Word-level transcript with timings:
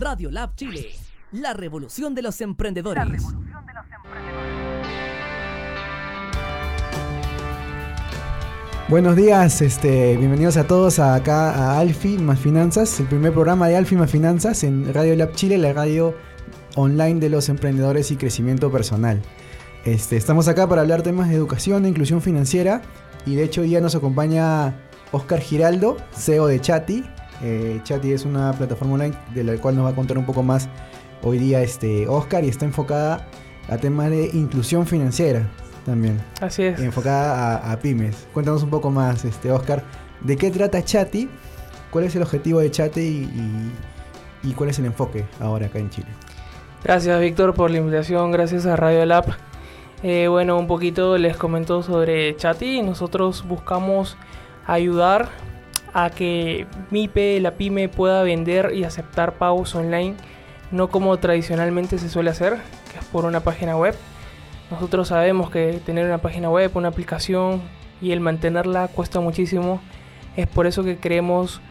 Radio 0.00 0.30
Lab 0.30 0.54
Chile, 0.54 0.90
la 1.32 1.54
revolución 1.54 2.14
de 2.14 2.22
los 2.22 2.40
emprendedores. 2.40 3.20
Buenos 8.88 9.16
días, 9.16 9.60
este, 9.60 10.16
bienvenidos 10.16 10.56
a 10.56 10.68
todos 10.68 11.00
acá 11.00 11.50
a 11.50 11.80
Alfi 11.80 12.16
más 12.16 12.38
Finanzas, 12.38 13.00
el 13.00 13.06
primer 13.06 13.32
programa 13.32 13.66
de 13.66 13.74
Alfi 13.74 13.96
más 13.96 14.08
Finanzas 14.08 14.62
en 14.62 14.94
Radio 14.94 15.16
Lab 15.16 15.32
Chile, 15.32 15.58
la 15.58 15.72
radio 15.72 16.14
online 16.76 17.18
de 17.18 17.30
los 17.30 17.48
emprendedores 17.48 18.12
y 18.12 18.16
crecimiento 18.16 18.70
personal. 18.70 19.20
Este, 19.84 20.16
estamos 20.16 20.46
acá 20.46 20.68
para 20.68 20.82
hablar 20.82 21.02
temas 21.02 21.28
de 21.28 21.34
educación 21.34 21.84
e 21.84 21.88
inclusión 21.88 22.22
financiera 22.22 22.82
y 23.26 23.34
de 23.34 23.42
hecho 23.42 23.62
hoy 23.62 23.70
día 23.70 23.80
nos 23.80 23.96
acompaña 23.96 24.76
Oscar 25.10 25.40
Giraldo, 25.40 25.96
CEO 26.14 26.46
de 26.46 26.60
Chati. 26.60 27.04
Eh, 27.42 27.80
es 28.04 28.24
una 28.24 28.52
plataforma 28.52 28.94
online 28.94 29.16
de 29.34 29.44
la 29.44 29.56
cual 29.56 29.76
nos 29.76 29.84
va 29.84 29.90
a 29.90 29.94
contar 29.94 30.18
un 30.18 30.26
poco 30.26 30.42
más 30.42 30.68
hoy 31.22 31.38
día 31.38 31.62
este 31.62 32.08
Oscar 32.08 32.44
y 32.44 32.48
está 32.48 32.64
enfocada 32.64 33.26
a 33.68 33.76
temas 33.76 34.10
de 34.10 34.30
inclusión 34.32 34.86
financiera 34.86 35.46
también. 35.84 36.20
Así 36.40 36.64
es. 36.64 36.80
Enfocada 36.80 37.72
a, 37.72 37.78
pymes. 37.78 38.26
Cuéntanos 38.32 38.62
un 38.62 38.70
poco 38.70 38.90
más, 38.90 39.24
este 39.24 39.50
Oscar, 39.50 39.84
¿de 40.20 40.36
qué 40.36 40.50
trata 40.50 40.82
Chati? 40.84 41.28
¿Cuál 41.90 42.04
es 42.04 42.16
el 42.16 42.22
objetivo 42.22 42.60
de 42.60 42.70
Chati 42.70 43.00
y, 43.00 43.72
y, 44.42 44.52
cuál 44.52 44.70
es 44.70 44.78
el 44.78 44.86
enfoque 44.86 45.24
ahora 45.40 45.66
acá 45.66 45.78
en 45.78 45.90
Chile? 45.90 46.08
Gracias 46.84 47.18
Víctor 47.20 47.54
por 47.54 47.70
la 47.70 47.78
invitación, 47.78 48.30
gracias 48.30 48.66
a 48.66 48.76
Radio 48.76 49.04
Lab. 49.06 49.24
Eh, 50.02 50.28
bueno, 50.28 50.56
un 50.58 50.66
poquito 50.66 51.18
les 51.18 51.36
comento 51.36 51.82
sobre 51.82 52.36
Chati. 52.36 52.82
Nosotros 52.82 53.44
buscamos 53.46 54.16
ayudar 54.66 55.28
a 56.04 56.10
que 56.10 56.66
MIPE, 56.90 57.40
la 57.40 57.52
pyme, 57.52 57.88
pueda 57.88 58.22
vender 58.22 58.72
y 58.74 58.84
aceptar 58.84 59.34
pagos 59.34 59.74
online, 59.74 60.14
no 60.70 60.88
como 60.88 61.16
tradicionalmente 61.18 61.98
se 61.98 62.08
suele 62.08 62.30
hacer, 62.30 62.58
que 62.92 62.98
es 62.98 63.04
por 63.06 63.24
una 63.24 63.40
página 63.40 63.76
web, 63.76 63.94
nosotros 64.70 65.08
sabemos 65.08 65.50
que 65.50 65.80
tener 65.84 66.04
una 66.06 66.18
página 66.18 66.50
web, 66.50 66.70
una 66.74 66.88
aplicación 66.88 67.62
y 68.02 68.12
el 68.12 68.20
mantenerla 68.20 68.88
cuesta 68.88 69.18
muchísimo. 69.20 69.80
Es 70.36 70.46
por 70.46 70.66
eso 70.66 70.84
que 70.84 70.98
creemos 70.98 71.62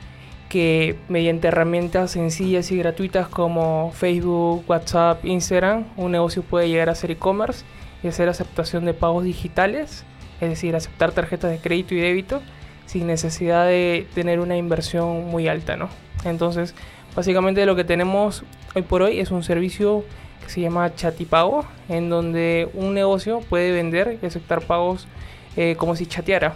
que 0.50 0.98
mediante 1.08 1.50
herramientas 1.50 2.12
sencillas 2.12 2.72
y 2.72 2.78
gratuitas 2.78 3.28
como 3.28 3.92
Facebook, 3.94 4.64
WhatsApp, 4.68 5.24
Instagram, 5.26 5.86
un 5.96 6.12
negocio 6.12 6.42
puede 6.42 6.70
llegar 6.70 6.90
a 6.90 6.96
ser 6.96 7.12
e-commerce 7.12 7.66
y 8.02 8.08
hacer 8.08 8.30
aceptación 8.30 8.86
de 8.86 8.94
pagos 8.94 9.26
digitales, 9.26 10.04
es 10.42 10.50
decir, 10.50 10.76
aceptar 10.76 11.12
tarjetas 11.12 11.52
de 11.52 11.60
crédito 11.60 11.94
y 11.94 12.00
débito 12.00 12.42
sin 12.88 13.06
necesidad 13.06 13.68
de 13.68 14.08
tener 14.16 14.40
una 14.40 14.58
inversión 14.58 15.26
muy 15.28 15.48
alta, 15.48 15.78
¿no? 15.78 15.90
Entonces, 16.26 16.74
básicamente 17.16 17.66
lo 17.68 17.76
que 17.76 17.84
tenemos 17.84 18.44
hoy 18.74 18.82
por 18.82 19.04
hoy 19.04 19.20
es 19.20 19.30
un 19.30 19.44
servicio 19.44 20.04
se 20.48 20.62
llama 20.62 20.96
Chatipago, 20.96 21.66
en 21.90 22.10
donde 22.10 22.70
un 22.74 22.94
negocio 22.94 23.42
puede 23.42 23.72
vender 23.72 24.18
y 24.22 24.26
aceptar 24.26 24.62
pagos 24.62 25.08
eh, 25.56 25.76
como 25.78 25.96
si 25.96 26.06
chateara. 26.06 26.56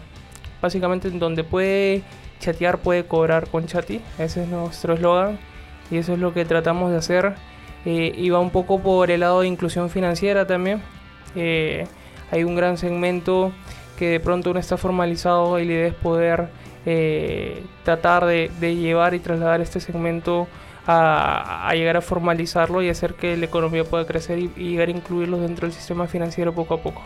Básicamente 0.62 1.08
en 1.08 1.20
donde 1.20 1.44
puede 1.44 2.04
chatear 2.40 2.80
puede 2.80 3.06
cobrar 3.06 3.50
con 3.50 3.68
Chati, 3.68 4.02
ese 4.18 4.44
es 4.44 4.50
nuestro 4.50 4.94
eslogan 4.94 5.38
y 5.92 5.98
eso 5.98 6.14
es 6.14 6.20
lo 6.20 6.34
que 6.34 6.46
tratamos 6.46 6.92
de 6.92 6.98
hacer. 6.98 7.36
Eh, 7.86 8.14
y 8.16 8.30
va 8.30 8.40
un 8.40 8.52
poco 8.52 8.80
por 8.80 9.10
el 9.10 9.22
lado 9.22 9.42
de 9.42 9.48
inclusión 9.48 9.90
financiera 9.90 10.46
también. 10.46 10.82
Eh, 11.36 11.86
hay 12.32 12.44
un 12.44 12.56
gran 12.56 12.78
segmento 12.78 13.52
que 14.02 14.10
de 14.10 14.20
pronto 14.20 14.52
no 14.52 14.60
está 14.60 14.78
formalizado 14.78 15.60
y 15.60 15.66
la 15.66 15.74
idea 15.74 15.88
es 15.90 15.94
poder 15.94 16.50
tratar 17.84 18.26
de, 18.26 18.50
de 18.60 18.76
llevar 18.76 19.14
y 19.14 19.20
trasladar 19.20 19.62
este 19.62 19.80
segmento 19.80 20.48
a, 20.88 21.72
llegar 21.76 21.98
a 21.98 22.02
formalizarlo 22.02 22.82
y 22.82 22.90
hacer 22.90 23.14
que 23.14 23.38
la 23.38 23.46
economía 23.46 23.84
pueda 23.84 24.08
crecer 24.08 24.40
y, 24.40 24.50
llegar 24.58 24.88
a 24.88 24.92
incluirlos 24.92 25.42
dentro 25.42 25.68
del 25.68 25.76
sistema 25.76 26.08
financiero 26.08 26.52
poco 26.52 26.74
a 26.74 26.82
poco. 26.82 27.04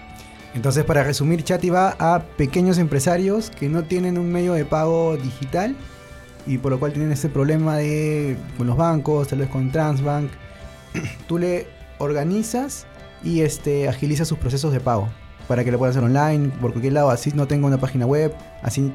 Entonces, 0.54 0.86
para 0.86 1.04
resumir, 1.04 1.44
Chati 1.44 1.70
va 1.70 1.98
a 2.00 2.24
pequeños 2.38 2.78
empresarios 2.78 3.50
que 3.50 3.68
no 3.68 3.84
tienen 3.84 4.18
un 4.18 4.32
medio 4.32 4.54
de 4.54 4.64
pago 4.64 5.18
digital 5.18 5.76
y 6.48 6.60
por 6.60 6.72
lo 6.72 6.80
cual 6.80 6.94
tienen 6.94 7.12
ese 7.12 7.28
problema 7.28 7.76
de 7.76 8.38
con 8.58 8.68
los 8.68 8.78
bancos, 8.78 9.28
tal 9.28 9.40
vez 9.40 9.50
con 9.50 9.70
Transbank. 9.70 10.32
Tú 11.28 11.40
le 11.40 11.68
organizas 11.98 12.88
y 13.22 13.42
este, 13.42 13.90
agilizas 13.90 14.30
sus 14.30 14.38
procesos 14.38 14.72
de 14.72 14.80
pago 14.80 15.10
para 15.48 15.64
que 15.64 15.72
lo 15.72 15.78
puedan 15.78 15.92
hacer 15.92 16.04
online, 16.04 16.50
por 16.62 16.72
cualquier 16.72 16.94
lado, 16.94 17.10
así 17.10 17.32
no 17.34 17.48
tengo 17.48 17.68
una 17.68 17.78
página 17.78 18.06
web, 18.06 18.34
así... 18.62 18.92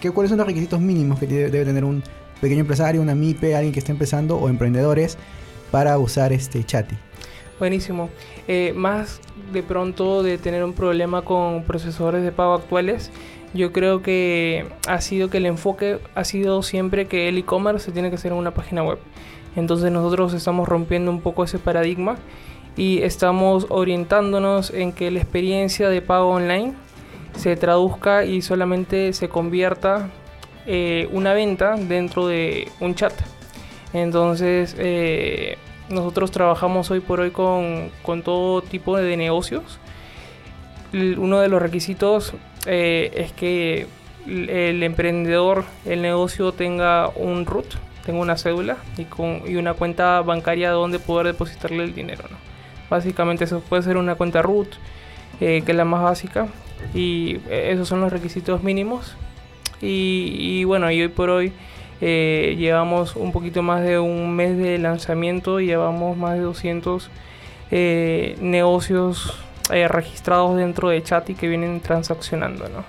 ¿qué, 0.00 0.10
¿Cuáles 0.10 0.30
son 0.30 0.38
los 0.38 0.46
requisitos 0.46 0.80
mínimos 0.80 1.18
que 1.18 1.26
debe 1.26 1.64
tener 1.64 1.84
un 1.84 2.02
pequeño 2.42 2.60
empresario, 2.62 3.00
una 3.00 3.14
MIPE, 3.14 3.54
alguien 3.54 3.72
que 3.72 3.78
esté 3.78 3.92
empezando 3.92 4.36
o 4.36 4.48
emprendedores 4.48 5.16
para 5.70 5.96
usar 5.98 6.32
este 6.32 6.64
Chati. 6.64 6.96
Buenísimo. 7.58 8.10
Eh, 8.48 8.72
más 8.74 9.20
de 9.52 9.62
pronto 9.62 10.24
de 10.24 10.38
tener 10.38 10.64
un 10.64 10.72
problema 10.72 11.22
con 11.22 11.62
procesadores 11.62 12.24
de 12.24 12.32
pago 12.32 12.54
actuales, 12.54 13.12
yo 13.54 13.72
creo 13.72 14.02
que 14.02 14.66
ha 14.88 15.00
sido 15.00 15.30
que 15.30 15.38
el 15.38 15.46
enfoque 15.46 16.00
ha 16.16 16.24
sido 16.24 16.62
siempre 16.64 17.06
que 17.06 17.28
el 17.28 17.38
e-commerce 17.38 17.86
se 17.86 17.92
tiene 17.92 18.08
que 18.10 18.16
hacer 18.16 18.32
en 18.32 18.38
una 18.38 18.52
página 18.52 18.82
web. 18.82 18.98
Entonces 19.54 19.92
nosotros 19.92 20.34
estamos 20.34 20.68
rompiendo 20.68 21.12
un 21.12 21.20
poco 21.20 21.44
ese 21.44 21.60
paradigma 21.60 22.16
y 22.76 23.02
estamos 23.02 23.66
orientándonos 23.68 24.70
en 24.70 24.92
que 24.92 25.10
la 25.10 25.20
experiencia 25.20 25.88
de 25.88 26.00
pago 26.02 26.30
online 26.30 26.74
se 27.36 27.56
traduzca 27.56 28.24
y 28.24 28.42
solamente 28.42 29.12
se 29.12 29.28
convierta 29.28 30.10
eh, 30.66 31.08
una 31.12 31.34
venta 31.34 31.76
dentro 31.76 32.26
de 32.26 32.68
un 32.80 32.94
chat. 32.94 33.12
Entonces, 33.92 34.74
eh, 34.78 35.58
nosotros 35.88 36.30
trabajamos 36.30 36.90
hoy 36.90 37.00
por 37.00 37.20
hoy 37.20 37.30
con, 37.30 37.90
todo 38.24 38.62
tipo 38.62 38.96
de 38.96 39.16
negocios. 39.16 39.78
Uno 40.92 41.40
de 41.40 41.48
los 41.48 41.60
requisitos 41.60 42.34
eh, 42.66 43.10
es 43.14 43.32
que 43.32 43.86
el 44.26 44.82
emprendedor, 44.82 45.64
el 45.84 46.02
negocio 46.02 46.52
tenga 46.52 47.08
un 47.08 47.44
root, 47.44 47.66
tenga 48.04 48.20
una 48.20 48.36
cédula 48.36 48.76
y, 48.96 49.04
con, 49.04 49.42
y 49.46 49.56
una 49.56 49.74
cuenta 49.74 50.20
bancaria 50.20 50.70
donde 50.70 50.98
poder 50.98 51.26
depositarle 51.26 51.82
el 51.84 51.94
dinero. 51.94 52.24
Básicamente 52.92 53.44
eso 53.44 53.60
puede 53.60 53.82
ser 53.82 53.96
una 53.96 54.14
cuenta 54.16 54.42
root, 54.42 54.68
que 55.38 55.64
es 55.66 55.74
la 55.74 55.84
más 55.84 56.02
básica, 56.02 56.46
y 56.94 57.40
esos 57.50 57.88
son 57.88 58.02
los 58.02 58.12
requisitos 58.12 58.62
mínimos 58.62 59.16
y, 59.82 60.64
bueno, 60.64 60.90
y 60.90 61.02
hoy 61.02 61.08
por 61.08 61.30
hoy 61.30 61.52
eh, 62.00 62.54
llevamos 62.58 63.16
un 63.16 63.32
poquito 63.32 63.62
más 63.62 63.82
de 63.82 63.98
un 63.98 64.34
mes 64.34 64.56
de 64.56 64.78
lanzamiento 64.78 65.60
y 65.60 65.66
llevamos 65.66 66.16
más 66.16 66.34
de 66.34 66.40
200 66.40 67.10
eh, 67.70 68.36
negocios 68.40 69.36
eh, 69.72 69.88
registrados 69.88 70.56
dentro 70.56 70.88
de 70.88 71.02
Chati 71.02 71.34
que 71.34 71.48
vienen 71.48 71.80
transaccionando, 71.80 72.68
¿no? 72.68 72.84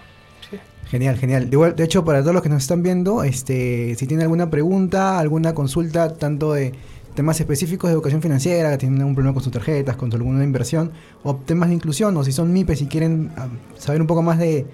Genial, 0.90 1.18
genial. 1.18 1.50
De, 1.50 1.74
de, 1.74 1.84
hecho, 1.84 2.06
para 2.06 2.22
todos 2.22 2.36
los 2.36 2.44
que 2.44 2.50
nos 2.50 2.62
están 2.62 2.84
viendo, 2.84 3.24
este, 3.24 3.96
si 3.96 4.06
tienen 4.06 4.26
alguna 4.26 4.52
pregunta, 4.52 5.18
alguna 5.18 5.56
consulta, 5.56 6.14
tanto 6.14 6.54
de 6.54 6.74
temas 7.16 7.40
específicos 7.40 7.90
de 7.90 7.94
educación 7.94 8.22
financiera, 8.22 8.72
que 8.72 8.78
tienen 8.78 9.00
algún 9.00 9.16
problema 9.16 9.34
con 9.34 9.44
sus 9.44 9.54
tarjetas, 9.54 9.96
con 9.96 10.12
alguna 10.14 10.44
inversión, 10.44 10.92
o 11.24 11.36
temas 11.36 11.70
de 11.70 11.76
inclusión, 11.76 12.16
o 12.18 12.24
si 12.24 12.32
son 12.32 12.52
MIPES 12.52 12.82
y 12.82 12.86
quieren 12.88 13.32
ah, 13.38 13.48
saber 13.78 14.02
un 14.02 14.08
poco 14.08 14.22
más 14.22 14.40
de, 14.40 14.66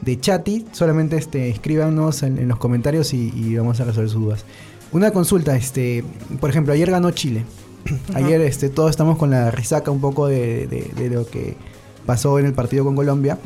de 0.00 0.20
Chati, 0.20 0.66
solamente 0.72 1.16
este, 1.16 1.48
escríbanos 1.48 2.22
en, 2.22 2.46
los 2.48 2.58
comentarios 2.58 3.14
y, 3.14 3.56
vamos 3.56 3.80
a 3.80 3.84
resolver 3.84 4.10
sus 4.10 4.22
dudas. 4.22 4.44
Una 4.92 5.10
consulta, 5.10 5.56
este, 5.56 6.04
por 6.40 6.50
ejemplo, 6.50 6.72
ayer 6.72 6.90
ganó 6.90 7.10
Chile. 7.10 7.44
Ayer 8.14 8.40
este, 8.40 8.68
todos 8.68 8.90
estamos 8.90 9.16
con 9.16 9.30
la 9.30 9.52
resaca 9.52 9.92
un 9.92 10.00
poco 10.00 10.26
de, 10.26 10.90
lo 11.08 11.24
que 11.24 11.56
pasó 12.04 12.36
en 12.40 12.46
el 12.46 12.52
partido 12.52 12.84
con 12.84 12.96
Colombia. 12.96 13.38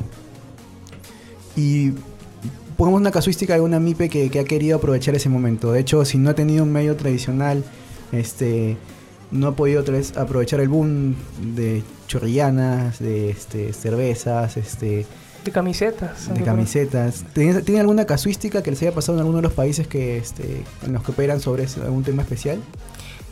Y 1.57 1.93
pongamos 2.79 3.03
una 3.03 3.11
casuística 3.11 3.53
de 3.55 3.61
una 3.61 3.79
MIPE 3.79 4.09
que, 4.09 4.41
ha 4.41 4.45
querido 4.45 4.79
aprovechar 4.79 5.15
ese 5.15 5.29
momento. 5.29 5.73
De 5.73 5.81
hecho, 5.81 6.07
si 6.07 6.17
no 6.17 6.31
ha 6.31 6.35
tenido 6.35 6.65
un 6.65 6.73
medio 6.73 6.97
tradicional, 6.97 7.65
este, 8.13 8.77
no 9.31 9.49
ha 9.49 9.57
podido 9.57 9.85
aprovechar 10.17 10.61
el 10.61 10.69
boom 10.69 11.17
de 11.55 11.83
chorrillanas, 12.07 12.99
de 12.99 13.31
este, 13.31 13.73
cervezas, 13.73 14.57
este, 14.57 15.07
de 15.45 15.53
camisetas. 15.53 16.33
De 16.35 16.43
camisetas. 16.43 17.25
¿Tiene, 17.33 17.81
alguna 17.81 18.05
casuística 18.05 18.63
que 18.63 18.71
les 18.71 18.83
haya 18.83 18.93
pasado 18.93 19.17
en 19.17 19.21
alguno 19.21 19.39
de 19.39 19.43
los 19.43 19.53
países 19.53 19.87
que 19.87 20.19
este, 20.19 20.63
en 20.85 20.93
los 20.93 21.03
que 21.03 21.13
operan 21.13 21.41
sobre 21.41 21.67
algún 21.83 22.03
tema 22.03 22.23
especial? 22.23 22.59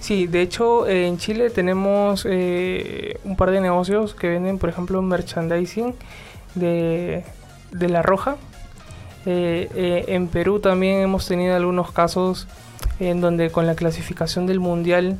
Sí, 0.00 0.26
de 0.26 0.42
hecho 0.42 0.86
en 0.88 1.18
Chile 1.18 1.50
tenemos 1.50 2.24
eh, 2.28 3.18
un 3.24 3.36
par 3.36 3.50
de 3.50 3.60
negocios 3.60 4.14
que 4.14 4.28
venden, 4.28 4.58
por 4.58 4.70
ejemplo, 4.70 5.02
merchandising 5.02 5.94
de, 6.54 7.24
La 7.72 8.00
Roja. 8.00 8.36
Eh, 9.26 9.68
eh, 9.74 10.04
en 10.08 10.28
Perú 10.28 10.60
también 10.60 11.00
hemos 11.00 11.26
tenido 11.26 11.54
algunos 11.54 11.92
casos 11.92 12.46
en 13.00 13.20
donde 13.20 13.50
con 13.50 13.66
la 13.66 13.74
clasificación 13.74 14.46
del 14.46 14.60
mundial 14.60 15.18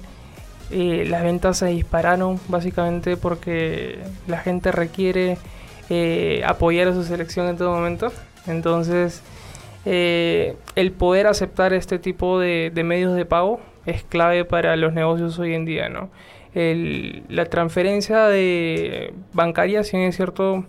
las 0.71 1.23
ventas 1.23 1.59
se 1.59 1.67
dispararon 1.67 2.39
básicamente 2.49 3.17
porque 3.17 4.01
la 4.27 4.39
gente 4.39 4.71
requiere 4.71 5.39
eh, 5.91 6.43
apoyar 6.45 6.89
a 6.89 6.93
su 6.93 7.05
selección 7.05 7.49
en 7.49 7.57
todo 7.57 7.73
momento. 7.73 8.13
Entonces, 8.47 9.23
eh, 9.87 10.57
el 10.75 10.93
poder 10.93 11.27
aceptar 11.27 11.73
este 11.73 11.99
tipo 11.99 12.39
de, 12.39 12.71
medios 12.85 13.15
de 13.15 13.25
pago 13.25 13.61
es 13.87 14.03
clave 14.03 14.45
para 14.45 14.77
los 14.77 14.93
negocios 14.93 15.39
hoy 15.39 15.55
en 15.55 15.65
día, 15.65 15.89
¿no? 15.89 16.11
la 16.55 17.45
transferencia 17.45 18.27
de 18.27 19.15
bancaria, 19.33 19.85
si 19.85 19.97
es 19.97 20.17
cierto, 20.17 20.65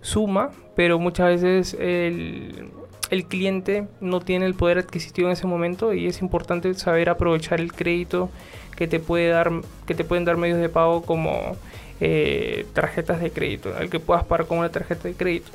suma, 0.00 0.50
pero 0.74 0.98
muchas 0.98 1.40
veces 1.40 1.74
el, 1.78 2.70
el 3.10 3.24
cliente 3.24 3.86
no 4.00 4.20
tiene 4.20 4.46
el 4.46 4.54
poder 4.54 4.78
adquisitivo 4.78 5.28
en 5.28 5.32
ese 5.32 5.46
momento 5.46 5.94
y 5.94 6.06
es 6.06 6.20
importante 6.20 6.72
saber 6.74 7.08
aprovechar 7.08 7.60
el 7.60 7.72
crédito 7.72 8.30
que 8.76 8.86
te 8.86 9.00
puede 9.00 9.28
dar 9.28 9.50
que 9.86 9.94
te 9.94 10.04
pueden 10.04 10.24
dar 10.24 10.36
medios 10.36 10.60
de 10.60 10.68
pago 10.68 11.02
como 11.02 11.56
eh, 12.00 12.66
tarjetas 12.74 13.20
de 13.20 13.30
crédito 13.30 13.74
al 13.76 13.90
que 13.90 13.98
puedas 13.98 14.24
pagar 14.24 14.46
con 14.46 14.58
una 14.58 14.68
tarjeta 14.68 15.08
de 15.08 15.14
crédito. 15.14 15.50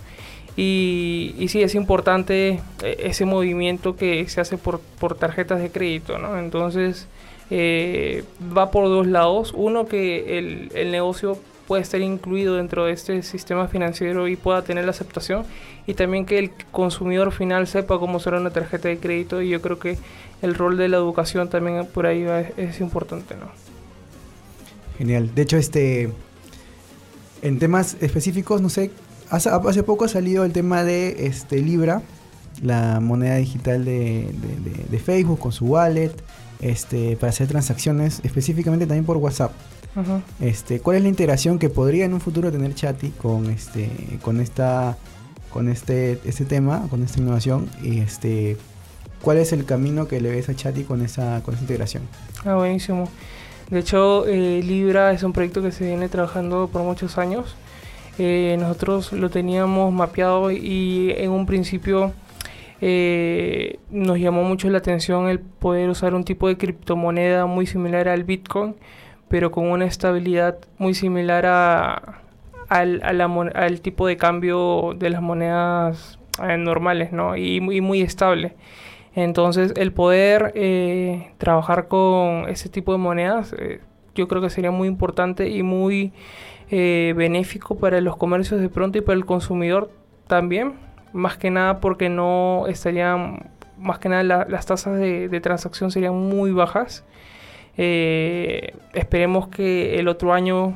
Y, 0.55 1.33
y 1.39 1.47
sí 1.47 1.63
es 1.63 1.73
importante 1.73 2.59
eh, 2.83 2.97
ese 2.99 3.25
movimiento 3.25 3.95
que 3.95 4.27
se 4.27 4.41
hace 4.41 4.57
por, 4.57 4.81
tarjetas 5.17 5.59
de 5.61 5.71
crédito 5.71 6.15
entonces 6.37 7.07
eh, 7.49 8.23
va 8.55 8.71
por 8.71 8.85
dos 8.85 9.07
lados. 9.07 9.53
Uno 9.55 9.87
que 9.87 10.37
el, 10.37 10.71
el 10.75 10.91
negocio 10.91 11.37
puede 11.67 11.81
estar 11.81 12.01
incluido 12.01 12.55
dentro 12.55 12.85
de 12.85 12.93
este 12.93 13.23
sistema 13.23 13.67
financiero 13.67 14.27
y 14.27 14.35
pueda 14.35 14.63
tener 14.63 14.85
la 14.85 14.91
aceptación 14.91 15.45
y 15.87 15.93
también 15.93 16.25
que 16.25 16.39
el 16.39 16.51
consumidor 16.71 17.31
final 17.31 17.67
sepa 17.67 17.99
cómo 17.99 18.19
será 18.19 18.39
una 18.39 18.51
tarjeta 18.51 18.89
de 18.89 18.97
crédito 18.97 19.41
y 19.41 19.49
yo 19.49 19.61
creo 19.61 19.79
que 19.79 19.97
el 20.41 20.55
rol 20.55 20.77
de 20.77 20.89
la 20.89 20.97
educación 20.97 21.49
también 21.49 21.85
por 21.85 22.05
ahí 22.05 22.25
es, 22.57 22.81
importante, 22.81 23.35
¿no? 23.35 23.47
Genial. 24.97 25.33
De 25.33 25.41
hecho, 25.41 25.57
este 25.57 26.11
en 27.41 27.59
temas 27.59 27.97
específicos, 27.99 28.61
no 28.61 28.69
sé, 28.69 28.91
hace, 29.29 29.49
hace 29.49 29.83
poco 29.83 30.05
ha 30.05 30.07
salido 30.07 30.45
el 30.45 30.53
tema 30.53 30.83
de 30.83 31.27
este 31.27 31.59
Libra, 31.59 32.01
la 32.61 32.99
moneda 33.01 33.35
digital 33.35 33.83
de, 33.83 34.29
de, 34.89 34.99
Facebook 34.99 35.39
con 35.39 35.51
su 35.51 35.65
wallet, 35.65 36.13
este, 36.61 37.17
para 37.17 37.31
hacer 37.31 37.47
transacciones 37.47 38.21
específicamente 38.23 38.85
también 38.85 39.05
por 39.05 39.17
WhatsApp. 39.17 39.51
Este, 40.39 40.79
¿cuál 40.79 40.97
es 40.97 41.03
la 41.03 41.09
integración 41.09 41.59
que 41.59 41.69
podría 41.69 42.05
en 42.05 42.13
un 42.13 42.21
futuro 42.21 42.51
tener 42.51 42.73
Chati 42.73 43.09
con 43.09 43.49
este, 43.49 43.89
con 44.21 44.39
esta, 44.39 44.97
con 45.51 45.69
este, 45.69 46.19
este 46.25 46.45
tema, 46.45 46.87
con 46.89 47.03
esta 47.03 47.19
innovación 47.19 47.69
y 47.83 47.99
este, 47.99 48.57
cuál 49.21 49.37
es 49.37 49.53
el 49.53 49.65
camino 49.65 50.07
que 50.07 50.19
le 50.19 50.31
ves 50.31 50.49
a 50.49 50.55
Chati 50.55 50.83
con 50.83 51.01
esa, 51.01 51.41
con 51.43 51.53
esa 51.53 51.63
integración? 51.63 52.03
Ah, 52.45 52.55
buenísimo. 52.55 53.07
De 53.69 53.79
hecho, 53.79 54.25
eh, 54.27 54.61
Libra 54.63 55.11
es 55.11 55.23
un 55.23 55.31
proyecto 55.31 55.61
que 55.61 55.71
se 55.71 55.85
viene 55.85 56.09
trabajando 56.09 56.69
por 56.71 56.81
muchos 56.83 57.17
años. 57.17 57.55
Eh, 58.19 58.55
nosotros 58.59 59.13
lo 59.13 59.29
teníamos 59.29 59.91
mapeado 59.91 60.51
y 60.51 61.11
en 61.17 61.31
un 61.31 61.45
principio 61.45 62.13
eh, 62.81 63.79
nos 63.89 64.19
llamó 64.19 64.43
mucho 64.43 64.69
la 64.69 64.79
atención 64.79 65.29
el 65.29 65.39
poder 65.39 65.89
usar 65.89 66.13
un 66.13 66.23
tipo 66.23 66.47
de 66.47 66.57
criptomoneda 66.57 67.45
muy 67.45 67.65
similar 67.65 68.07
al 68.07 68.23
Bitcoin 68.23 68.75
pero 69.33 69.49
con 69.49 69.71
una 69.71 69.85
estabilidad 69.85 70.59
muy 70.77 70.93
similar 70.93 71.47
a, 71.47 72.21
al, 72.69 73.01
al, 73.01 73.81
tipo 73.81 74.05
de 74.05 74.15
cambio 74.15 74.93
de 74.95 75.09
las 75.09 75.23
monedas 75.23 76.19
eh, 76.47 76.55
normales, 76.57 77.11
¿no? 77.11 77.35
Y 77.35 77.59
muy, 77.59 78.03
estable. 78.03 78.53
Entonces, 79.15 79.73
el 79.75 79.91
poder 79.91 80.51
eh, 80.53 81.31
trabajar 81.39 81.87
con 81.87 82.47
ese 82.47 82.69
tipo 82.69 82.91
de 82.91 82.99
monedas, 82.99 83.55
eh, 83.57 83.79
yo 84.13 84.27
creo 84.27 84.39
que 84.39 84.51
sería 84.51 84.69
muy 84.69 84.87
importante 84.87 85.49
y 85.49 85.63
muy 85.63 86.13
benéfico 86.69 87.75
para 87.79 88.01
los 88.01 88.17
comercios 88.17 88.61
de 88.61 88.69
pronto 88.69 88.99
y 88.99 89.01
para 89.01 89.15
el 89.15 89.25
consumidor 89.25 89.89
también. 90.27 90.73
Más 91.11 91.37
que 91.37 91.49
nada 91.49 91.79
porque 91.79 92.07
no 92.07 92.67
estarían, 92.67 93.49
más 93.79 93.97
que 93.97 94.09
nada 94.09 94.45
las 94.47 94.67
tasas 94.67 94.99
de 94.99 95.41
transacción 95.41 95.89
serían 95.89 96.13
muy 96.13 96.51
bajas 96.51 97.03
eh, 97.77 98.75
esperemos 98.93 99.47
que 99.47 99.99
el 99.99 100.07
otro 100.07 100.33
año 100.33 100.75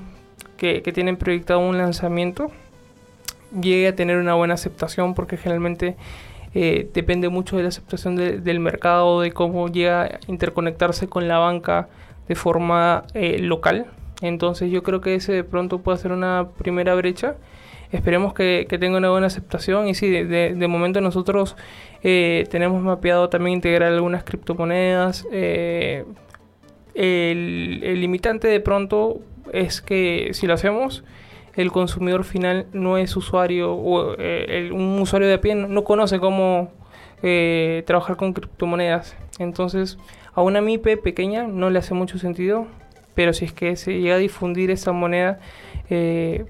que, 0.57 0.81
tienen 0.81 1.17
proyectado 1.17 1.59
un 1.59 1.77
lanzamiento 1.77 2.51
llegue 3.59 3.87
a 3.87 3.95
tener 3.95 4.17
una 4.17 4.33
buena 4.33 4.55
aceptación 4.55 5.13
porque 5.13 5.37
generalmente 5.37 5.95
eh, 6.55 6.89
depende 6.93 7.29
mucho 7.29 7.57
de 7.57 7.63
la 7.63 7.69
aceptación 7.69 8.15
del 8.15 8.59
mercado, 8.59 9.21
de 9.21 9.31
cómo 9.31 9.67
llega 9.67 10.03
a 10.03 10.19
interconectarse 10.27 11.07
con 11.07 11.27
la 11.27 11.37
banca 11.37 11.87
de 12.27 12.35
forma 12.35 13.03
eh, 13.13 13.37
local. 13.39 13.85
Entonces 14.21 14.71
yo 14.71 14.81
creo 14.81 14.99
que 14.99 15.13
ese 15.13 15.31
de 15.31 15.43
pronto 15.43 15.79
puede 15.79 15.99
ser 15.99 16.11
una 16.11 16.47
primera 16.57 16.95
brecha. 16.95 17.35
Esperemos 17.91 18.33
que, 18.33 18.65
tenga 18.79 18.97
una 18.97 19.11
buena 19.11 19.27
aceptación 19.27 19.87
y 19.87 19.93
sí, 19.93 20.09
de, 20.09 20.67
momento 20.67 20.99
nosotros 20.99 21.55
tenemos 22.01 22.81
mapeado 22.81 23.29
también 23.29 23.55
integrar 23.55 23.93
algunas 23.93 24.23
criptomonedas, 24.23 25.25
el, 26.97 28.01
limitante 28.01 28.47
de 28.47 28.59
pronto 28.59 29.21
es 29.53 29.81
que 29.81 30.31
si 30.33 30.47
lo 30.47 30.53
hacemos, 30.55 31.03
el 31.55 31.71
consumidor 31.71 32.23
final 32.23 32.65
no 32.73 32.97
es 32.97 33.15
usuario 33.15 33.73
o 33.73 34.15
eh, 34.17 34.69
un 34.73 34.99
usuario 34.99 35.27
de 35.27 35.35
a 35.35 35.41
pie 35.41 35.55
no, 35.55 35.83
conoce 35.83 36.19
cómo 36.19 36.71
eh, 37.21 37.83
trabajar 37.85 38.17
con 38.17 38.33
criptomonedas. 38.33 39.15
Entonces, 39.39 39.97
a 40.33 40.41
una 40.41 40.61
MIPE 40.61 40.97
pequeña 40.97 41.47
no 41.47 41.69
le 41.69 41.79
hace 41.79 41.93
mucho 41.93 42.17
sentido, 42.17 42.67
pero 43.13 43.33
si 43.33 43.45
es 43.45 43.53
que 43.53 43.75
se 43.75 43.99
llega 43.99 44.15
a 44.15 44.19
difundir 44.19 44.71
esa 44.71 44.91
moneda, 44.91 45.39
eh, 45.89 46.45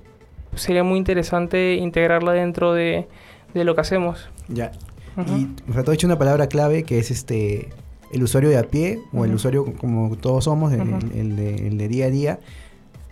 sería 0.56 0.84
muy 0.84 0.98
interesante 0.98 1.76
integrarla 1.76 2.32
dentro 2.32 2.74
de, 2.74 3.08
lo 3.54 3.76
que 3.76 3.82
hacemos. 3.82 4.30
Ya. 4.48 4.72
Y 5.18 5.48
me 5.66 5.74
faltó 5.74 5.92
dicho 5.92 6.06
una 6.06 6.18
palabra 6.20 6.48
clave 6.48 6.84
que 6.84 7.00
es 7.00 7.10
este 7.10 7.70
el 8.12 8.24
usuario 8.24 8.50
de 8.50 8.57
a 8.57 8.63
pie 8.63 9.00
o 9.13 9.25
el 9.25 9.33
usuario 9.33 9.65
como 9.74 10.15
todos 10.18 10.45
somos, 10.45 10.74
el, 10.74 11.36
de, 11.36 11.88
día 11.88 12.06
a 12.06 12.09
día. 12.09 12.39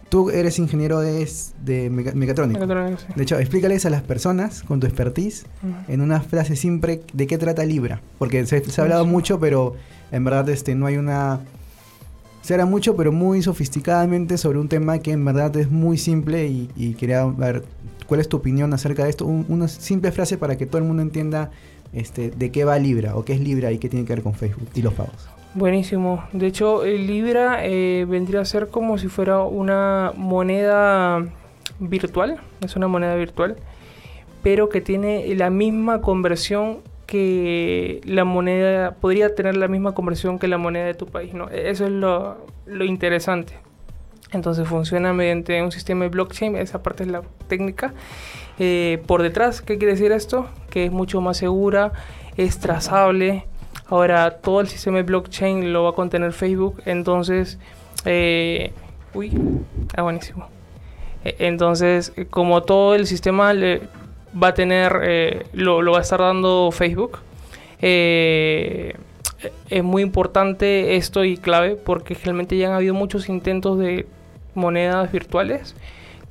Tú 0.10 0.30
eres 0.30 0.60
ingeniero 0.60 1.00
de, 1.00 1.28
de 1.64 1.90
mecatrónica. 1.90 2.66
De 3.16 3.24
hecho, 3.24 3.40
explícales 3.40 3.86
a 3.86 3.90
las 3.90 4.04
personas 4.04 4.64
con 4.64 4.80
tu 4.80 4.88
expertise 4.88 5.46
en 5.88 6.02
una 6.02 6.22
frase 6.22 6.56
simple 6.56 7.02
de 7.14 7.28
qué 7.28 7.38
trata 7.38 7.66
Libra. 7.66 8.02
Porque 8.18 8.46
se, 8.46 8.64
ha 8.78 8.82
hablado 8.84 9.06
mucho, 9.06 9.40
pero 9.40 9.76
en 10.12 10.24
verdad 10.24 10.48
este, 10.50 10.76
no 10.76 10.86
hay 10.86 10.98
una... 10.98 11.42
Se 12.44 12.54
habla 12.54 12.68
mucho, 12.68 12.96
pero 12.96 13.12
muy 13.12 13.42
sofisticadamente 13.42 14.38
sobre 14.38 14.60
un 14.60 14.70
tema 14.70 15.00
que 15.00 15.12
en 15.12 15.26
verdad 15.26 15.58
es 15.58 15.72
muy 15.72 15.98
simple 15.98 16.48
y, 16.48 16.94
quería 16.94 17.26
ver 17.26 17.66
cuál 18.06 18.20
es 18.20 18.30
tu 18.30 18.38
opinión 18.38 18.72
acerca 18.72 19.04
de 19.04 19.10
esto. 19.10 19.26
una 19.26 19.68
simple 19.68 20.12
frase 20.12 20.38
para 20.38 20.56
que 20.56 20.68
todo 20.68 20.78
el 20.78 20.84
mundo 20.84 21.02
entienda 21.02 21.50
este, 21.96 22.32
de 22.32 22.52
qué 22.52 22.66
va 22.66 22.78
Libra 22.78 23.16
o 23.16 23.26
qué 23.26 23.34
es 23.34 23.40
Libra 23.40 23.72
y 23.72 23.80
qué 23.80 23.90
tiene 23.90 24.06
que 24.06 24.14
ver 24.14 24.24
con 24.24 24.34
Facebook 24.34 24.70
y 24.74 24.82
los 24.82 24.94
pagos. 24.94 25.30
Buenísimo. 25.54 26.26
De 26.34 26.48
hecho, 26.48 26.84
Libra 26.84 27.66
eh, 27.66 28.06
vendría 28.08 28.42
a 28.42 28.46
ser 28.46 28.68
como 28.68 28.98
si 28.98 29.08
fuera 29.08 29.42
una 29.44 30.12
moneda 30.18 31.26
virtual, 31.80 32.40
es 32.62 32.76
una 32.76 32.88
moneda 32.88 33.16
virtual, 33.16 33.56
pero 34.44 34.68
que 34.68 34.82
tiene 34.82 35.34
la 35.36 35.50
misma 35.50 36.02
conversión 36.02 36.80
que 37.06 38.02
la 38.04 38.26
moneda, 38.26 38.96
podría 38.96 39.34
tener 39.34 39.56
la 39.56 39.68
misma 39.68 39.94
conversión 39.94 40.40
que 40.40 40.48
la 40.48 40.58
moneda 40.58 40.86
de 40.86 40.94
tu 40.94 41.06
país, 41.06 41.34
¿no? 41.34 41.50
Eso 41.50 41.86
es 41.86 41.92
lo, 41.92 42.46
lo 42.66 42.84
interesante. 42.84 43.54
Entonces 44.32 44.68
funciona 44.68 45.14
mediante 45.14 45.62
un 45.62 45.72
sistema 45.72 46.04
de 46.04 46.10
blockchain, 46.10 46.58
esa 46.58 46.84
parte 46.84 47.04
es 47.04 47.10
la 47.10 47.22
técnica. 47.48 47.94
Eh, 48.60 49.04
por 49.06 49.22
detrás, 49.22 49.62
¿qué 49.62 49.78
quiere 49.78 49.94
decir 49.94 50.12
esto? 50.12 50.48
Que 50.70 50.86
es 50.86 50.92
mucho 50.92 51.22
más 51.22 51.38
segura, 51.38 51.92
es 52.38 52.60
trazable. 52.60 53.46
Ahora 53.88 54.32
todo 54.32 54.62
el 54.62 54.68
sistema 54.68 54.98
de 54.98 55.04
blockchain 55.04 55.74
lo 55.74 55.84
va 55.84 55.92
a 55.92 55.94
contener 55.94 56.34
Facebook, 56.34 56.82
entonces... 56.86 57.60
Eh, 58.06 58.72
uy, 59.14 59.32
ah, 59.96 60.02
buenísimo. 60.04 60.48
E, 61.24 61.36
entonces, 61.40 62.14
como 62.30 62.64
todo 62.64 62.96
el 62.96 63.08
sistema 63.08 63.54
le 63.54 63.82
va 64.42 64.50
a 64.50 64.54
tener, 64.54 65.00
eh, 65.04 65.46
lo, 65.54 65.84
va 65.92 66.00
a 66.00 66.02
estar 66.02 66.20
dando 66.20 66.70
Facebook, 66.72 67.20
es 67.80 68.94
muy 69.84 70.02
importante 70.02 70.96
esto 70.96 71.24
y 71.24 71.38
clave 71.38 71.76
porque 71.76 72.16
realmente 72.16 72.58
ya 72.58 72.70
han 72.70 72.74
habido 72.74 72.96
muchos 72.96 73.30
intentos 73.30 73.78
de 73.78 74.08
monedas 74.56 75.12
virtuales 75.12 75.76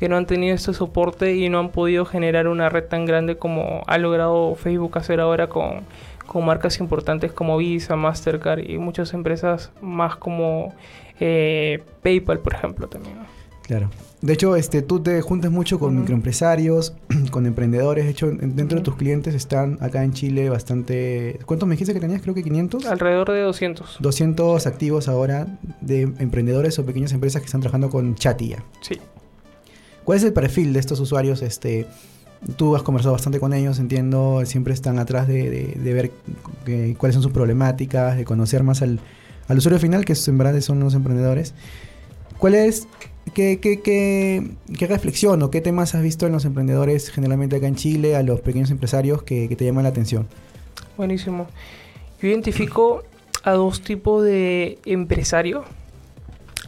que 0.04 0.10
no 0.10 0.18
han 0.18 0.26
tenido 0.26 0.54
este 0.54 0.74
soporte 0.74 1.34
y 1.34 1.48
no 1.48 1.58
han 1.58 1.70
podido 1.70 2.04
generar 2.04 2.46
una 2.46 2.68
red 2.68 2.84
tan 2.84 3.06
grande 3.06 3.38
como 3.38 3.80
ha 3.86 3.96
logrado 3.96 4.54
Facebook 4.54 4.98
hacer 4.98 5.18
ahora 5.18 5.48
con, 5.48 5.80
con 6.26 6.44
marcas 6.44 6.78
importantes 6.78 7.32
como 7.32 7.56
Visa, 7.56 7.96
Mastercard 7.96 8.68
y 8.68 8.76
muchas 8.76 9.14
empresas 9.14 9.72
más 9.80 10.16
como 10.16 10.74
eh, 11.20 11.82
PayPal, 12.02 12.40
por 12.40 12.52
ejemplo, 12.52 12.86
también. 12.86 13.16
Claro. 13.62 13.88
De 14.20 14.34
hecho, 14.34 14.56
este, 14.56 14.82
tú 14.82 15.00
te 15.00 15.22
juntas 15.22 15.50
mucho 15.50 15.78
con 15.78 15.98
microempresarios, 15.98 16.94
con 17.30 17.46
emprendedores. 17.46 18.04
De 18.04 18.10
hecho, 18.10 18.30
dentro 18.30 18.76
de 18.76 18.84
tus 18.84 18.96
clientes 18.96 19.34
están 19.34 19.78
acá 19.80 20.04
en 20.04 20.12
Chile 20.12 20.50
bastante... 20.50 21.38
¿Cuántos 21.46 21.66
me 21.66 21.76
dijiste 21.76 21.94
que 21.94 22.00
tenías? 22.00 22.20
Creo 22.20 22.34
que 22.34 22.42
500. 22.42 22.84
Alrededor 22.84 23.32
de 23.32 23.40
200. 23.40 23.96
200 24.00 24.66
activos 24.66 25.08
ahora 25.08 25.46
de 25.80 26.02
emprendedores 26.18 26.78
o 26.78 26.84
pequeñas 26.84 27.14
empresas 27.14 27.40
que 27.40 27.46
están 27.46 27.62
trabajando 27.62 27.88
con 27.88 28.16
Chatia. 28.16 28.62
Sí. 28.82 29.00
¿Cuál 30.04 30.18
es 30.18 30.24
el 30.24 30.32
perfil 30.32 30.72
de 30.72 30.80
estos 30.80 31.00
usuarios? 31.00 31.42
Este, 31.42 31.86
tú 32.56 32.76
has 32.76 32.82
conversado 32.82 33.14
bastante 33.14 33.40
con 33.40 33.52
ellos, 33.54 33.78
entiendo, 33.78 34.42
siempre 34.44 34.74
están 34.74 34.98
atrás 34.98 35.26
de, 35.26 35.78
ver 35.82 36.12
cuáles 36.98 37.14
son 37.14 37.22
sus 37.22 37.32
problemáticas, 37.32 38.16
de 38.16 38.24
conocer 38.24 38.62
más 38.62 38.82
al, 38.82 39.00
al 39.48 39.58
usuario 39.58 39.78
final, 39.78 40.04
que 40.04 40.14
en 40.26 40.38
verdad 40.38 40.60
son 40.60 40.80
los 40.80 40.94
emprendedores. 40.94 41.54
¿Cuál 42.38 42.54
es, 42.54 42.86
qué, 43.32 43.58
qué, 43.60 43.80
qué, 43.80 44.50
qué 44.78 44.86
reflexión 44.86 45.42
o 45.42 45.50
qué 45.50 45.60
temas 45.60 45.94
has 45.94 46.02
visto 46.02 46.26
en 46.26 46.32
los 46.32 46.44
emprendedores 46.44 47.10
generalmente 47.10 47.56
acá 47.56 47.66
en 47.66 47.76
Chile, 47.76 48.16
a 48.16 48.22
los 48.22 48.40
pequeños 48.40 48.70
empresarios 48.70 49.22
que, 49.22 49.48
que 49.48 49.56
te 49.56 49.64
llaman 49.64 49.84
la 49.84 49.90
atención? 49.90 50.26
Buenísimo. 50.96 51.46
Yo 52.20 52.28
identifico 52.28 53.02
a 53.42 53.52
dos 53.52 53.80
tipos 53.82 54.24
de 54.24 54.78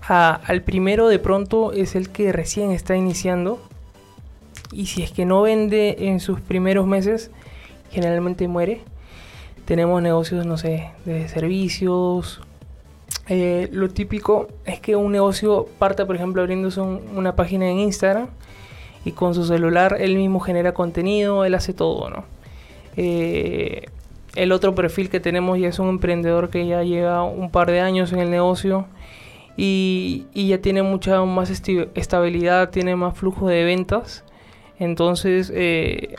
empresario. 0.07 0.41
al 0.47 0.63
primero 0.63 1.09
de 1.09 1.19
pronto 1.19 1.73
es 1.73 1.95
el 1.95 2.11
que 2.11 2.33
recién 2.33 2.71
está 2.71 2.97
iniciando 2.97 3.61
y 4.73 4.87
si 4.87 5.03
es 5.03 5.13
que 5.13 5.25
no 5.25 5.43
vende 5.43 5.97
en 6.09 6.21
sus 6.21 6.41
primeros 6.41 6.87
meses, 6.87 7.31
generalmente 7.91 8.49
muere. 8.49 8.81
Tenemos 9.65 10.03
negocios, 10.03 10.47
no 10.47 10.59
sé, 10.59 10.91
de 11.05 11.29
servicios. 11.29 12.41
Eh, 13.29 13.69
lo 13.73 13.89
típico 13.89 14.49
es 14.65 14.81
que 14.81 14.95
un 14.97 15.13
negocio 15.13 15.67
parte, 15.79 16.05
por 16.05 16.17
ejemplo, 16.17 16.43
abriéndose 16.43 16.81
una 16.81 17.35
página 17.35 17.69
en 17.69 17.79
Instagram 17.79 18.29
y 19.05 19.13
con 19.13 19.35
su 19.35 19.45
celular 19.45 19.97
él 19.99 20.17
mismo 20.17 20.41
genera 20.41 20.75
contenido, 20.75 21.45
él 21.45 21.55
hace 21.55 21.73
todo, 21.73 22.11
¿no? 22.11 22.25
Eh, 22.97 23.87
el 24.35 24.53
otro 24.53 24.75
perfil 24.75 25.09
que 25.09 25.21
tenemos 25.21 25.59
ya 25.59 25.69
es 25.69 25.79
un 25.79 25.89
emprendedor 25.89 26.51
que 26.51 26.67
ya 26.67 26.83
lleva 26.83 27.23
un 27.25 27.51
par 27.51 27.71
de 27.71 27.81
años 27.81 28.13
en 28.13 28.21
el 28.21 28.31
negocio 28.31 28.87
y, 29.57 30.27
y 30.35 30.49
ya 30.49 30.61
tiene 30.61 30.83
mucha 30.83 31.25
más 31.25 31.51
estabilidad, 31.51 32.71
tiene 32.71 32.97
más 32.97 33.17
flujo 33.17 33.49
de 33.49 33.65
ventas. 33.65 34.25
Entonces, 34.79 35.51
eh, 35.55 36.17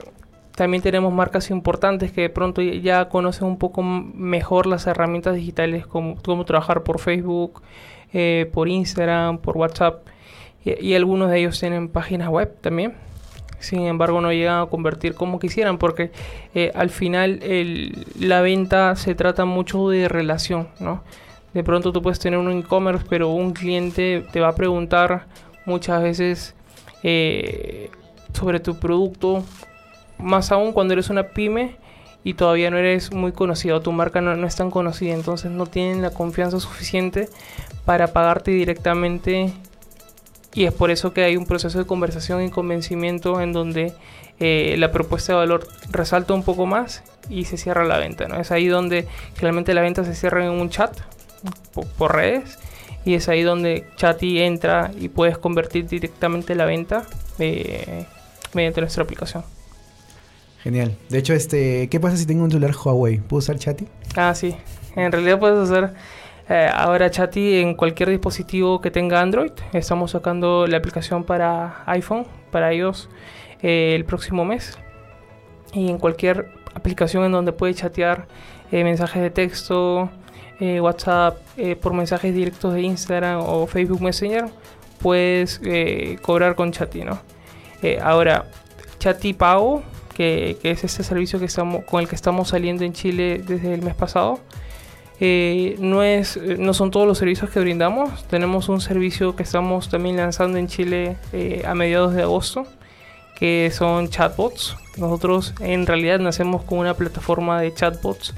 también 0.56 0.82
tenemos 0.82 1.14
marcas 1.14 1.52
importantes 1.52 2.12
que 2.12 2.22
de 2.22 2.30
pronto 2.30 2.62
ya 2.62 3.10
conocen 3.10 3.48
un 3.48 3.58
poco 3.58 3.84
mejor 3.84 4.66
las 4.66 4.88
herramientas 4.88 5.36
digitales, 5.36 5.86
como 5.86 6.46
trabajar 6.46 6.84
por 6.84 7.00
Facebook, 7.00 7.62
eh, 8.14 8.50
por 8.52 8.68
Instagram, 8.68 9.38
por 9.38 9.58
WhatsApp. 9.58 10.08
Y, 10.66 10.96
algunos 10.96 11.30
de 11.30 11.40
ellos 11.40 11.60
tienen 11.60 11.88
páginas 11.88 12.30
web 12.30 12.54
también. 12.60 12.94
Sin 13.60 13.82
embargo, 13.84 14.22
no 14.22 14.32
llegan 14.32 14.62
a 14.62 14.66
convertir 14.66 15.14
como 15.14 15.40
quisieran 15.40 15.78
porque 15.78 16.12
eh, 16.54 16.72
al 16.76 16.90
final 16.90 17.40
la 18.20 18.42
venta 18.42 18.96
se 18.96 19.16
trata 19.16 19.46
mucho 19.46 19.90
de 19.90 20.10
relación, 20.10 20.68
¿no? 20.80 21.04
De 21.58 21.64
pronto 21.64 21.92
tú 21.92 22.04
puedes 22.04 22.20
tener 22.20 22.38
un 22.38 22.52
e-commerce, 22.52 23.04
pero 23.10 23.30
un 23.30 23.52
cliente 23.52 24.24
te 24.32 24.40
va 24.40 24.50
a 24.50 24.54
preguntar 24.54 25.26
muchas 25.66 26.04
veces 26.04 26.54
eh, 27.02 27.90
sobre 28.32 28.60
tu 28.60 28.78
producto 28.78 29.44
más 30.20 30.52
aún 30.52 30.72
cuando 30.72 30.94
eres 30.94 31.10
una 31.10 31.30
pyme 31.30 31.78
y 32.24 32.36
todavía 32.36 32.70
no 32.70 32.78
eres 32.78 33.12
muy 33.12 33.32
conocido, 33.32 33.82
tu 33.82 33.92
marca 33.92 34.22
no, 34.22 34.46
es 34.46 34.56
tan 34.56 34.70
conocida, 34.70 35.16
entonces 35.16 35.50
no 35.50 35.66
tienen 35.66 36.04
la 36.04 36.12
confianza 36.12 36.60
suficiente 36.60 37.28
para 37.86 38.14
pagarte 38.14 38.52
directamente 38.52 39.52
y 40.54 40.66
es 40.66 40.74
por 40.74 40.92
eso 40.92 41.12
que 41.12 41.24
hay 41.24 41.38
un 41.38 41.48
proceso 41.48 41.80
de 41.80 41.86
conversación 41.86 42.44
y 42.44 42.52
convencimiento 42.52 43.42
en 43.42 43.52
donde 43.52 43.96
eh, 44.40 44.76
la 44.78 44.92
propuesta 44.92 45.34
de 45.34 45.40
valor 45.40 45.68
resalta 45.90 46.36
un 46.36 46.44
poco 46.44 46.68
más 46.68 47.02
y 47.32 47.46
se 47.46 47.58
cierra 47.58 47.84
la 47.84 47.98
venta. 47.98 48.28
¿no? 48.28 48.40
Es 48.40 48.52
ahí 48.52 48.68
donde 48.68 49.08
realmente 49.40 49.74
la 49.74 49.82
venta 49.82 50.04
se 50.04 50.14
cierra 50.14 50.46
en 50.46 50.52
un 50.52 50.70
chat 50.70 50.96
por, 51.98 52.16
redes 52.16 52.58
y 53.06 53.16
es 53.16 53.30
ahí 53.30 53.44
donde 53.44 53.86
Chatty 53.96 54.42
entra 54.42 54.92
y 55.00 55.10
puedes 55.10 55.38
convertir 55.38 55.88
directamente 55.88 56.56
la 56.56 56.66
venta 56.66 57.04
eh, 57.40 58.06
mediante 58.54 58.82
nuestra 58.82 59.04
aplicación. 59.04 59.44
Genial. 60.64 60.98
De 61.10 61.20
hecho, 61.20 61.34
este, 61.34 61.88
¿qué 61.90 62.00
pasa 62.00 62.18
si 62.18 62.26
tengo 62.26 62.44
un 62.44 62.52
celular 62.52 62.76
Huawei? 62.76 63.20
¿Puedo 63.20 63.40
usar 63.40 63.58
Chatty? 63.58 63.88
Ah, 64.16 64.34
sí. 64.34 64.56
En 64.96 65.12
realidad 65.12 65.40
puedes 65.40 65.58
usar 65.58 65.94
eh, 66.50 66.70
ahora 66.74 67.12
Chatty 67.12 67.56
en 67.56 67.76
cualquier 67.76 68.10
dispositivo 68.10 68.82
que 68.82 68.90
tenga 68.90 69.22
Android. 69.22 69.52
Estamos 69.74 70.12
sacando 70.12 70.66
la 70.66 70.78
aplicación 70.78 71.24
para 71.24 71.84
iPhone, 71.86 72.26
para 72.52 72.74
iOS, 72.74 73.10
eh, 73.62 73.94
el 73.96 74.06
próximo 74.06 74.46
mes. 74.46 74.78
Y 75.74 75.90
en 75.90 75.98
cualquier 75.98 76.52
aplicación 76.74 77.26
en 77.26 77.32
donde 77.32 77.52
puedes 77.52 77.76
chatear 77.76 78.28
eh, 78.72 78.84
mensajes 78.84 79.22
de 79.22 79.30
texto, 79.30 80.10
WhatsApp, 80.60 81.38
por 81.82 81.94
mensajes 81.94 82.34
directos 82.34 82.74
de 82.74 82.82
Instagram 82.82 83.42
o 83.42 83.68
Facebook 83.68 84.02
Messenger, 84.02 84.46
puedes 85.00 85.62
cobrar 86.22 86.56
con 86.56 86.72
Chatty, 86.72 87.04
¿no? 87.04 87.20
ahora, 88.02 88.46
Chatty 89.00 89.34
Pago 89.34 89.84
que, 90.18 90.58
es 90.64 90.84
este 90.84 91.04
servicio 91.04 91.38
que 91.38 91.46
estamos, 91.46 91.86
con 91.86 92.02
el 92.02 92.08
que 92.08 92.16
estamos 92.16 92.50
saliendo 92.50 92.84
en 92.84 92.94
Chile 92.94 93.44
desde 93.46 93.74
el 93.74 93.84
mes 93.84 93.94
pasado. 93.94 94.40
Eh, 95.20 95.76
no, 95.80 96.02
es, 96.04 96.38
no 96.38 96.74
son 96.74 96.90
todos 96.90 97.08
los 97.08 97.20
servicios 97.20 97.52
que 97.52 97.60
brindamos. 97.60 98.28
Tenemos 98.28 98.68
un 98.68 98.82
servicio 98.82 99.36
que 99.36 99.44
estamos 99.44 99.90
también 99.90 100.18
lanzando 100.18 100.58
en 100.58 100.68
Chile 100.68 101.18
eh, 101.34 101.64
a 101.68 101.76
mediados 101.76 102.16
de 102.16 102.24
agosto, 102.24 102.66
que 103.38 103.72
son 103.72 104.10
chatbots. 104.10 104.76
Nosotros 104.98 105.54
en 105.60 105.86
realidad 105.86 106.20
nacemos 106.20 106.64
con 106.64 106.80
una 106.80 106.96
plataforma 106.96 107.62
de 107.62 107.74
chatbots 107.74 108.34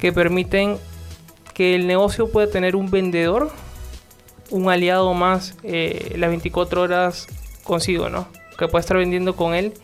que 0.00 0.12
permiten 0.12 0.76
que 1.54 1.74
el 1.74 1.86
negocio 1.86 2.30
pueda 2.30 2.50
tener 2.50 2.76
un 2.76 2.90
vendedor, 2.90 3.50
un 4.50 4.70
aliado 4.70 5.12
más 5.14 5.56
eh, 5.62 6.14
las 6.16 6.30
24 6.30 6.82
horas 6.82 7.26
consigo, 7.64 8.08
¿no? 8.08 8.28
Que 8.58 8.68
pueda 8.68 8.80
estar 8.80 8.96
vendiendo 8.96 9.36
con 9.36 9.54
él 9.54 9.74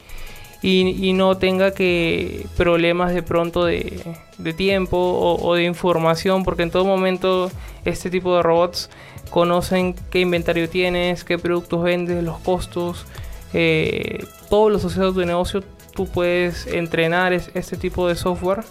y, 0.60 1.12
no 1.12 1.36
tenga 1.36 1.72
que 1.72 2.46
problemas 2.56 3.14
de 3.14 3.22
pronto 3.22 3.64
de, 3.64 4.16
tiempo 4.56 4.96
o, 4.96 5.54
de 5.54 5.64
información, 5.64 6.44
porque 6.44 6.64
en 6.64 6.70
todo 6.70 6.84
momento 6.84 7.50
este 7.84 8.10
tipo 8.10 8.36
de 8.36 8.42
robots 8.42 8.90
conocen 9.30 9.94
qué 10.10 10.20
inventario 10.20 10.68
tienes, 10.68 11.22
qué 11.22 11.38
productos 11.38 11.82
vendes, 11.82 12.24
los 12.24 12.38
costos, 12.38 13.06
eh, 13.52 14.24
todos 14.50 14.72
los 14.72 14.84
asociados 14.84 15.14
de 15.16 15.26
negocio, 15.26 15.62
tú 15.94 16.06
puedes 16.06 16.66
entrenar 16.66 17.32
este 17.32 17.76
tipo 17.76 18.08
de 18.08 18.16
software 18.16 18.64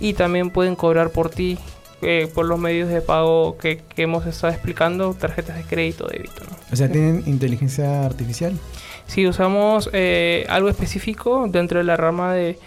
y 0.00 0.12
también 0.12 0.50
pueden 0.50 0.76
cobrar 0.76 1.10
por 1.10 1.30
ti 1.30 1.58
eh, 2.02 2.28
por 2.34 2.46
los 2.46 2.58
medios 2.58 2.88
de 2.88 3.00
pago 3.00 3.56
que, 3.56 3.82
hemos 3.96 4.26
estado 4.26 4.52
explicando, 4.52 5.14
tarjetas 5.14 5.56
de 5.56 5.62
crédito, 5.62 6.06
débito. 6.06 6.42
O 6.72 6.76
sea, 6.76 6.90
¿tienen 6.90 7.22
inteligencia 7.26 8.04
artificial? 8.04 8.58
Si 9.06 9.26
usamos 9.26 9.90
eh, 9.92 10.46
algo 10.48 10.68
específico 10.68 11.46
dentro 11.48 11.78
de 11.78 11.84
la 11.84 11.96
rama 11.96 12.34
de, 12.34 12.58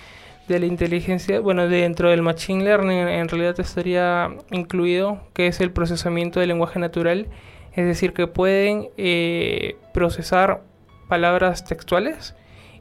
la 0.47 0.65
inteligencia, 0.65 1.39
bueno, 1.39 1.67
dentro 1.67 2.09
del 2.09 2.21
Machine 2.21 2.63
Learning 2.63 3.07
en 3.07 3.27
realidad 3.27 3.59
estaría 3.59 4.29
incluido, 4.51 5.21
que 5.33 5.47
es 5.47 5.59
el 5.59 5.71
procesamiento 5.71 6.39
del 6.39 6.49
lenguaje 6.49 6.79
natural, 6.79 7.27
es 7.73 7.85
decir, 7.85 8.13
que 8.13 8.27
pueden 8.27 8.89
eh, 8.97 9.75
procesar 9.93 10.63
palabras 11.09 11.65
textuales 11.65 12.33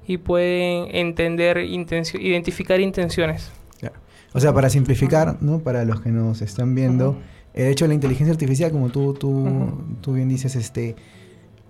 y 0.07 0.19
pueden 0.19 0.95
entender, 0.95 1.59
identificar 1.59 2.81
intenciones. 2.81 3.53
O 4.37 4.41
sea, 4.41 4.53
para 4.53 4.69
simplificar, 4.69 5.39
¿no? 5.41 5.61
Para 5.61 5.87
los 5.87 6.03
que 6.03 6.11
nos 6.11 6.43
están 6.43 6.75
viendo, 6.75 7.17
eh, 7.55 7.63
de 7.65 7.71
hecho 7.71 7.87
la 7.87 7.95
inteligencia 7.95 8.33
artificial, 8.35 8.71
como 8.71 8.91
tú, 8.91 9.15
tú, 9.15 9.49
tú 10.03 10.13
bien 10.13 10.29
dices, 10.29 10.57
este 10.57 10.95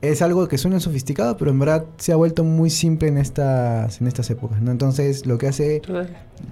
es 0.01 0.21
algo 0.21 0.49
que 0.49 0.59
suena 0.59 0.81
sofisticado, 0.81 1.37
pero 1.37 1.53
en 1.53 1.61
verdad 1.61 1.87
se 1.97 2.13
ha 2.13 2.17
vuelto 2.17 2.43
muy 2.43 2.69
simple 2.69 3.07
en 3.07 3.19
estas, 3.19 4.01
en 4.01 4.09
estas 4.09 4.31
épocas, 4.31 4.61
¿no? 4.61 4.73
Entonces, 4.73 5.27
lo 5.27 5.39
que 5.39 5.47
hace 5.47 5.81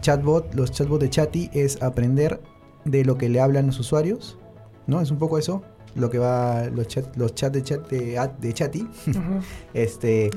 chatbot, 0.02 0.54
los 0.54 0.70
chatbots 0.70 1.00
de 1.00 1.10
Chatty 1.10 1.50
es 1.52 1.82
aprender 1.82 2.40
de 2.84 3.04
lo 3.04 3.18
que 3.18 3.28
le 3.28 3.40
hablan 3.40 3.66
los 3.66 3.80
usuarios, 3.80 4.38
¿no? 4.86 5.00
Es 5.00 5.10
un 5.10 5.18
poco 5.18 5.36
eso, 5.36 5.64
lo 5.94 6.10
que 6.10 6.18
va 6.18 6.66
los 6.66 6.88
chat, 6.88 7.16
los 7.16 7.34
chats 7.34 7.52
de 7.52 7.62
chat 7.62 7.88
de, 7.88 8.30
de 8.38 8.52
Chatty. 8.52 8.88
este, 9.74 10.30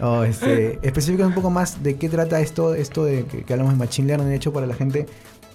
o 0.00 0.24
este 0.24 0.78
un 1.24 1.34
poco 1.34 1.50
más 1.50 1.82
de 1.82 1.96
qué 1.96 2.08
trata 2.08 2.40
esto, 2.40 2.74
esto 2.74 3.04
de 3.04 3.24
que, 3.24 3.52
hablamos 3.52 3.74
de 3.74 3.78
machine 3.78 4.08
learning, 4.08 4.28
de 4.28 4.36
hecho 4.36 4.52
para 4.52 4.66
la 4.66 4.74
gente 4.74 5.06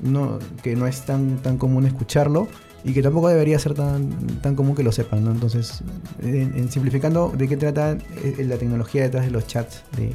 no 0.02 0.40
que 0.64 0.76
no 0.76 0.88
es 0.88 1.02
tan 1.02 1.38
tan 1.38 1.58
común 1.58 1.86
escucharlo 1.86 2.48
y 2.86 2.94
que 2.94 3.02
tampoco 3.02 3.30
debería 3.30 3.58
ser 3.60 3.74
tan, 3.74 4.10
tan 4.42 4.56
común 4.56 4.76
que 4.76 4.84
lo 4.84 4.92
sepan, 4.92 5.24
¿no? 5.24 5.32
Entonces, 5.32 5.82
en, 6.22 6.70
simplificando, 6.70 7.32
¿de 7.36 7.48
qué 7.48 7.56
trata 7.56 7.92
eh, 7.92 8.46
la 8.46 8.58
tecnología 8.58 9.04
detrás 9.04 9.26
de 9.26 9.32
los 9.32 9.48
chats 9.48 9.84
de, 9.96 10.14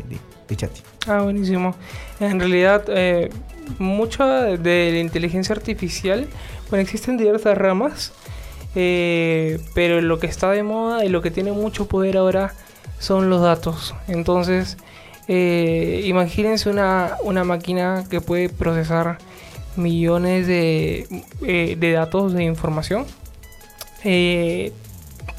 de, 0.49 0.57
chat? 0.57 0.71
Ah, 1.07 1.23
buenísimo. 1.23 1.75
En 2.21 2.39
realidad, 2.39 2.85
eh, 2.89 3.31
mucho 3.79 4.27
de 4.27 4.91
la 4.93 4.99
inteligencia 4.99 5.55
artificial, 5.55 6.27
bueno, 6.69 6.83
existen 6.83 7.17
diversas 7.17 7.57
ramas, 7.57 8.13
eh, 8.75 9.61
pero 9.75 10.01
lo 10.01 10.19
que 10.19 10.27
está 10.27 10.51
de 10.51 10.63
moda 10.63 11.05
y 11.05 11.09
lo 11.09 11.23
que 11.23 11.31
tiene 11.31 11.53
mucho 11.53 11.87
poder 11.87 12.17
ahora 12.17 12.55
son 12.99 13.31
los 13.31 13.43
datos. 13.43 13.95
Entonces, 14.07 14.77
imagínense 15.29 16.71
una, 16.71 17.17
una 17.23 17.45
máquina 17.45 18.05
que 18.09 18.21
puede 18.21 18.49
procesar 18.49 19.19
millones 19.79 20.47
de, 20.47 21.07
eh, 21.43 21.77
de 21.79 21.93
datos 21.93 22.35
de 22.35 22.45
información. 22.45 23.07
Eh, 24.05 24.73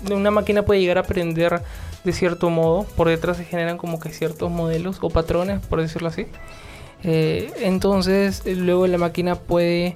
una 0.10 0.32
máquina 0.32 0.64
puede 0.64 0.80
llegar 0.80 0.98
a 0.98 1.02
aprender 1.02 1.62
de 2.04 2.14
cierto 2.14 2.50
modo. 2.50 2.84
Por 2.96 3.10
detrás 3.10 3.38
se 3.38 3.46
generan 3.46 3.78
como 3.78 4.00
que 4.00 4.10
ciertos 4.10 4.50
modelos 4.50 4.98
o 5.02 5.10
patrones, 5.10 5.60
por 5.60 5.82
decirlo 5.82 6.08
así. 6.08 6.26
Eh, 7.04 7.52
entonces 7.62 8.44
luego 8.46 8.86
la 8.88 8.98
máquina 8.98 9.36
puede 9.36 9.96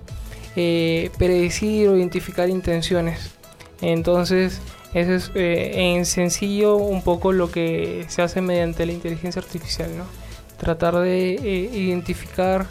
eh, 0.55 1.09
predecir 1.17 1.89
o 1.89 1.97
identificar 1.97 2.49
intenciones. 2.49 3.35
Entonces, 3.81 4.61
eso 4.93 5.13
es 5.13 5.31
eh, 5.35 5.93
en 5.95 6.05
sencillo 6.05 6.77
un 6.77 7.01
poco 7.01 7.31
lo 7.31 7.51
que 7.51 8.05
se 8.07 8.21
hace 8.21 8.41
mediante 8.41 8.85
la 8.85 8.93
inteligencia 8.93 9.41
artificial, 9.41 9.89
¿no? 9.97 10.05
Tratar 10.57 10.95
de 10.97 11.33
eh, 11.33 11.69
identificar 11.73 12.67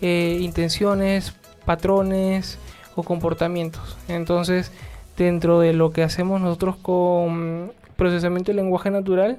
intenciones, 0.00 1.34
patrones 1.64 2.58
o 2.94 3.02
comportamientos. 3.02 3.96
Entonces, 4.06 4.70
dentro 5.16 5.60
de 5.60 5.72
lo 5.72 5.92
que 5.92 6.02
hacemos 6.02 6.42
nosotros 6.42 6.76
con 6.76 7.72
procesamiento 7.96 8.52
de 8.52 8.56
lenguaje 8.56 8.90
natural, 8.90 9.38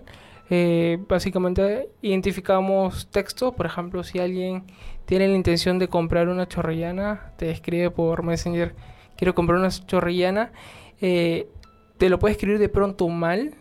eh, 0.49 0.99
básicamente 1.07 1.89
identificamos 2.01 3.07
texto, 3.07 3.53
por 3.53 3.65
ejemplo, 3.65 4.03
si 4.03 4.19
alguien 4.19 4.63
tiene 5.05 5.27
la 5.27 5.35
intención 5.35 5.79
de 5.79 5.87
comprar 5.87 6.27
una 6.27 6.47
chorrillana, 6.47 7.33
te 7.37 7.51
escribe 7.51 7.91
por 7.91 8.23
Messenger, 8.23 8.75
quiero 9.15 9.35
comprar 9.35 9.59
una 9.59 9.69
chorrillana, 9.69 10.51
eh, 11.01 11.47
te 11.97 12.09
lo 12.09 12.19
puede 12.19 12.33
escribir 12.33 12.59
de 12.59 12.69
pronto 12.69 13.07
mal, 13.07 13.55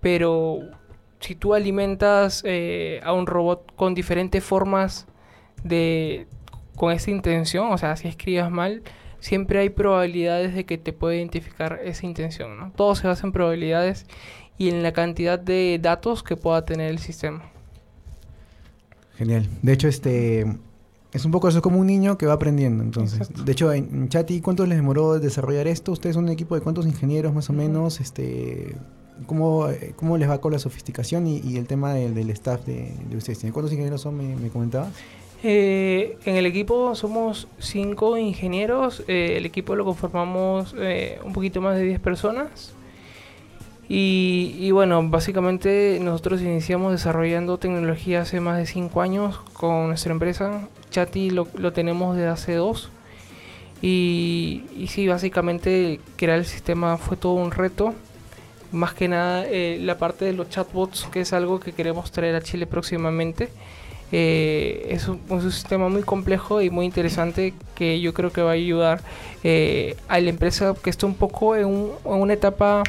pero 0.00 0.60
si 1.20 1.34
tú 1.34 1.54
alimentas 1.54 2.42
eh, 2.44 3.00
a 3.02 3.12
un 3.12 3.26
robot 3.26 3.74
con 3.76 3.94
diferentes 3.94 4.44
formas 4.44 5.06
de 5.62 6.26
con 6.76 6.92
esta 6.92 7.10
intención, 7.10 7.72
o 7.72 7.78
sea, 7.78 7.96
si 7.96 8.08
escribas 8.08 8.50
mal, 8.50 8.82
siempre 9.20 9.60
hay 9.60 9.70
probabilidades 9.70 10.54
de 10.54 10.64
que 10.64 10.76
te 10.76 10.92
pueda 10.92 11.16
identificar 11.16 11.80
esa 11.84 12.04
intención, 12.04 12.58
¿no? 12.58 12.72
Todo 12.72 12.94
se 12.94 13.06
basa 13.06 13.26
en 13.26 13.32
probabilidades 13.32 14.06
y 14.58 14.68
en 14.68 14.82
la 14.82 14.92
cantidad 14.92 15.38
de 15.38 15.78
datos 15.80 16.22
que 16.22 16.36
pueda 16.36 16.64
tener 16.64 16.90
el 16.90 16.98
sistema. 16.98 17.50
Genial. 19.16 19.46
De 19.62 19.72
hecho, 19.72 19.88
este 19.88 20.46
es 21.14 21.24
un 21.24 21.30
poco 21.30 21.48
eso 21.48 21.62
como 21.62 21.78
un 21.78 21.86
niño 21.86 22.18
que 22.18 22.26
va 22.26 22.34
aprendiendo. 22.34 22.82
Entonces, 22.82 23.30
de 23.44 23.52
hecho, 23.52 23.72
en 23.72 24.08
Chati, 24.08 24.40
¿cuánto 24.40 24.66
les 24.66 24.76
demoró 24.76 25.18
desarrollar 25.20 25.68
esto? 25.68 25.92
Ustedes 25.92 26.14
son 26.14 26.24
un 26.24 26.30
equipo 26.30 26.56
de 26.56 26.60
cuántos 26.60 26.86
ingenieros 26.86 27.32
más 27.32 27.48
o 27.48 27.52
menos. 27.52 28.00
Este, 28.00 28.74
¿cómo, 29.26 29.68
¿Cómo 29.94 30.18
les 30.18 30.28
va 30.28 30.40
con 30.40 30.52
la 30.52 30.58
sofisticación 30.58 31.28
y, 31.28 31.56
el 31.56 31.68
tema 31.68 31.94
del, 31.94 32.28
staff 32.30 32.66
de, 32.66 32.92
ustedes? 33.16 33.40
¿Cuántos 33.52 33.72
ingenieros 33.72 34.00
son? 34.00 34.16
Me, 34.16 34.34
me 34.34 34.48
comentabas. 34.48 34.92
Eh, 35.46 36.16
en 36.24 36.36
el 36.36 36.46
equipo 36.46 36.96
somos 36.96 37.46
cinco 37.58 38.16
ingenieros. 38.16 39.04
Eh, 39.06 39.34
el 39.36 39.46
equipo 39.46 39.76
lo 39.76 39.84
conformamos 39.84 40.74
eh, 40.78 41.20
un 41.22 41.32
poquito 41.32 41.60
más 41.60 41.76
de 41.76 41.84
10 41.84 42.00
personas. 42.00 42.74
Y, 43.88 44.70
bueno, 44.70 45.06
básicamente 45.08 45.98
nosotros 46.00 46.40
iniciamos 46.40 46.92
desarrollando 46.92 47.58
tecnología 47.58 48.22
hace 48.22 48.40
más 48.40 48.56
de 48.56 48.66
5 48.66 49.02
años 49.02 49.38
con 49.52 49.88
nuestra 49.88 50.12
empresa. 50.12 50.68
Chati 50.90 51.30
lo, 51.30 51.46
tenemos 51.72 52.16
desde 52.16 52.28
hace 52.28 52.54
2. 52.54 52.90
Y, 53.82 54.86
sí, 54.88 55.06
básicamente 55.06 56.00
crear 56.16 56.38
el 56.38 56.46
sistema 56.46 56.96
fue 56.96 57.16
todo 57.16 57.34
un 57.34 57.50
reto. 57.50 57.94
Más 58.72 58.94
que 58.94 59.06
nada 59.06 59.44
eh, 59.46 59.78
la 59.80 59.98
parte 59.98 60.24
de 60.24 60.32
los 60.32 60.48
chatbots, 60.48 61.06
que 61.12 61.20
es 61.20 61.32
algo 61.32 61.60
que 61.60 61.72
queremos 61.72 62.10
traer 62.10 62.34
a 62.34 62.40
Chile 62.40 62.66
próximamente. 62.66 63.50
Eh, 64.10 64.88
es, 64.90 65.08
un, 65.08 65.20
sistema 65.50 65.88
muy 65.88 66.02
complejo 66.02 66.62
y 66.62 66.70
muy 66.70 66.86
interesante 66.86 67.52
que 67.74 68.00
yo 68.00 68.14
creo 68.14 68.32
que 68.32 68.42
va 68.42 68.50
a 68.50 68.54
ayudar 68.54 69.00
eh, 69.42 69.96
a 70.08 70.20
la 70.20 70.30
empresa 70.30 70.74
que 70.82 70.90
está 70.90 71.06
un 71.06 71.14
poco 71.14 71.56
en, 71.56 71.66
en 71.66 71.90
una 72.04 72.32
etapa 72.32 72.82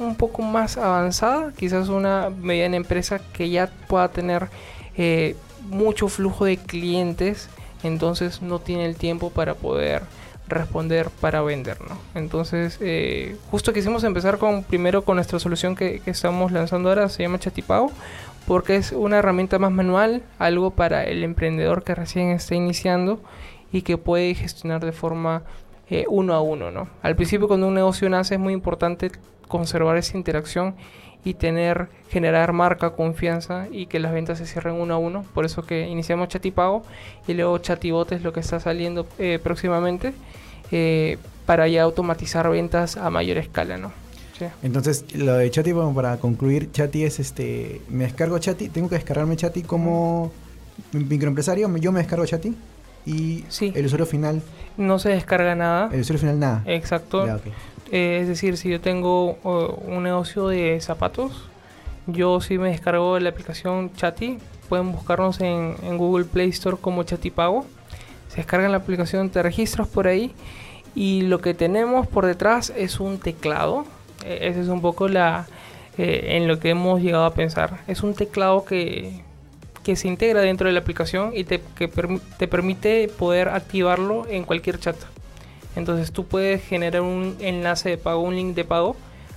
un, 0.00 0.14
poco 0.16 0.42
más 0.42 0.76
avanzada, 0.76 1.52
quizás 1.56 1.88
una 1.88 2.30
mediana 2.30 2.76
empresa 2.76 3.20
que 3.32 3.50
ya 3.50 3.70
pueda 3.88 4.08
tener 4.08 4.48
eh, 4.96 5.36
mucho 5.68 6.08
flujo 6.08 6.44
de 6.44 6.56
clientes, 6.56 7.48
entonces 7.82 8.42
no 8.42 8.58
tiene 8.58 8.86
el 8.86 8.96
tiempo 8.96 9.30
para 9.30 9.54
poder 9.54 10.02
responder 10.48 11.10
para 11.20 11.42
vender, 11.42 11.78
¿no? 11.80 11.98
Entonces, 12.14 12.78
eh, 12.80 13.36
justo 13.50 13.72
quisimos 13.72 14.04
empezar 14.04 14.38
con 14.38 14.62
primero 14.62 15.02
con 15.02 15.16
nuestra 15.16 15.38
solución 15.38 15.74
que, 15.74 16.02
estamos 16.06 16.52
lanzando 16.52 16.88
ahora, 16.88 17.08
se 17.08 17.22
llama 17.22 17.38
Chatipago, 17.38 17.90
porque 18.46 18.76
es 18.76 18.92
una 18.92 19.18
herramienta 19.18 19.58
más 19.58 19.72
manual, 19.72 20.22
algo 20.38 20.70
para 20.70 21.04
el 21.04 21.24
emprendedor 21.24 21.82
que 21.82 21.94
recién 21.94 22.30
está 22.30 22.54
iniciando 22.54 23.20
y 23.72 23.82
que 23.82 23.98
puede 23.98 24.34
gestionar 24.34 24.84
de 24.84 24.92
forma 24.92 25.42
eh, 25.90 26.04
uno 26.08 26.34
a 26.34 26.40
uno, 26.40 26.70
¿no? 26.70 26.88
Al 27.02 27.16
principio 27.16 27.48
cuando 27.48 27.66
un 27.66 27.74
negocio 27.74 28.08
nace 28.08 28.34
es 28.34 28.40
muy 28.40 28.52
importante 28.52 29.10
conservar 29.48 29.96
esa 29.96 30.16
interacción 30.16 30.74
y 31.24 31.34
tener, 31.34 31.88
generar 32.08 32.52
marca, 32.52 32.90
confianza 32.90 33.66
y 33.70 33.86
que 33.86 33.98
las 33.98 34.12
ventas 34.12 34.38
se 34.38 34.46
cierren 34.46 34.74
uno 34.74 34.94
a 34.94 34.98
uno. 34.98 35.24
Por 35.34 35.44
eso 35.44 35.62
que 35.62 35.88
iniciamos 35.88 36.28
Chatipago 36.28 36.82
y 37.26 37.34
luego 37.34 37.58
Chatibot 37.58 38.12
es 38.12 38.22
lo 38.22 38.32
que 38.32 38.40
está 38.40 38.60
saliendo 38.60 39.06
eh, 39.18 39.40
próximamente 39.42 40.12
eh, 40.70 41.18
para 41.44 41.66
ya 41.68 41.82
automatizar 41.82 42.48
ventas 42.48 42.96
a 42.96 43.10
mayor 43.10 43.38
escala, 43.38 43.76
¿no? 43.76 43.92
Entonces, 44.62 45.04
lo 45.14 45.34
de 45.34 45.50
Chati, 45.50 45.72
para 45.72 46.18
concluir, 46.18 46.70
Chati 46.70 47.04
es 47.04 47.18
este, 47.20 47.80
me 47.88 48.04
descargo 48.04 48.38
Chati, 48.38 48.68
tengo 48.68 48.88
que 48.88 48.96
descargarme 48.96 49.36
Chati 49.36 49.62
como 49.62 50.30
microempresario, 50.92 51.74
yo 51.78 51.92
me 51.92 52.00
descargo 52.00 52.26
Chati 52.26 52.54
y 53.06 53.44
el 53.74 53.86
usuario 53.86 54.06
final. 54.06 54.42
No 54.76 54.98
se 54.98 55.10
descarga 55.10 55.54
nada. 55.54 55.88
El 55.92 56.00
usuario 56.00 56.20
final 56.20 56.38
nada. 56.38 56.62
Exacto. 56.66 57.26
Eh, 57.92 58.18
es 58.22 58.28
decir, 58.28 58.56
si 58.56 58.68
yo 58.68 58.80
tengo 58.80 59.34
un 59.42 60.02
negocio 60.02 60.48
de 60.48 60.80
zapatos, 60.80 61.48
yo 62.06 62.40
sí 62.40 62.58
me 62.58 62.70
descargo 62.70 63.18
la 63.18 63.30
aplicación 63.30 63.92
Chati. 63.94 64.38
Pueden 64.68 64.92
buscarnos 64.92 65.40
en, 65.40 65.74
Google 65.96 66.24
Play 66.24 66.50
Store 66.50 66.76
como 66.80 67.02
Chati 67.02 67.30
Pago. 67.30 67.66
Se 68.28 68.38
descargan 68.38 68.72
la 68.72 68.78
aplicación, 68.78 69.30
te 69.30 69.42
registras 69.42 69.88
por 69.88 70.06
ahí. 70.06 70.32
Y 70.94 71.22
lo 71.22 71.40
que 71.40 71.54
tenemos 71.54 72.06
por 72.06 72.26
detrás 72.26 72.72
es 72.76 73.00
un 73.00 73.18
teclado. 73.18 73.84
E, 74.24 74.48
ese 74.48 74.62
es 74.62 74.68
un 74.68 74.80
poco 74.80 75.08
la 75.08 75.46
eh, 75.98 76.36
en 76.36 76.48
lo 76.48 76.58
que 76.58 76.70
hemos 76.70 77.00
llegado 77.00 77.24
a 77.24 77.34
pensar. 77.34 77.80
Es 77.86 78.02
un 78.02 78.14
teclado 78.14 78.64
que, 78.64 79.22
que 79.82 79.96
se 79.96 80.08
integra 80.08 80.40
dentro 80.40 80.66
de 80.66 80.72
la 80.72 80.80
aplicación 80.80 81.32
y 81.34 81.44
te, 81.44 81.60
que 81.76 81.88
te 82.38 82.48
permite 82.48 83.08
poder 83.08 83.48
activarlo 83.48 84.26
en 84.28 84.44
cualquier 84.44 84.78
chat. 84.78 84.96
Entonces 85.76 86.10
tú 86.10 86.26
puedes 86.26 86.62
generar 86.62 87.02
un 87.02 87.36
enlace 87.40 87.90
de 87.90 87.98
pago, 87.98 88.22
un 88.22 88.34
link 88.34 88.54
de 88.54 88.64
pago 88.64 88.96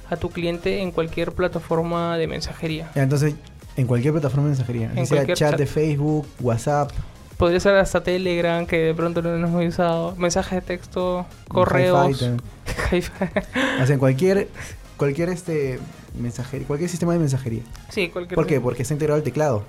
a 0.09 0.17
tu 0.17 0.29
cliente 0.29 0.81
en 0.81 0.91
cualquier 0.91 1.33
plataforma 1.33 2.17
de 2.17 2.27
mensajería. 2.27 2.89
entonces, 2.95 3.35
en 3.77 3.85
cualquier 3.85 4.13
plataforma 4.13 4.45
de 4.45 4.49
mensajería, 4.49 4.91
en 4.95 5.05
sea 5.05 5.25
chat, 5.33 5.55
de 5.55 5.65
Facebook, 5.65 6.25
WhatsApp. 6.39 6.91
Podría 7.37 7.59
ser 7.59 7.75
hasta 7.75 8.03
Telegram, 8.03 8.65
que 8.65 8.77
de 8.77 8.93
pronto 8.93 9.21
no 9.21 9.33
hemos 9.35 9.65
usado. 9.65 10.15
Mensajes 10.17 10.55
de 10.55 10.61
texto, 10.61 11.25
correos. 11.47 12.21
o 12.21 13.85
sea, 13.85 13.93
en 13.93 13.99
cualquier, 13.99 14.49
cualquier 14.97 15.29
este 15.29 15.79
mensajería, 16.19 16.67
cualquier 16.67 16.89
sistema 16.89 17.13
de 17.13 17.19
mensajería. 17.19 17.61
Sí, 17.89 18.09
cualquier. 18.09 18.35
¿Por 18.35 18.45
qué? 18.45 18.59
Porque 18.59 18.81
está 18.81 18.93
integrado 18.93 19.17
el 19.17 19.23
teclado. 19.23 19.63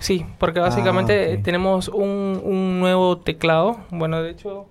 Sí, 0.00 0.26
porque 0.38 0.58
básicamente 0.58 1.36
ah, 1.38 1.42
tenemos 1.44 1.86
un, 1.86 2.40
un 2.42 2.80
nuevo 2.80 3.18
teclado. 3.18 3.78
Bueno, 3.90 4.20
de 4.20 4.30
hecho, 4.30 4.66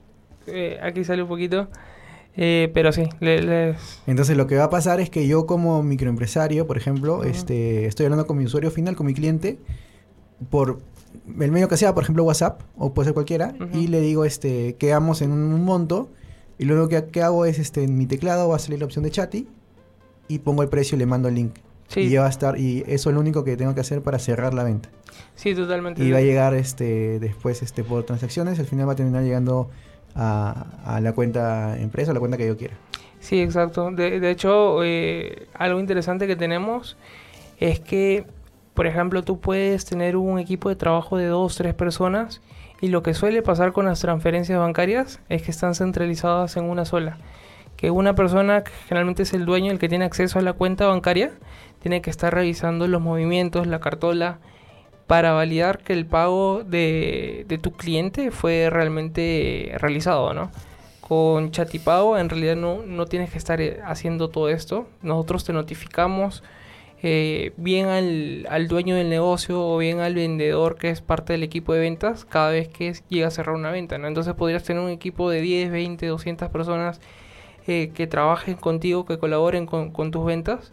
eh, 0.48 0.80
aquí 0.82 1.04
sale 1.04 1.24
un 1.24 1.30
poquito. 1.30 1.68
Eh, 2.38 2.72
pero 2.74 2.94
sí, 2.94 3.10
entonces 4.08 4.38
lo 4.38 4.48
que 4.48 4.56
va 4.56 4.64
a 4.64 4.70
pasar 4.70 5.02
es 5.02 5.10
que 5.10 5.28
yo 5.28 5.46
como 5.46 5.84
microempresario, 5.84 6.66
por 6.66 6.78
ejemplo, 6.78 7.26
este, 7.26 7.88
estoy 7.88 8.06
hablando 8.06 8.26
con 8.26 8.38
mi 8.38 8.46
usuario 8.46 8.72
final, 8.72 8.96
con 8.96 9.06
mi 9.06 9.14
cliente, 9.14 9.60
por 10.50 10.80
el 11.42 11.52
medio 11.52 11.68
que 11.68 11.76
sea, 11.76 11.94
por 11.94 12.04
ejemplo 12.04 12.24
WhatsApp, 12.24 12.62
o 12.78 12.94
puede 12.94 13.08
ser 13.08 13.14
cualquiera, 13.14 13.54
y 13.74 13.88
le 13.88 14.00
digo 14.00 14.24
este, 14.24 14.78
quedamos 14.78 15.22
en 15.22 15.32
un 15.34 15.66
monto, 15.66 16.10
y 16.58 16.64
luego 16.64 16.88
que, 16.88 17.04
que, 17.08 17.22
hago 17.22 17.44
es 17.44 17.60
este, 17.60 17.84
en 17.84 17.98
mi 17.98 18.06
teclado 18.06 18.48
va 18.48 18.56
a 18.56 18.60
salir 18.60 18.80
la 18.80 18.86
opción 18.86 19.04
de 19.04 19.12
chat 19.12 19.36
y 20.30 20.40
pongo 20.40 20.64
el 20.64 20.70
precio 20.70 20.96
y 20.96 21.00
le 21.00 21.06
mando 21.06 21.28
el 21.28 21.36
link. 21.36 21.56
Y 21.96 22.10
ya 22.10 22.22
va 22.22 22.28
a 22.28 22.30
estar, 22.30 22.58
y 22.58 22.86
eso 22.88 23.10
es 23.10 23.14
lo 23.14 23.20
único 23.20 23.44
que 23.44 23.58
tengo 23.58 23.76
que 23.76 23.82
hacer 23.82 24.02
para 24.02 24.18
cerrar 24.18 24.54
la 24.54 24.64
venta. 24.64 24.90
Sí, 25.36 25.54
totalmente. 25.54 26.02
Y 26.02 26.12
va 26.12 26.20
a 26.20 26.22
llegar 26.22 26.54
este 26.54 27.20
después 27.20 27.62
este 27.62 27.84
por 27.84 28.04
transacciones, 28.04 28.60
al 28.60 28.66
final 28.66 28.88
va 28.88 28.94
a 28.94 28.96
terminar 28.96 29.24
llegando 29.24 29.70
a, 30.16 31.00
la 31.02 31.14
cuenta 31.14 31.78
empresa, 31.80 32.12
a 32.12 32.14
la 32.14 32.20
cuenta 32.20 32.38
que 32.38 32.48
yo 32.48 32.58
quiera. 32.58 32.76
Sí, 33.20 33.42
exacto. 33.42 33.92
De, 33.92 34.30
hecho, 34.32 34.84
eh, 34.84 35.48
algo 35.54 35.80
interesante 35.80 36.28
que 36.28 36.36
tenemos 36.36 36.98
es 37.60 37.80
que, 37.80 38.26
por 38.74 38.88
ejemplo, 38.88 39.24
tú 39.24 39.40
puedes 39.40 39.86
tener 39.86 40.16
un 40.18 40.40
equipo 40.40 40.70
de 40.70 40.76
trabajo 40.76 41.18
de 41.18 41.28
dos, 41.28 41.56
tres 41.56 41.74
personas 41.74 42.42
y 42.82 42.88
lo 42.88 43.04
que 43.04 43.14
suele 43.14 43.44
pasar 43.44 43.74
con 43.74 43.86
las 43.86 44.00
transferencias 44.00 44.58
bancarias 44.58 45.20
es 45.30 45.44
que 45.44 45.52
están 45.52 45.76
centralizadas 45.76 46.58
en 46.58 46.66
una 46.66 46.84
sola. 46.84 47.18
Que 47.78 47.92
una 47.92 48.16
persona, 48.16 48.64
que 48.64 48.72
generalmente 48.88 49.24
es 49.24 49.34
el 49.34 49.46
dueño, 49.46 49.72
el 49.72 49.80
que 49.80 49.88
tiene 49.88 50.06
acceso 50.06 50.40
a 50.40 50.42
la 50.42 50.54
cuenta 50.54 50.88
bancaria, 50.88 51.32
tiene 51.82 52.02
que 52.02 52.10
estar 52.10 52.34
revisando 52.34 52.88
los 52.88 53.02
movimientos, 53.02 53.68
la 53.68 53.80
cartola, 53.80 54.40
para 55.12 55.34
validar 55.34 55.80
que 55.80 55.92
el 55.92 56.06
pago 56.06 56.64
de, 56.64 57.46
tu 57.62 57.74
cliente 57.74 58.32
fue 58.32 58.70
realmente 58.70 59.76
realizado, 59.78 60.34
¿no? 60.34 60.52
Con 61.02 61.52
Chatipago 61.52 62.18
en 62.18 62.30
realidad 62.30 62.56
no, 62.56 62.84
no 62.84 63.06
tienes 63.08 63.30
que 63.30 63.38
estar 63.38 63.60
eh, 63.60 63.82
haciendo 63.84 64.30
todo 64.30 64.48
esto. 64.48 64.88
Nosotros 65.02 65.44
te 65.44 65.52
notificamos 65.52 66.44
eh, 67.04 67.52
bien 67.58 67.88
al, 67.88 68.48
al, 68.50 68.70
dueño 68.70 68.96
del 68.96 69.10
negocio 69.10 69.62
o 69.62 69.78
bien 69.78 70.00
al 70.00 70.16
vendedor 70.16 70.78
que 70.78 70.90
es 70.90 71.02
parte 71.02 71.34
del 71.34 71.44
equipo 71.44 71.74
de 71.74 71.82
ventas 71.82 72.24
cada 72.24 72.52
vez 72.52 72.70
que 72.70 72.94
llega 73.10 73.28
a 73.28 73.32
cerrar 73.32 73.56
una 73.56 73.70
venta. 73.70 73.98
¿no? 73.98 74.08
Entonces 74.08 74.34
podrías 74.36 74.64
tener 74.64 74.82
un 74.82 74.92
equipo 74.92 75.30
de 75.30 75.42
10, 75.42 75.72
20, 75.72 76.08
200 76.08 76.48
personas 76.48 77.02
eh, 77.68 77.92
que 77.94 78.08
trabajen 78.08 78.56
contigo, 78.56 79.06
que 79.06 79.20
colaboren 79.20 79.66
con, 79.66 79.92
con 79.92 80.10
tus 80.10 80.26
ventas 80.26 80.72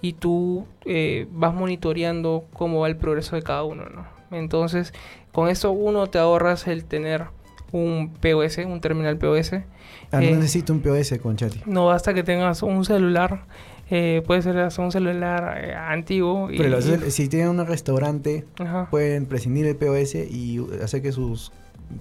y 0.00 0.14
tú 0.14 0.66
eh, 0.84 1.26
vas 1.32 1.54
monitoreando 1.54 2.44
cómo 2.52 2.80
va 2.80 2.88
el 2.88 2.96
progreso 2.96 3.36
de 3.36 3.42
cada 3.42 3.64
uno. 3.64 3.84
¿no? 3.88 4.06
Entonces 4.36 4.92
con 5.32 5.48
eso 5.48 5.70
uno 5.70 6.06
te 6.08 6.18
ahorras 6.18 6.66
el 6.66 6.84
tener 6.84 7.26
un 7.72 8.14
POS, 8.20 8.58
un 8.58 8.80
terminal 8.80 9.18
POS. 9.18 9.54
Ah, 10.10 10.20
no 10.20 10.20
necesito 10.20 10.72
un 10.72 10.80
POS 10.80 11.18
con 11.22 11.36
Chati. 11.36 11.60
No 11.66 11.86
basta 11.86 12.14
que 12.14 12.22
tengas 12.22 12.62
un 12.62 12.84
celular 12.84 13.44
eh, 13.90 14.22
puede 14.26 14.42
ser 14.42 14.68
un 14.78 14.92
celular 14.92 15.64
eh, 15.64 15.74
antiguo. 15.74 16.48
Pero 16.48 16.80
si 16.82 17.28
tienen 17.28 17.48
un 17.48 17.66
restaurante, 17.66 18.44
pueden 18.90 19.26
prescindir 19.26 19.66
el 19.66 19.76
POS 19.76 20.14
y 20.14 20.60
hacer 20.82 21.00
que 21.00 21.12
sus 21.12 21.52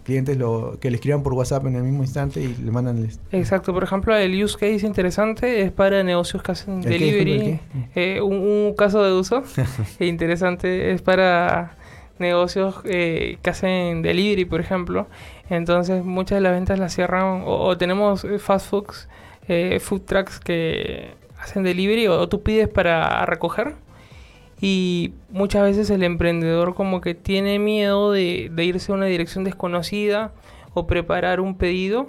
clientes 0.04 0.38
lo 0.38 0.78
que 0.80 0.90
le 0.90 0.96
escriban 0.96 1.24
por 1.24 1.34
WhatsApp 1.34 1.66
en 1.66 1.76
el 1.76 1.84
mismo 1.84 2.04
instante 2.04 2.42
y 2.42 2.56
le 2.56 2.72
mandan 2.72 2.98
el... 2.98 3.10
Exacto, 3.32 3.74
por 3.74 3.84
ejemplo, 3.84 4.16
el 4.16 4.44
use 4.44 4.58
case 4.58 4.86
interesante 4.86 5.62
es 5.62 5.72
para 5.72 6.04
negocios 6.04 6.44
que 6.44 6.52
hacen 6.52 6.82
delivery. 6.82 7.60
Eh, 7.96 8.22
un, 8.22 8.74
caso 8.78 9.04
de 9.04 9.14
uso 9.14 9.44
interesante 10.00 10.92
es 10.92 11.02
para 11.02 11.78
negocios 12.20 12.82
que 12.82 13.40
hacen 13.46 14.02
delivery, 14.02 14.46
por 14.46 14.60
ejemplo. 14.60 15.08
Entonces, 15.50 16.04
muchas 16.04 16.38
de 16.38 16.42
las 16.42 16.54
ventas 16.54 16.80
las 16.80 16.94
cierran 16.94 17.44
o, 17.46 17.78
tenemos 17.78 18.26
fast 18.40 18.70
foods, 18.70 19.08
food 19.80 20.02
trucks 20.02 20.40
que 20.40 21.12
hacen 21.40 21.64
delivery 21.64 22.08
o, 22.08 22.28
tú 22.28 22.42
pides 22.42 22.68
para 22.68 23.26
recoger. 23.26 23.76
Y 24.60 25.14
muchas 25.30 25.64
veces 25.64 25.90
el 25.90 26.04
emprendedor 26.04 26.74
como 26.74 27.00
que 27.02 27.14
tiene 27.14 27.60
miedo 27.60 28.12
de, 28.12 28.52
irse 28.58 28.92
a 28.92 28.96
una 28.96 29.06
dirección 29.06 29.44
desconocida 29.44 30.32
o 30.74 30.88
preparar 30.88 31.40
un 31.40 31.58
pedido 31.58 32.08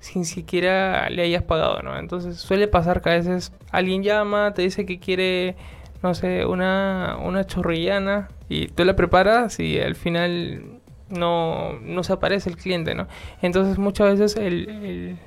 sin 0.00 0.24
siquiera 0.24 1.10
le 1.10 1.22
hayas 1.22 1.42
pagado, 1.42 1.82
¿no? 1.82 1.98
Entonces 1.98 2.36
suele 2.36 2.68
pasar 2.68 3.02
que 3.02 3.10
a 3.10 3.14
veces 3.14 3.52
alguien 3.72 4.04
llama, 4.04 4.54
te 4.54 4.62
dice 4.62 4.86
que 4.86 5.00
quiere, 5.00 5.56
no 6.02 6.14
sé, 6.14 6.46
una, 6.46 7.18
una 7.20 7.44
chorrillana 7.44 8.28
y 8.48 8.68
tú 8.68 8.84
la 8.84 8.94
preparas 8.94 9.58
y 9.58 9.80
al 9.80 9.96
final 9.96 10.80
no, 11.08 11.72
no 11.80 12.04
se 12.04 12.12
aparece 12.12 12.48
el 12.48 12.56
cliente, 12.56 12.94
¿no? 12.94 13.08
Entonces 13.42 13.78
muchas 13.78 14.18
veces 14.18 14.36
el, 14.36 14.68
el, 14.68 15.18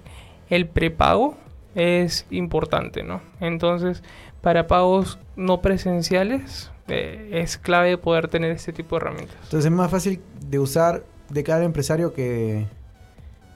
el 0.50 0.67
prepago 0.67 1.36
es 1.76 2.26
importante, 2.30 3.04
¿no? 3.04 3.21
Entonces, 3.39 4.04
para 4.41 4.67
pagos 4.67 5.19
no 5.36 5.62
presenciales 5.62 6.71
eh, 6.88 7.30
es 7.32 7.58
clave 7.58 7.97
poder 7.97 8.27
tener 8.27 8.51
este 8.51 8.73
tipo 8.73 8.95
de 8.95 9.01
herramientas. 9.01 9.38
Entonces 9.43 9.65
es 9.65 9.71
más 9.71 9.89
fácil 9.89 10.19
de 10.49 10.60
usar 10.60 11.04
de 11.30 11.43
cada 11.43 11.63
empresario 11.63 12.13
que, 12.13 12.65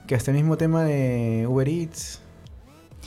que 0.06 0.14
hasta 0.14 0.30
el 0.30 0.38
mismo 0.38 0.56
tema 0.56 0.84
de 0.84 1.46
Uber 1.46 1.68
Eats, 1.68 2.22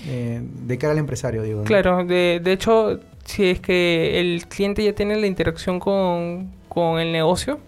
eh, 0.05 0.41
de 0.43 0.77
cara 0.77 0.93
al 0.93 0.99
empresario, 0.99 1.41
digo. 1.43 1.63
Claro, 1.63 2.05
de, 2.05 2.39
de, 2.43 2.51
hecho, 2.51 2.99
si 3.25 3.45
es 3.45 3.59
que 3.59 4.19
el 4.19 4.45
cliente 4.47 4.83
ya 4.83 4.93
tiene 4.93 5.15
la 5.17 5.27
interacción 5.27 5.79
con, 5.79 6.51
con 6.67 6.99
el 6.99 7.11
negocio, 7.11 7.59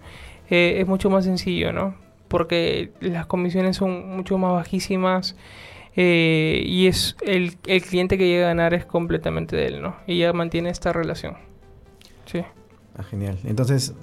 eh, 0.48 0.76
es 0.80 0.86
mucho 0.86 1.10
más 1.10 1.24
sencillo, 1.24 1.72
¿no? 1.72 1.94
Porque 2.28 2.92
las 3.00 3.26
comisiones 3.26 3.76
son 3.76 4.16
mucho 4.16 4.38
más 4.38 4.52
bajísimas. 4.52 5.36
Eh, 5.94 6.62
y 6.66 6.86
es 6.86 7.16
el, 7.20 7.56
el, 7.66 7.82
cliente 7.82 8.16
que 8.16 8.26
llega 8.26 8.46
a 8.46 8.48
ganar 8.48 8.72
es 8.72 8.86
completamente 8.86 9.56
de 9.56 9.66
él, 9.66 9.82
¿no? 9.82 9.96
Y 10.06 10.18
ya 10.18 10.32
mantiene 10.32 10.70
esta 10.70 10.92
relación. 10.92 11.36
Sí. 12.24 12.42
Ah, 12.96 13.02
genial. 13.02 13.38
Entonces, 13.44 13.94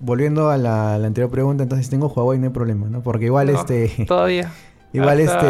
volviendo 0.00 0.50
a 0.50 0.56
la, 0.56 0.94
anterior 0.94 1.30
pregunta, 1.30 1.62
entonces 1.62 1.90
tengo 1.90 2.08
Huawei, 2.08 2.38
no 2.38 2.46
hay 2.46 2.52
problema, 2.52 2.86
¿no? 2.88 3.02
Porque 3.02 3.26
igual 3.26 3.50
este... 3.50 3.92
Todavía. 4.08 4.50
igual 4.92 5.20
este... 5.20 5.46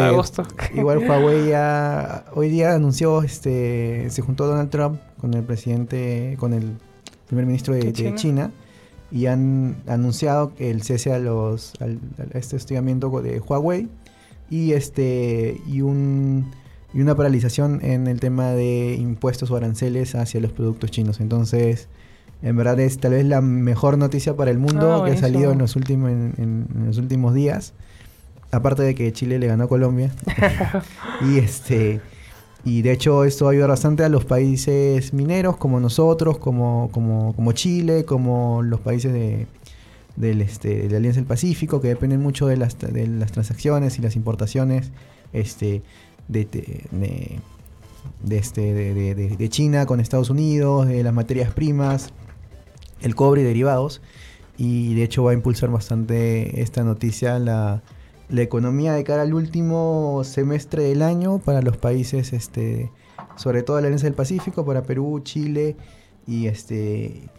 igual 0.75 0.97
Huawei 1.07 1.49
ya... 1.49 2.25
Hoy 2.33 2.49
día 2.49 2.73
anunció, 2.73 3.23
este... 3.23 4.09
Se 4.09 4.21
juntó 4.21 4.45
Donald 4.47 4.69
Trump 4.69 4.99
con 5.21 5.33
el 5.33 5.43
presidente, 5.43 6.35
con 6.37 6.53
el 6.53 6.73
primer 7.27 7.45
ministro 7.45 7.73
de, 7.73 7.93
China? 7.93 8.51
y 9.09 9.27
han 9.27 9.77
anunciado 9.87 10.51
el 10.59 10.81
cese 10.81 11.13
a 11.13 11.19
los 11.19 11.73
al, 11.79 11.99
a 12.33 12.37
este 12.37 12.57
hostigamiento 12.57 13.09
de 13.21 13.39
Huawei 13.39 13.87
y 14.49 14.73
este 14.73 15.61
y 15.67 15.81
un 15.81 16.51
y 16.93 17.01
una 17.01 17.15
paralización 17.15 17.83
en 17.83 18.07
el 18.07 18.19
tema 18.19 18.51
de 18.51 18.95
impuestos 18.95 19.51
o 19.51 19.55
aranceles 19.55 20.15
hacia 20.15 20.39
los 20.39 20.51
productos 20.51 20.89
chinos. 20.89 21.19
Entonces, 21.19 21.89
en 22.41 22.55
verdad 22.55 22.79
es 22.79 22.97
tal 22.97 23.11
vez 23.11 23.25
la 23.25 23.41
mejor 23.41 23.97
noticia 23.97 24.35
para 24.35 24.51
el 24.51 24.57
mundo 24.57 25.03
ah, 25.03 25.05
que 25.05 25.11
ha 25.11 25.17
salido 25.17 25.51
en 25.51 25.59
los 25.59 25.75
últimos 25.75 26.09
en, 26.09 26.67
los 26.85 26.97
últimos 26.97 27.33
días. 27.33 27.73
Aparte 28.51 28.83
de 28.83 28.95
que 28.95 29.11
Chile 29.11 29.39
le 29.39 29.47
ganó 29.47 29.65
a 29.65 29.67
Colombia. 29.67 30.11
y 31.21 31.39
este 31.39 31.99
y 32.63 32.81
de 32.81 32.91
hecho 32.91 33.23
esto 33.23 33.47
ayuda 33.47 33.67
bastante 33.67 34.03
a 34.03 34.09
los 34.09 34.25
países 34.25 35.13
mineros 35.13 35.57
como 35.57 35.79
nosotros, 35.79 36.37
como, 36.37 36.89
como, 36.91 37.33
como 37.33 37.51
Chile, 37.51 38.03
como 38.05 38.61
los 38.63 38.79
países 38.81 39.13
de, 39.13 39.47
del, 40.17 40.41
este, 40.41 40.83
de 40.83 40.89
la 40.89 40.97
Alianza 40.97 41.21
del 41.21 41.27
Pacífico, 41.27 41.79
que 41.79 41.87
dependen 41.87 42.21
mucho 42.21 42.47
de 42.47 42.57
las, 42.57 42.77
de 42.77 43.07
las 43.07 43.31
transacciones 43.31 43.97
y 43.97 44.01
las 44.01 44.15
importaciones 44.15 44.91
este, 45.31 45.83
de, 46.27 46.45
de, 46.45 47.39
de 48.23 48.37
este, 48.37 48.73
de, 48.73 49.49
China 49.49 49.85
con 49.85 49.99
Estados 49.99 50.29
Unidos, 50.29 50.87
de 50.87 51.03
las 51.03 51.13
materias 51.13 51.53
primas, 51.53 52.09
el 53.01 53.15
cobre 53.15 53.41
y 53.41 53.45
derivados. 53.45 54.01
Y 54.57 54.95
de 54.95 55.03
hecho 55.03 55.23
va 55.23 55.31
a 55.31 55.33
impulsar 55.35 55.69
bastante 55.69 56.61
esta 56.61 56.83
noticia 56.83 57.37
la, 57.37 57.83
la 58.29 58.41
economía 58.41 58.93
de 58.93 59.03
cara 59.03 59.21
al 59.21 59.35
último 59.35 60.23
semestre 60.23 60.83
del 60.83 61.03
año 61.03 61.37
para 61.37 61.61
los 61.61 61.77
países, 61.77 62.33
este, 62.33 62.91
sobre 63.35 63.61
todo 63.61 63.79
la 63.79 63.87
Alianza 63.87 64.07
del 64.07 64.15
Pacífico, 64.15 64.65
para 64.65 64.81
Perú, 64.81 65.21
Chile 65.23 65.75
y 66.25 66.47
este 66.47 67.29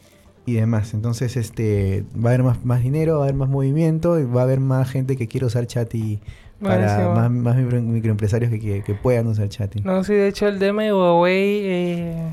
y 0.49 0.55
demás. 0.55 0.95
Entonces, 0.95 1.37
este, 1.37 2.05
va 2.17 2.31
a 2.31 2.35
haber 2.35 2.43
más, 2.43 2.65
más 2.65 2.83
dinero, 2.83 3.19
va 3.19 3.21
a 3.21 3.23
haber 3.25 3.35
más 3.35 3.49
movimiento 3.49 4.19
y 4.19 4.25
va 4.25 4.41
a 4.41 4.45
haber 4.45 4.61
más 4.61 4.91
gente 4.91 5.17
que 5.17 5.29
quiere 5.29 5.47
usar 5.47 5.67
chat 5.67 5.95
y 5.95 6.21
para 6.63 7.11
más, 7.11 7.31
más, 7.31 7.57
microempresarios 7.57 8.51
que, 8.51 8.83
que, 8.83 8.95
puedan 8.95 9.27
usar 9.27 9.49
chat. 9.49 9.75
No, 9.77 10.03
sí, 10.03 10.15
de 10.15 10.29
hecho 10.29 10.49
el 10.49 10.59
tema 10.59 10.83
de 10.83 10.93
Huawei 10.93 11.61
eh, 11.65 12.31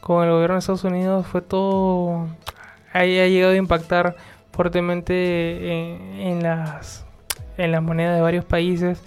con 0.00 0.24
el 0.24 0.30
gobierno 0.30 0.54
de 0.54 0.58
Estados 0.60 0.84
Unidos 0.84 1.26
fue 1.26 1.42
todo... 1.42 2.28
Ahí 2.92 3.18
ha 3.18 3.28
llegado 3.28 3.52
a 3.52 3.56
impactar 3.56 4.16
fuertemente 4.52 6.28
en, 6.28 6.42
las, 6.42 7.06
en 7.56 7.70
las 7.70 7.82
monedas 7.82 8.16
de 8.16 8.20
varios 8.20 8.44
países. 8.44 9.00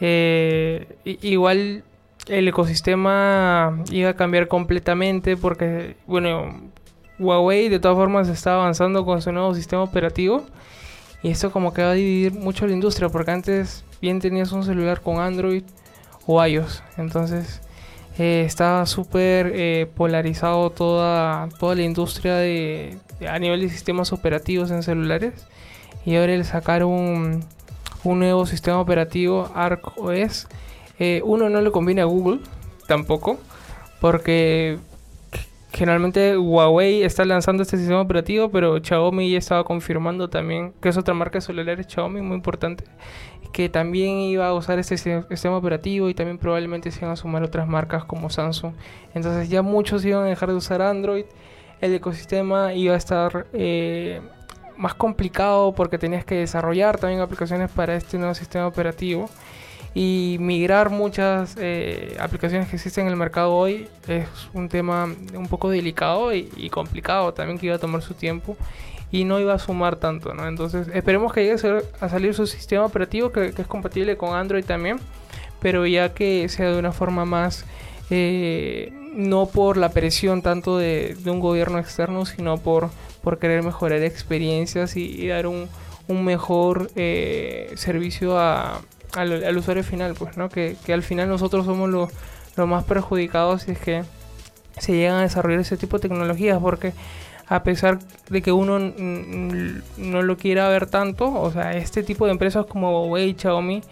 Eh, 0.00 0.96
igual 1.04 1.84
el 2.26 2.48
ecosistema 2.48 3.80
iba 3.90 4.10
a 4.10 4.14
cambiar 4.14 4.48
completamente 4.48 5.36
porque, 5.36 5.96
bueno, 6.06 6.71
Huawei 7.18 7.68
de 7.68 7.78
todas 7.78 7.96
formas 7.96 8.28
está 8.28 8.54
avanzando 8.54 9.04
con 9.04 9.22
su 9.22 9.32
nuevo 9.32 9.54
sistema 9.54 9.82
operativo. 9.82 10.44
Y 11.22 11.30
esto 11.30 11.52
como 11.52 11.72
que 11.72 11.82
va 11.82 11.90
a 11.90 11.94
dividir 11.94 12.32
mucho 12.32 12.66
la 12.66 12.72
industria, 12.72 13.08
porque 13.08 13.30
antes 13.30 13.84
bien 14.00 14.20
tenías 14.20 14.50
un 14.52 14.64
celular 14.64 15.00
con 15.00 15.20
Android 15.20 15.62
o 16.26 16.44
iOS. 16.44 16.82
Entonces 16.96 17.60
eh, 18.18 18.42
estaba 18.44 18.84
súper 18.86 19.52
eh, 19.54 19.86
polarizado 19.94 20.70
toda, 20.70 21.48
toda 21.60 21.76
la 21.76 21.82
industria 21.82 22.34
de, 22.34 22.98
a 23.28 23.38
nivel 23.38 23.60
de 23.60 23.68
sistemas 23.68 24.12
operativos 24.12 24.70
en 24.70 24.82
celulares. 24.82 25.46
Y 26.04 26.16
ahora 26.16 26.34
el 26.34 26.44
sacar 26.44 26.84
un, 26.84 27.44
un 28.02 28.18
nuevo 28.18 28.44
sistema 28.44 28.80
operativo, 28.80 29.50
ArcOS, 29.54 30.48
eh, 30.98 31.22
uno 31.24 31.48
no 31.48 31.60
le 31.60 31.70
conviene 31.70 32.00
a 32.00 32.06
Google 32.06 32.40
tampoco, 32.86 33.38
porque 34.00 34.78
Generalmente 35.72 36.36
Huawei 36.36 37.02
está 37.02 37.24
lanzando 37.24 37.62
este 37.62 37.78
sistema 37.78 38.02
operativo, 38.02 38.50
pero 38.50 38.78
Xiaomi 38.78 39.30
ya 39.30 39.38
estaba 39.38 39.64
confirmando 39.64 40.28
también, 40.28 40.74
que 40.82 40.90
es 40.90 40.98
otra 40.98 41.14
marca 41.14 41.38
de 41.38 41.40
celulares 41.42 41.86
Xiaomi 41.86 42.20
muy 42.20 42.36
importante, 42.36 42.84
que 43.52 43.70
también 43.70 44.18
iba 44.18 44.46
a 44.46 44.52
usar 44.52 44.78
este 44.78 44.98
sistema 44.98 45.56
operativo 45.56 46.10
y 46.10 46.14
también 46.14 46.36
probablemente 46.36 46.90
se 46.90 47.00
iban 47.00 47.12
a 47.12 47.16
sumar 47.16 47.42
otras 47.42 47.66
marcas 47.66 48.04
como 48.04 48.28
Samsung. 48.28 48.74
Entonces 49.14 49.48
ya 49.48 49.62
muchos 49.62 50.04
iban 50.04 50.24
a 50.24 50.26
dejar 50.26 50.50
de 50.50 50.56
usar 50.56 50.82
Android, 50.82 51.24
el 51.80 51.94
ecosistema 51.94 52.74
iba 52.74 52.92
a 52.92 52.98
estar 52.98 53.46
eh, 53.54 54.20
más 54.76 54.94
complicado 54.94 55.72
porque 55.72 55.96
tenías 55.96 56.24
que 56.26 56.34
desarrollar 56.34 56.98
también 56.98 57.22
aplicaciones 57.22 57.70
para 57.70 57.96
este 57.96 58.18
nuevo 58.18 58.34
sistema 58.34 58.66
operativo 58.66 59.30
y 59.94 60.36
migrar 60.40 60.90
muchas 60.90 61.56
eh, 61.58 62.16
aplicaciones 62.18 62.68
que 62.68 62.76
existen 62.76 63.06
en 63.06 63.12
el 63.12 63.16
mercado 63.16 63.52
hoy 63.52 63.88
es 64.08 64.26
un 64.54 64.68
tema 64.68 65.04
un 65.04 65.48
poco 65.48 65.68
delicado 65.68 66.34
y, 66.34 66.70
complicado 66.70 67.34
también 67.34 67.58
que 67.58 67.66
iba 67.66 67.76
a 67.76 67.78
tomar 67.78 68.00
su 68.00 68.14
tiempo 68.14 68.56
y 69.10 69.24
no 69.24 69.38
iba 69.38 69.52
a 69.52 69.58
sumar 69.58 69.96
tanto, 69.96 70.32
¿no? 70.32 70.48
Entonces 70.48 70.88
esperemos 70.94 71.34
que 71.34 71.44
llegue 71.44 71.82
a, 72.00 72.08
salir 72.08 72.32
su 72.32 72.46
sistema 72.46 72.86
operativo 72.86 73.30
que, 73.30 73.52
es 73.56 73.66
compatible 73.66 74.16
con 74.16 74.34
Android 74.34 74.64
también, 74.64 74.98
pero 75.60 75.86
ya 75.86 76.14
que 76.14 76.48
sea 76.48 76.70
de 76.70 76.78
una 76.78 76.92
forma 76.92 77.26
más 77.26 77.66
eh, 78.08 78.94
no 79.14 79.44
por 79.44 79.76
la 79.76 79.90
presión 79.90 80.40
tanto 80.40 80.78
de, 80.78 81.14
un 81.26 81.40
gobierno 81.40 81.78
externo, 81.78 82.24
sino 82.24 82.56
por, 82.56 82.88
por 83.22 83.38
querer 83.38 83.62
mejorar 83.62 84.02
experiencias 84.02 84.96
y, 84.96 85.28
dar 85.28 85.46
un, 85.46 85.68
un 86.08 86.24
mejor 86.24 86.90
eh, 86.96 87.70
servicio 87.76 88.38
a, 88.38 88.80
al, 89.14 89.56
usuario 89.56 89.84
final, 89.84 90.14
pues, 90.14 90.36
¿no? 90.36 90.48
Que, 90.48 90.76
que, 90.84 90.92
al 90.92 91.02
final 91.02 91.28
nosotros 91.28 91.66
somos 91.66 91.88
los, 91.88 92.10
los 92.56 92.68
más 92.68 92.84
perjudicados 92.84 93.62
si 93.62 93.72
es 93.72 93.78
que 93.78 94.04
se 94.78 94.92
llegan 94.92 95.16
a 95.16 95.22
desarrollar 95.22 95.60
ese 95.60 95.76
tipo 95.76 95.98
de 95.98 96.08
tecnologías, 96.08 96.58
porque 96.58 96.92
a 97.46 97.62
pesar 97.62 97.98
de 98.30 98.42
que 98.42 98.52
uno 98.52 98.78
no 98.78 100.22
lo 100.22 100.36
quiera 100.36 100.68
ver 100.68 100.86
tanto, 100.86 101.32
o 101.32 101.50
sea, 101.50 101.72
este 101.72 102.02
tipo 102.02 102.24
de 102.26 102.32
empresas 102.32 102.66
como 102.66 103.02
Huawei 103.02 103.30
y 103.30 103.36
Xiaomi 103.38 103.82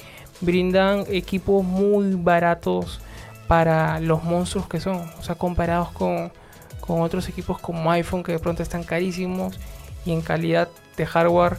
brindan 0.40 1.04
equipos 1.09 1.62
muy 1.64 2.14
baratos 2.14 3.00
para 3.46 4.00
los 4.00 4.22
monstruos 4.22 4.66
que 4.68 4.80
son, 4.80 4.96
o 5.18 5.22
sea, 5.22 5.35
comparados 5.35 5.90
con, 5.90 6.33
con 6.80 7.02
otros 7.02 7.28
equipos 7.28 7.59
como 7.59 7.90
iPhone 7.90 8.22
que 8.22 8.33
de 8.33 8.38
pronto 8.38 8.62
están 8.62 8.85
carísimos 8.85 9.59
y 10.06 10.12
en 10.12 10.22
calidad 10.22 10.68
de 10.96 11.04
hardware 11.04 11.56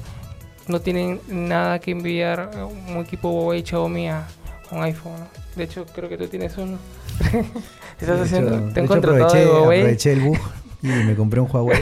no 0.68 0.82
tienen 0.82 1.20
nada 1.28 1.80
que 1.80 1.92
enviar 1.92 2.52
un 2.90 2.98
equipo 2.98 3.30
Huawei 3.30 3.64
Xiaomi 3.64 4.10
a 4.10 4.28
un 4.72 4.84
iPhone. 4.84 5.28
De 5.56 5.64
hecho, 5.64 5.86
creo 5.94 6.10
que 6.10 6.18
tú 6.18 6.28
tienes 6.28 6.58
uno. 6.58 6.78
Estás 8.00 8.22
haciendo. 8.22 8.74
te 8.74 8.82
aproveché, 8.82 9.44
aproveché 9.44 10.14
el 10.14 10.22
bug 10.22 10.38
y 10.82 10.88
me 10.88 11.16
compré 11.16 11.40
un 11.40 11.48
Huawei 11.52 11.80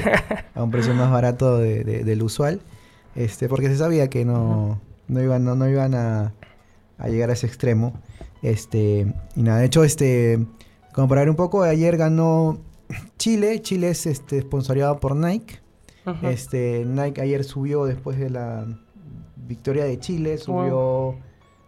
a 0.56 0.64
un 0.64 0.72
precio 0.72 0.94
más 0.94 1.12
barato 1.12 1.58
de, 1.58 1.84
del 1.84 2.24
usual. 2.24 2.62
Este, 3.16 3.48
porque 3.48 3.68
se 3.68 3.78
sabía 3.78 4.10
que 4.10 4.26
no, 4.26 4.80
no 5.08 5.22
iban, 5.22 5.44
no, 5.44 5.70
iban 5.70 5.96
a, 5.96 6.34
a, 6.98 7.08
llegar 7.08 7.30
a 7.30 7.34
ese 7.34 7.48
extremo. 7.48 7.94
Este, 8.42 9.14
y 9.36 9.42
nada, 9.42 9.60
de 9.60 9.66
hecho, 9.66 9.84
este, 9.84 10.46
como 10.94 11.08
para 11.08 11.22
ver 11.22 11.30
un 11.30 11.36
poco, 11.36 11.64
ayer 11.64 11.98
ganó 11.98 12.60
Chile. 13.18 13.62
Chile 13.62 13.90
es 13.90 14.06
este, 14.06 14.42
sponsoriado 14.42 15.00
por 15.00 15.16
Nike. 15.16 15.60
Este, 16.24 16.86
Nike 16.86 17.22
ayer 17.22 17.44
subió 17.44 17.86
después 17.86 18.18
de 18.18 18.30
la 18.30 18.66
victoria 19.48 19.84
de 19.84 20.00
Chile, 20.00 20.38
subió 20.38 21.16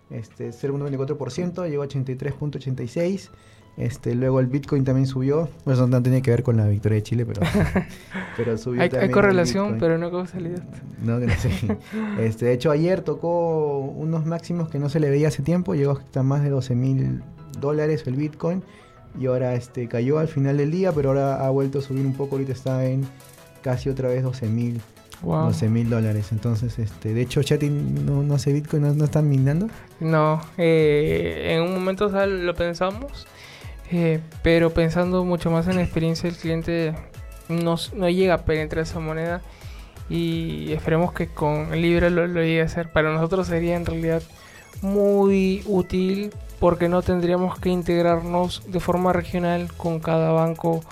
este, 0.10 0.50
0.24%, 0.50 1.70
llegó 1.70 1.84
a 1.84 1.88
83.86%. 1.88 3.30
Este, 3.78 4.16
luego 4.16 4.42
el 4.42 4.48
Bitcoin 4.48 4.84
también 4.84 5.08
subió. 5.08 5.50
Eso 5.66 5.88
no 5.88 6.04
tiene 6.04 6.22
que 6.22 6.30
ver 6.30 6.44
con 6.44 6.58
la 6.58 6.68
victoria 6.68 6.98
de 6.98 7.04
Chile, 7.04 7.26
pero, 7.26 7.42
pero 8.38 8.58
subió 8.58 8.82
hay, 8.82 8.90
Hay 8.90 9.10
correlación, 9.10 9.78
pero 9.80 9.98
no 9.98 10.12
causalidad. 10.12 10.64
No, 11.02 11.20
no 11.20 11.34
sé. 11.36 11.78
Este, 12.20 12.46
de 12.46 12.54
hecho, 12.54 12.70
ayer 12.70 13.02
tocó 13.02 13.80
unos 13.80 14.26
máximos 14.26 14.70
que 14.70 14.78
no 14.78 14.90
se 14.90 15.00
le 15.00 15.10
veía 15.10 15.30
hace 15.30 15.42
tiempo. 15.42 15.74
Llegó 15.74 15.94
hasta 15.94 16.22
más 16.22 16.44
de 16.44 16.50
12 16.50 16.76
mil 16.76 17.24
dólares 17.60 18.04
el 18.08 18.16
Bitcoin. 18.16 18.62
Y 19.20 19.26
ahora 19.26 19.56
este, 19.56 19.88
cayó 19.88 20.20
al 20.20 20.28
final 20.28 20.58
del 20.58 20.72
día, 20.72 20.92
pero 20.92 21.10
ahora 21.10 21.46
ha 21.46 21.50
vuelto 21.50 21.80
a 21.80 21.82
subir 21.82 22.06
un 22.06 22.14
poco. 22.14 22.36
Ahorita 22.36 22.52
está 22.52 22.86
en 22.86 23.06
casi 23.62 23.90
otra 23.90 24.10
vez 24.10 24.24
12 24.24 24.48
mil. 24.48 24.82
mil 25.70 25.90
dólares. 25.90 26.32
Entonces, 26.32 26.80
este, 26.80 27.14
de 27.14 27.22
hecho, 27.22 27.44
Chatty 27.44 27.70
no, 27.70 28.24
no 28.24 28.36
hace 28.36 28.54
Bitcoin, 28.54 28.84
no, 28.84 28.94
no 28.94 29.06
están 29.06 29.30
minando. 29.30 29.68
No, 30.00 30.42
eh, 30.58 31.54
en 31.56 31.62
un 31.62 31.74
momento 31.74 32.10
lo 32.26 32.56
pensamos 32.56 33.28
eh, 33.92 34.22
pero 34.42 34.70
pensando 34.70 35.26
mucho 35.26 35.52
más 35.52 35.68
en 35.68 35.76
la 35.76 35.84
experiencia 35.84 36.30
del 36.30 36.40
cliente, 36.40 36.96
no, 37.50 37.76
no 37.94 38.10
llega 38.10 38.36
a 38.36 38.46
penetrar 38.46 38.84
esa 38.84 39.00
moneda 39.00 39.42
y 40.10 40.72
esperemos 40.72 41.12
que 41.14 41.28
con 41.28 41.72
Libre 41.82 42.10
lo, 42.10 42.26
lo 42.28 42.42
llegue 42.42 42.62
a 42.62 42.66
hacer. 42.66 42.90
Para 42.92 43.12
nosotros 43.12 43.48
sería 43.48 43.76
en 43.76 43.86
realidad 43.86 44.24
muy 44.82 45.62
útil 45.66 46.32
porque 46.60 46.88
no 46.88 47.02
tendríamos 47.02 47.60
que 47.60 47.70
integrarnos 47.70 48.64
de 48.68 48.80
forma 48.80 49.12
regional 49.12 49.70
con 49.76 50.00
cada 50.00 50.32
banco 50.32 50.84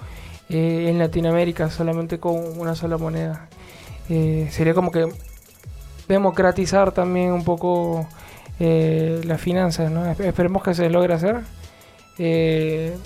eh, 0.49 0.89
en 0.89 0.97
Latinoamérica, 0.97 1.69
solamente 1.69 2.19
con 2.19 2.59
una 2.59 2.75
sola 2.75 2.97
moneda. 2.97 3.47
Eh, 4.09 4.47
sería 4.51 4.73
como 4.73 4.91
que 4.91 5.07
democratizar 6.07 6.91
también 6.91 7.31
un 7.31 7.43
poco 7.43 8.07
las 8.59 9.39
finanzas, 9.39 9.89
¿no? 9.89 10.05
Esperemos 10.11 10.61
que 10.61 10.73
se 10.73 10.89
logre 10.89 11.13
hacer. 11.13 11.43
Eh, 12.17 12.97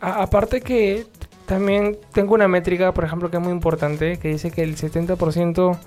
aparte 0.00 0.60
que 0.60 1.06
también 1.44 1.98
tengo 2.12 2.34
una 2.34 2.46
métrica, 2.46 2.92
por 2.94 3.04
ejemplo, 3.04 3.30
que 3.30 3.38
es 3.38 3.42
muy 3.42 3.52
importante, 3.52 4.18
que 4.18 4.28
dice 4.28 4.52
que 4.52 4.62
el 4.62 4.76
70% 4.76 5.78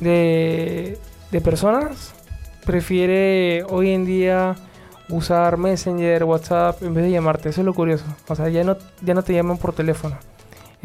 de, 0.00 0.98
de 1.30 1.40
personas 1.42 2.14
prefiere 2.64 3.64
hoy 3.68 3.90
en 3.90 4.06
día 4.06 4.56
usar 5.10 5.58
Messenger, 5.58 6.24
WhatsApp 6.24 6.82
en 6.82 6.94
vez 6.94 7.04
de 7.04 7.10
llamarte. 7.10 7.50
Eso 7.50 7.60
es 7.60 7.66
lo 7.66 7.74
curioso. 7.74 8.06
O 8.28 8.34
sea, 8.34 8.48
ya 8.48 8.64
no, 8.64 8.78
ya 9.02 9.12
no 9.12 9.22
te 9.22 9.34
llaman 9.34 9.58
por 9.58 9.74
teléfono. 9.74 10.16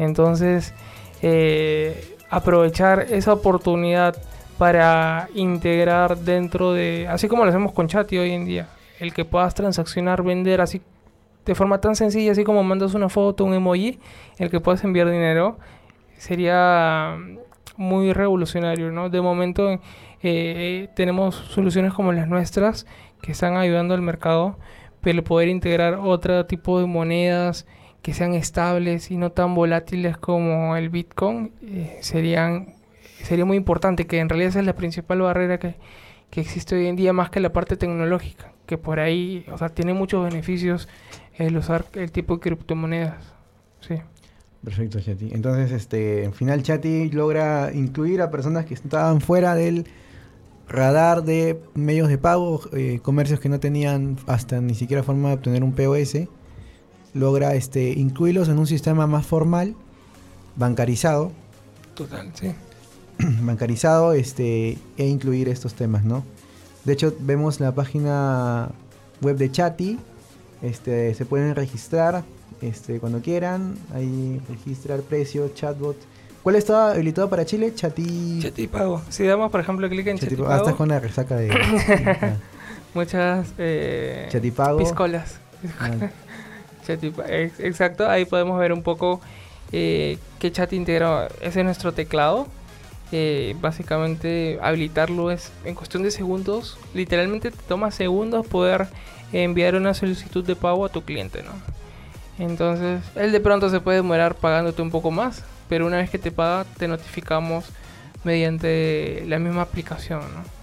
Entonces, 0.00 0.72
eh, 1.20 2.16
aprovechar 2.30 3.06
esa 3.10 3.34
oportunidad 3.34 4.16
para 4.56 5.28
integrar 5.34 6.16
dentro 6.16 6.72
de, 6.72 7.06
así 7.06 7.28
como 7.28 7.44
lo 7.44 7.50
hacemos 7.50 7.72
con 7.72 7.86
Chat 7.86 8.10
hoy 8.12 8.32
en 8.32 8.46
día, 8.46 8.68
el 8.98 9.12
que 9.12 9.26
puedas 9.26 9.54
transaccionar, 9.54 10.22
vender 10.22 10.62
así 10.62 10.80
de 11.44 11.54
forma 11.54 11.82
tan 11.82 11.96
sencilla, 11.96 12.32
así 12.32 12.44
como 12.44 12.62
mandas 12.62 12.94
una 12.94 13.10
foto, 13.10 13.44
un 13.44 13.52
emoji, 13.52 13.98
el 14.38 14.50
que 14.50 14.60
puedas 14.60 14.82
enviar 14.84 15.10
dinero, 15.10 15.58
sería 16.16 17.18
muy 17.76 18.14
revolucionario, 18.14 18.90
¿no? 18.92 19.10
De 19.10 19.20
momento 19.20 19.80
eh, 20.22 20.88
tenemos 20.96 21.34
soluciones 21.34 21.92
como 21.92 22.12
las 22.12 22.26
nuestras 22.26 22.86
que 23.20 23.32
están 23.32 23.58
ayudando 23.58 23.92
al 23.92 24.00
mercado, 24.00 24.56
pero 25.02 25.22
poder 25.24 25.48
integrar 25.48 25.94
otro 25.94 26.46
tipo 26.46 26.80
de 26.80 26.86
monedas 26.86 27.66
que 28.02 28.14
sean 28.14 28.34
estables 28.34 29.10
y 29.10 29.16
no 29.16 29.32
tan 29.32 29.54
volátiles 29.54 30.16
como 30.16 30.76
el 30.76 30.88
Bitcoin 30.88 31.52
eh, 31.62 31.98
serían 32.00 32.74
sería 33.22 33.44
muy 33.44 33.56
importante, 33.56 34.06
que 34.06 34.18
en 34.18 34.28
realidad 34.28 34.50
esa 34.50 34.60
es 34.60 34.66
la 34.66 34.74
principal 34.74 35.20
barrera 35.20 35.58
que, 35.58 35.74
que 36.30 36.40
existe 36.40 36.76
hoy 36.76 36.86
en 36.86 36.96
día 36.96 37.12
más 37.12 37.30
que 37.30 37.40
la 37.40 37.52
parte 37.52 37.76
tecnológica, 37.76 38.52
que 38.66 38.78
por 38.78 39.00
ahí, 39.00 39.44
o 39.52 39.58
sea, 39.58 39.68
tiene 39.68 39.94
muchos 39.94 40.24
beneficios 40.24 40.88
el 41.34 41.56
usar 41.56 41.86
el 41.94 42.10
tipo 42.12 42.34
de 42.34 42.40
criptomonedas. 42.40 43.34
Sí. 43.80 43.96
Perfecto, 44.62 45.00
Chati. 45.00 45.30
Entonces, 45.32 45.72
este, 45.72 46.24
en 46.24 46.34
final, 46.34 46.62
Chati 46.62 47.10
logra 47.10 47.70
incluir 47.72 48.20
a 48.20 48.30
personas 48.30 48.66
que 48.66 48.74
estaban 48.74 49.20
fuera 49.20 49.54
del 49.54 49.86
radar 50.68 51.24
de 51.24 51.58
medios 51.74 52.08
de 52.08 52.18
pago, 52.18 52.60
eh, 52.74 53.00
comercios 53.02 53.40
que 53.40 53.48
no 53.48 53.58
tenían 53.58 54.18
hasta 54.26 54.60
ni 54.60 54.74
siquiera 54.74 55.02
forma 55.02 55.28
de 55.28 55.34
obtener 55.34 55.64
un 55.64 55.72
POS. 55.72 56.28
Logra 57.14 57.54
este, 57.54 57.90
incluirlos 57.90 58.48
en 58.48 58.58
un 58.58 58.66
sistema 58.66 59.06
más 59.06 59.26
formal, 59.26 59.74
bancarizado. 60.56 61.32
Total, 61.94 62.30
sí. 62.34 62.52
bancarizado 63.42 64.12
este, 64.12 64.78
e 64.96 65.06
incluir 65.06 65.48
estos 65.48 65.74
temas, 65.74 66.04
¿no? 66.04 66.24
De 66.84 66.92
hecho, 66.94 67.14
vemos 67.20 67.60
la 67.60 67.74
página 67.74 68.70
web 69.20 69.36
de 69.36 69.50
Chati 69.50 69.98
este, 70.62 71.14
se 71.14 71.24
pueden 71.24 71.54
registrar 71.54 72.22
este, 72.60 73.00
cuando 73.00 73.20
quieran. 73.20 73.76
Ahí 73.94 74.40
registrar 74.48 75.00
precio, 75.00 75.50
chatbot. 75.54 75.96
¿Cuál 76.42 76.56
está 76.56 76.92
habilitado 76.92 77.28
para 77.28 77.44
Chile? 77.44 77.74
Chati... 77.74 78.40
Chatipago. 78.40 79.02
Si 79.10 79.24
damos, 79.24 79.50
por 79.50 79.60
ejemplo, 79.60 79.88
clic 79.88 80.06
en 80.06 80.18
Chatipago. 80.18 80.50
Ah, 80.50 80.56
está 80.56 80.72
con 80.74 80.88
la 80.88 80.98
resaca 80.98 81.36
de... 81.36 81.50
Muchas... 82.94 83.48
Eh, 83.58 84.26
Chatipago. 84.30 84.78
Piscolas. 84.78 85.38
Ah. 85.78 85.90
Exacto. 87.58 88.08
Ahí 88.08 88.24
podemos 88.24 88.58
ver 88.58 88.72
un 88.72 88.82
poco 88.82 89.20
eh, 89.72 90.18
qué 90.38 90.50
chat 90.52 90.72
integrado. 90.72 91.28
Ese 91.40 91.60
es 91.60 91.64
nuestro 91.64 91.92
teclado. 91.92 92.46
Eh, 93.12 93.56
básicamente 93.60 94.58
habilitarlo 94.62 95.30
es 95.30 95.52
en 95.64 95.74
cuestión 95.74 96.02
de 96.02 96.10
segundos. 96.10 96.78
Literalmente 96.94 97.50
te 97.50 97.62
toma 97.68 97.90
segundos 97.90 98.46
poder 98.46 98.88
enviar 99.32 99.74
una 99.74 99.94
solicitud 99.94 100.44
de 100.44 100.56
pago 100.56 100.84
a 100.84 100.88
tu 100.88 101.02
cliente, 101.02 101.42
¿no? 101.42 101.52
Entonces, 102.38 103.02
él 103.16 103.32
de 103.32 103.40
pronto 103.40 103.68
se 103.68 103.80
puede 103.80 103.98
demorar 103.98 104.34
pagándote 104.34 104.80
un 104.80 104.90
poco 104.90 105.10
más, 105.10 105.44
pero 105.68 105.86
una 105.86 105.98
vez 105.98 106.08
que 106.08 106.18
te 106.18 106.30
paga, 106.30 106.64
te 106.78 106.88
notificamos 106.88 107.66
mediante 108.24 109.24
la 109.26 109.38
misma 109.38 109.62
aplicación, 109.62 110.20
¿no? 110.20 110.59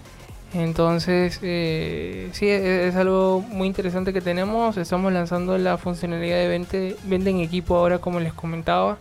Entonces, 0.54 1.40
eh, 1.44 2.30
sí, 2.32 2.48
es, 2.50 2.96
algo 2.96 3.42
muy 3.42 3.68
interesante 3.68 4.14
que 4.14 4.22
tenemos. 4.22 4.78
Estamos 4.78 5.12
lanzando 5.12 5.58
la 5.58 5.78
funcionalidad 5.78 6.38
de 6.38 6.48
vente, 6.48 6.96
vende 7.06 7.32
en 7.32 7.40
equipo 7.40 7.76
ahora, 7.76 8.00
como 8.00 8.20
les 8.20 8.34
comentaba. 8.34 8.98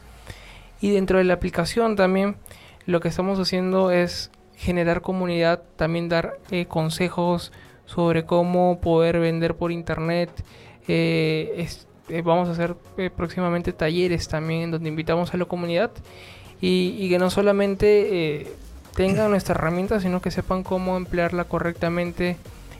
Y 0.80 0.90
dentro 0.90 1.18
de 1.18 1.24
la 1.24 1.34
aplicación 1.34 1.96
también, 1.96 2.36
lo 2.84 3.00
que 3.00 3.08
estamos 3.08 3.38
haciendo 3.38 3.90
es 3.90 4.30
generar 4.56 5.02
comunidad, 5.02 5.62
también 5.76 6.08
dar 6.08 6.38
eh, 6.50 6.66
consejos 6.66 7.52
sobre 7.86 8.24
cómo 8.24 8.80
poder 8.80 9.18
vender 9.20 9.54
por 9.54 9.72
internet. 9.72 10.30
Eh, 10.88 11.66
eh, 12.08 12.22
vamos 12.22 12.48
a 12.48 12.52
hacer 12.52 12.76
eh, 12.98 13.10
próximamente 13.10 13.72
talleres 13.72 14.28
también 14.28 14.70
donde 14.70 14.88
invitamos 14.88 15.34
a 15.34 15.36
la 15.36 15.44
comunidad 15.44 15.90
y, 16.60 17.08
que 17.08 17.18
no 17.18 17.30
solamente 17.30 18.46
tengan 18.96 19.30
nuestra 19.30 19.54
herramienta, 19.54 20.00
sino 20.00 20.20
que 20.20 20.30
sepan 20.30 20.64
cómo 20.64 20.96
emplearla 20.96 21.44
correctamente 21.44 22.36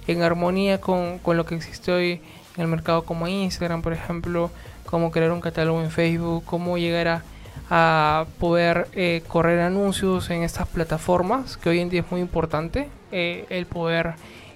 en 0.07 0.23
armonía 0.23 0.81
con, 0.81 1.19
con, 1.19 1.37
lo 1.37 1.45
que 1.45 1.55
existe 1.55 1.93
hoy 1.93 2.21
en 2.57 2.63
el 2.63 2.69
mercado 2.69 3.05
como 3.05 3.29
Instagram, 3.29 3.83
por 3.83 3.93
ejemplo, 3.93 4.51
cómo 4.87 5.11
crear 5.11 5.31
un 5.31 5.43
catálogo 5.43 5.83
en 5.83 5.91
Facebook, 5.91 6.45
cómo 6.47 6.79
llegar 6.79 7.09
a, 7.09 7.23
a 7.69 8.27
poder 8.41 8.89
eh, 8.95 9.23
correr 9.29 9.61
anuncios 9.61 10.31
en 10.31 10.43
estas 10.43 10.67
plataformas, 10.69 11.59
que 11.59 11.69
hoy 11.69 11.81
en 11.81 11.91
día 11.91 12.01
es 12.01 12.11
muy 12.11 12.23
importante, 12.23 12.89
eh, 13.13 13.45
el 13.51 13.67
poder 13.67 14.15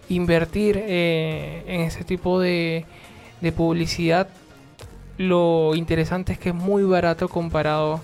invertir 0.08 0.82
eh, 0.82 1.62
en 1.66 1.82
ese 1.82 2.04
tipo 2.04 2.40
de, 2.40 2.86
de 3.42 3.52
publicidad. 3.52 4.28
Lo 5.18 5.74
interesante 5.74 6.32
es 6.32 6.38
que 6.38 6.48
es 6.48 6.54
muy 6.54 6.84
barato 6.84 7.28
comparado 7.28 8.00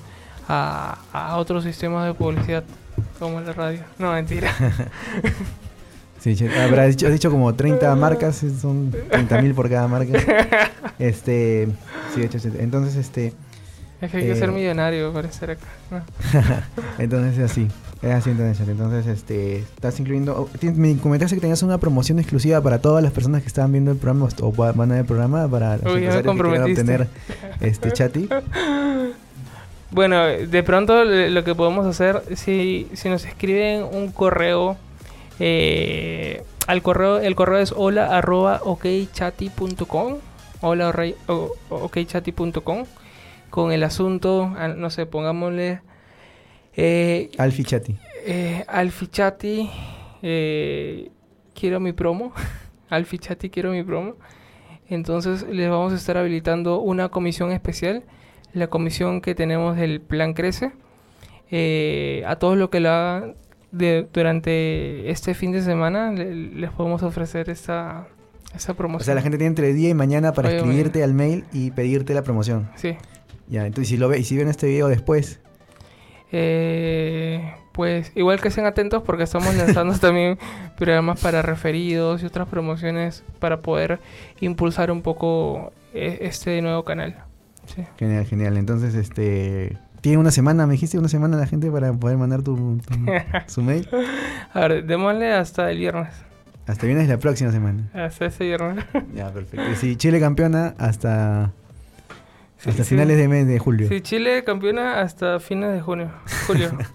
a, 0.46 0.98
a 1.12 1.38
otros 1.38 1.64
sistemas 1.64 2.06
de 2.06 2.12
publicidad 2.12 2.64
como 3.18 3.40
la 3.40 3.52
radio. 3.52 3.80
No, 3.98 4.12
mentira. 4.12 4.52
Sí, 6.18 6.34
che, 6.34 6.48
habrá 6.60 6.86
dicho, 6.86 7.06
has 7.06 7.12
dicho 7.12 7.30
como 7.30 7.54
30 7.54 7.94
marcas, 7.94 8.42
son 8.60 8.90
30 9.10 9.42
mil 9.42 9.54
por 9.54 9.68
cada 9.70 9.86
marca. 9.86 10.18
Este, 10.98 11.68
sí, 12.14 12.20
de 12.20 12.26
hecho, 12.26 12.38
entonces, 12.58 12.96
este, 12.96 13.32
Es 14.00 14.10
que 14.10 14.16
hay 14.16 14.26
que 14.26 14.34
ser 14.34 14.48
Eh. 14.48 14.52
millonario 14.52 15.12
para 15.12 15.28
estar 15.28 15.50
acá. 15.50 15.66
¿no? 15.90 16.00
entonces 16.98 17.38
es 17.38 17.50
así, 17.50 17.68
es 18.02 18.10
así 18.12 18.30
entonces, 18.30 18.66
entonces, 18.66 19.06
este, 19.06 19.58
estás 19.58 20.00
incluyendo, 20.00 20.34
oh, 20.50 20.72
me 20.74 20.96
comentaste 20.96 21.36
que 21.36 21.40
tenías 21.42 21.62
una 21.62 21.78
promoción 21.78 22.18
exclusiva 22.18 22.60
para 22.62 22.78
todas 22.80 23.04
las 23.04 23.12
personas 23.12 23.42
que 23.42 23.48
estaban 23.48 23.70
viendo 23.72 23.90
el 23.92 23.98
programa 23.98 24.28
o 24.40 24.52
va- 24.54 24.72
van 24.72 24.90
a 24.90 24.94
ver 24.94 25.00
el 25.02 25.06
programa 25.06 25.46
para 25.46 25.76
los 25.76 25.84
Uy, 25.94 26.04
empresarios 26.04 26.34
que 26.34 26.42
quieran 26.42 26.70
obtener 26.70 27.08
este 27.60 27.92
chati. 27.92 28.28
Bueno, 29.90 30.24
de 30.26 30.62
pronto 30.62 31.04
lo 31.04 31.44
que 31.44 31.54
podemos 31.54 31.86
hacer, 31.86 32.22
si, 32.36 32.88
si 32.94 33.08
nos 33.08 33.24
escriben 33.24 33.84
un 33.84 34.10
correo, 34.10 34.76
eh, 35.38 36.42
al 36.66 36.82
correo, 36.82 37.18
el 37.18 37.34
correo 37.36 37.58
es 37.58 37.72
hola 37.76 38.16
arroba 38.16 38.60
okchati.com, 38.64 40.16
hola 40.60 40.92
okchati.com, 41.68 42.84
con 43.50 43.72
el 43.72 43.84
asunto, 43.84 44.52
no 44.76 44.90
sé, 44.90 45.06
pongámosle 45.06 45.80
eh, 46.76 47.30
Alfi 47.38 47.64
Chati. 47.64 47.96
eh, 48.26 48.64
Alfichati, 48.68 49.70
eh, 50.22 51.10
quiero 51.54 51.80
mi 51.80 51.92
promo. 51.92 52.32
Alfichati, 52.90 53.48
quiero 53.50 53.70
mi 53.70 53.82
promo. 53.82 54.14
Entonces 54.88 55.44
les 55.48 55.70
vamos 55.70 55.92
a 55.92 55.96
estar 55.96 56.16
habilitando 56.16 56.80
una 56.80 57.08
comisión 57.08 57.50
especial, 57.50 58.04
la 58.56 58.66
comisión 58.68 59.20
que 59.20 59.34
tenemos 59.34 59.76
del 59.76 60.00
Plan 60.00 60.32
Crece. 60.34 60.72
Eh, 61.50 62.24
a 62.26 62.36
todos 62.36 62.56
los 62.58 62.70
que 62.70 62.80
lo 62.80 62.90
hagan 62.90 63.34
de- 63.70 64.06
durante 64.12 65.10
este 65.10 65.34
fin 65.34 65.52
de 65.52 65.62
semana, 65.62 66.10
le- 66.12 66.34
les 66.34 66.70
podemos 66.70 67.02
ofrecer 67.02 67.50
esta, 67.50 68.08
esta 68.54 68.74
promoción. 68.74 69.02
O 69.02 69.04
sea, 69.04 69.14
la 69.14 69.22
gente 69.22 69.38
tiene 69.38 69.48
entre 69.48 69.72
día 69.72 69.90
y 69.90 69.94
mañana 69.94 70.32
para 70.32 70.48
Oye, 70.48 70.56
escribirte 70.58 71.04
al 71.04 71.14
mail 71.14 71.44
y 71.52 71.70
pedirte 71.70 72.14
la 72.14 72.22
promoción. 72.22 72.68
Sí. 72.76 72.96
Ya, 73.48 73.66
entonces 73.66 73.88
si 73.90 73.96
lo 73.96 74.08
ve, 74.08 74.18
y 74.18 74.24
si 74.24 74.36
ven 74.36 74.48
este 74.48 74.66
video 74.66 74.88
después, 74.88 75.40
Eh, 76.32 77.54
pues 77.72 78.10
igual 78.16 78.40
que 78.40 78.48
estén 78.48 78.66
atentos 78.66 79.02
porque 79.04 79.22
estamos 79.22 79.54
lanzando 79.54 79.94
también 80.00 80.38
programas 80.76 81.20
para 81.20 81.40
referidos 81.42 82.22
y 82.22 82.26
otras 82.26 82.48
promociones 82.48 83.22
para 83.38 83.60
poder 83.60 84.00
impulsar 84.40 84.90
un 84.90 85.02
poco 85.02 85.72
eh, 85.94 86.18
este 86.22 86.60
nuevo 86.62 86.84
canal. 86.84 87.14
Sí. 87.66 87.84
genial, 87.98 88.24
genial. 88.26 88.56
Entonces, 88.56 88.94
este, 88.94 89.76
tiene 90.00 90.18
una 90.18 90.30
semana, 90.30 90.66
me 90.66 90.72
dijiste 90.72 90.98
una 90.98 91.08
semana 91.08 91.36
la 91.36 91.46
gente 91.46 91.70
para 91.70 91.92
poder 91.92 92.16
mandar 92.16 92.42
tu, 92.42 92.78
tu- 92.78 92.94
su 93.46 93.62
mail. 93.62 93.88
A 94.52 94.60
ver, 94.68 94.84
démosle 94.86 95.32
hasta 95.32 95.70
el 95.70 95.78
viernes. 95.78 96.14
Hasta 96.66 96.86
vienes 96.86 97.08
la 97.08 97.18
próxima 97.18 97.52
semana. 97.52 97.88
Hasta 97.94 98.26
este 98.26 98.44
viernes. 98.44 98.84
Ya, 99.14 99.32
perfecto. 99.32 99.70
Y 99.70 99.76
si 99.76 99.96
Chile 99.96 100.18
campeona 100.20 100.74
hasta, 100.78 101.52
Sí, 102.58 102.70
hasta 102.70 102.84
sí. 102.84 102.90
finales 102.90 103.16
de 103.18 103.28
mes 103.28 103.46
de 103.46 103.58
julio. 103.58 103.88
Sí, 103.88 104.00
Chile 104.00 104.42
campeona 104.44 105.00
hasta 105.00 105.38
fines 105.40 105.72
de 105.72 105.80
junio. 105.80 106.10
Julio. 106.46 106.70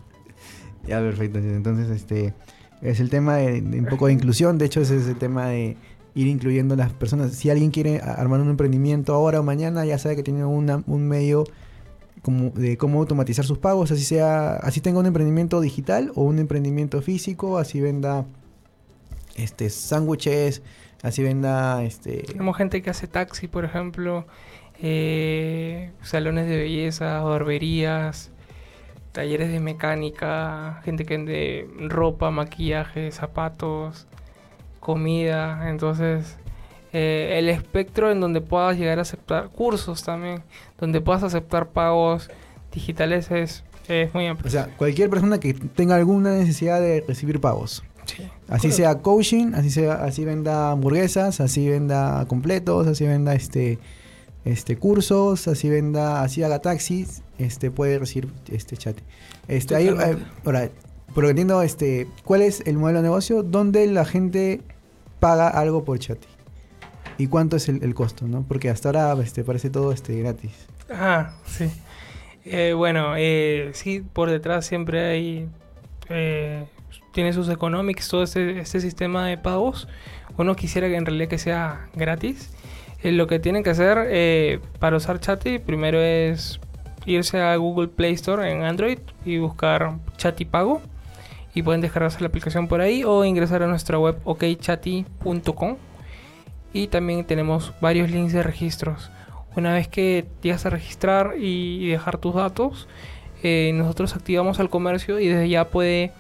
Ya, 0.88 1.00
perfecto. 1.00 1.38
Entonces, 1.38 1.90
este 1.92 2.34
es 2.82 3.00
el 3.00 3.12
tema 3.12 3.36
de, 3.36 3.62
de 3.62 3.80
un 3.80 3.86
poco 3.86 4.08
de 4.08 4.14
inclusión. 4.14 4.58
De 4.58 4.66
hecho, 4.66 4.82
ese 4.82 4.98
es 4.98 5.06
el 5.08 5.16
tema 5.16 5.46
de 5.46 5.78
ir 6.16 6.28
incluyendo 6.28 6.76
las 6.76 6.92
personas. 6.94 7.32
Si 7.34 7.50
alguien 7.50 7.72
quiere 7.72 8.00
armar 8.02 8.42
un 8.42 8.50
emprendimiento 8.50 9.14
ahora 9.14 9.40
o 9.40 9.44
mañana, 9.44 9.86
ya 9.86 9.98
sabe 9.98 10.16
que 10.16 10.24
tiene 10.24 10.44
una- 10.46 10.84
un 10.88 11.08
medio 11.08 11.46
como 12.22 12.50
de 12.52 12.78
cómo 12.78 13.00
automatizar 13.00 13.46
sus 13.46 13.58
pagos, 13.58 13.92
así 13.92 14.04
sea, 14.04 14.54
así 14.58 14.80
tenga 14.82 15.00
un 15.00 15.06
emprendimiento 15.08 15.60
digital 15.62 16.12
o 16.16 16.24
un 16.24 16.38
emprendimiento 16.40 17.02
físico, 17.02 17.58
así 17.58 17.82
venda 17.82 18.26
este 19.36 19.70
sándwiches, 19.70 20.62
así 21.02 21.24
venda 21.24 21.84
este 21.84 22.18
Tenemos 22.24 22.58
gente 22.58 22.82
que 22.82 22.90
hace 22.92 23.08
taxi, 23.08 23.48
por 23.48 23.66
ejemplo, 23.66 24.26
eh, 24.84 25.92
salones 26.04 26.48
de 26.48 26.58
belleza, 26.58 27.22
barberías, 27.22 28.30
talleres 29.14 29.50
de 29.52 29.60
mecánica, 29.60 30.82
gente 30.84 31.06
que 31.06 31.18
vende 31.18 31.68
ropa, 31.88 32.30
maquillaje, 32.32 33.12
zapatos, 33.12 34.08
comida. 34.82 35.70
Entonces, 35.70 36.36
eh, 36.92 37.36
el 37.40 37.48
espectro 37.48 38.12
en 38.12 38.20
donde 38.20 38.42
puedas 38.42 38.78
llegar 38.78 39.00
a 39.00 39.04
aceptar 39.04 39.48
cursos 39.48 40.04
también, 40.04 40.44
donde 40.78 41.00
puedas 41.00 41.24
aceptar 41.24 41.70
pagos 41.70 42.30
digitales 42.74 43.32
es, 43.32 43.64
es 43.88 44.14
muy 44.14 44.28
amplio. 44.28 44.50
o 44.50 44.52
sea, 44.52 44.68
cualquier 44.76 45.10
persona 45.10 45.40
que 45.40 45.54
tenga 45.54 45.96
alguna 45.96 46.34
necesidad 46.34 46.82
de 46.82 47.06
recibir 47.08 47.40
pagos. 47.40 47.84
Sí. 48.06 48.30
Así 48.50 48.72
sea 48.72 48.96
coaching, 48.96 49.54
así 49.54 49.70
sea, 49.70 50.04
así 50.04 50.26
venda 50.26 50.72
hamburguesas, 50.72 51.40
así 51.40 51.70
venda 51.70 52.26
completos, 52.28 52.88
así 52.88 53.06
venda 53.06 53.34
este 53.36 53.80
este 54.44 54.76
cursos, 54.76 55.48
así 55.48 55.70
venda, 55.70 56.24
así 56.24 56.44
haga 56.44 56.60
taxis, 56.60 57.22
este 57.38 57.72
puede 57.72 58.00
recibir 58.00 58.30
este 58.52 58.76
chat. 58.76 58.98
Este 59.48 59.76
ahí, 59.76 59.88
eh, 59.88 60.18
ahora, 60.44 60.70
por 61.14 61.26
entiendo, 61.26 61.62
este, 61.62 62.08
¿cuál 62.24 62.42
es 62.42 62.62
el 62.66 62.78
modelo 62.78 63.00
de 63.00 63.04
negocio 63.04 63.44
donde 63.44 63.88
la 63.88 64.06
gente 64.06 64.62
paga 65.20 65.48
algo 65.48 65.84
por 65.84 66.00
chat? 66.00 66.18
¿Y 67.18 67.28
cuánto 67.28 67.58
es 67.58 67.70
el, 67.70 67.94
costo, 67.94 68.28
no? 68.28 68.44
Porque 68.48 68.70
hasta 68.70 68.90
ahora 68.90 69.22
este 69.24 69.44
parece 69.44 69.70
todo 69.70 69.92
este 69.92 70.18
gratis. 70.20 70.52
Ah, 70.90 71.34
sí. 71.46 71.70
Eh, 72.46 72.74
bueno, 72.74 73.14
eh, 73.18 73.70
sí, 73.74 74.02
por 74.02 74.30
detrás 74.30 74.66
siempre 74.66 75.06
hay... 75.06 75.48
eh, 76.10 76.66
tiene 77.14 77.34
sus 77.34 77.50
economics, 77.50 78.08
todo 78.08 78.24
este, 78.24 78.60
este 78.60 78.80
sistema 78.82 79.28
de 79.28 79.38
pagos. 79.38 79.88
Uno 80.38 80.56
quisiera 80.56 80.88
que 80.88 80.96
en 80.96 81.06
realidad 81.06 81.28
que 81.28 81.38
sea 81.38 81.90
gratis. 81.94 82.50
Lo 83.04 83.28
que 83.28 83.40
tienen 83.40 83.64
que 83.64 83.72
hacer 83.72 84.62
para 84.80 84.96
usar 84.98 85.20
Chatty 85.20 85.60
primero 85.60 86.00
es 86.00 86.60
irse 87.06 87.42
a 87.42 87.56
Google 87.58 87.88
Play 87.90 88.14
Store 88.14 88.50
en 88.50 88.64
Android 88.64 89.00
y 89.26 89.38
buscar 89.40 89.98
Chatty 90.18 90.46
Pago. 90.46 90.82
Y 91.54 91.64
pueden 91.64 91.82
descargarse 91.82 92.22
la 92.22 92.28
aplicación 92.28 92.68
por 92.68 92.82
ahí 92.82 93.04
o 93.04 93.26
ingresar 93.26 93.64
a 93.64 93.68
nuestra 93.68 94.00
web 94.00 94.18
okchatty.com. 94.24 95.78
Y 96.74 96.88
también 96.88 97.26
tenemos 97.26 97.74
varios 97.82 98.10
links 98.10 98.34
de 98.34 98.44
registros. 98.44 99.12
Una 99.56 99.74
vez 99.74 99.90
que 99.90 100.26
llegas 100.42 100.66
a 100.66 100.70
registrar 100.70 101.34
y 101.38 101.90
dejar 101.90 102.18
tus 102.18 102.36
datos, 102.36 102.88
eh, 103.44 103.72
nosotros 103.74 104.16
activamos 104.16 104.60
al 104.60 104.70
comercio 104.70 105.20
y 105.20 105.28
desde 105.28 105.50
ya 105.50 105.66
puede 105.68 106.14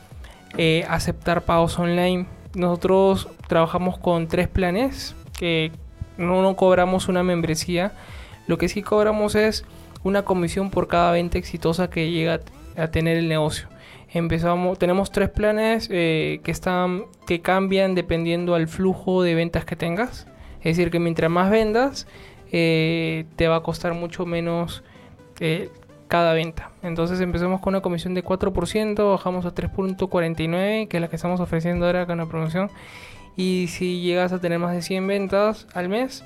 eh, 0.57 0.85
aceptar 0.89 1.43
pagos 1.43 1.79
online. 1.79 2.25
Nosotros 2.55 3.29
trabajamos 3.47 3.97
con 3.97 4.27
tres 4.27 4.49
planes 4.49 5.15
que 5.39 5.71
no, 6.17 6.41
no 6.41 6.57
cobramos 6.57 7.07
una 7.07 7.23
membresía. 7.23 7.93
Lo 8.47 8.57
que 8.57 8.67
sí 8.67 8.81
cobramos 8.81 9.35
es 9.35 9.63
una 10.03 10.23
comisión 10.23 10.69
por 10.69 10.87
cada 10.87 11.11
venta 11.11 11.37
exitosa 11.37 11.89
que 11.89 12.11
llega 12.11 12.41
a 12.75 12.87
tener 12.87 13.17
el 13.17 13.29
negocio. 13.29 13.67
Empezamos, 14.13 14.77
tenemos 14.77 15.11
tres 15.11 15.29
planes 15.29 15.87
eh, 15.91 16.41
que 16.43 16.51
están 16.51 17.05
que 17.25 17.41
cambian 17.41 17.95
dependiendo 17.95 18.55
al 18.55 18.67
flujo 18.67 19.23
de 19.23 19.35
ventas 19.35 19.63
que 19.63 19.75
tengas. 19.75 20.27
Es 20.59 20.77
decir, 20.77 20.91
que 20.91 20.99
mientras 20.99 21.31
más 21.31 21.49
vendas, 21.49 22.07
eh, 22.51 23.25
te 23.37 23.47
va 23.47 23.57
a 23.57 23.63
costar 23.63 23.93
mucho 23.93 24.25
menos 24.25 24.83
eh, 25.39 25.69
cada 26.07 26.33
venta. 26.33 26.71
Entonces 26.83 27.21
empezamos 27.21 27.61
con 27.61 27.73
una 27.73 27.81
comisión 27.81 28.13
de 28.13 28.23
4%, 28.23 29.11
bajamos 29.11 29.45
a 29.45 29.55
3.49, 29.55 30.87
que 30.89 30.97
es 30.97 31.01
la 31.01 31.07
que 31.07 31.15
estamos 31.15 31.39
ofreciendo 31.39 31.85
ahora 31.85 32.05
con 32.05 32.17
la 32.17 32.25
promoción. 32.25 32.69
Y 33.37 33.67
si 33.69 34.01
llegas 34.01 34.33
a 34.33 34.39
tener 34.39 34.59
más 34.59 34.73
de 34.73 34.81
100 34.81 35.07
ventas 35.07 35.67
al 35.73 35.87
mes, 35.87 36.25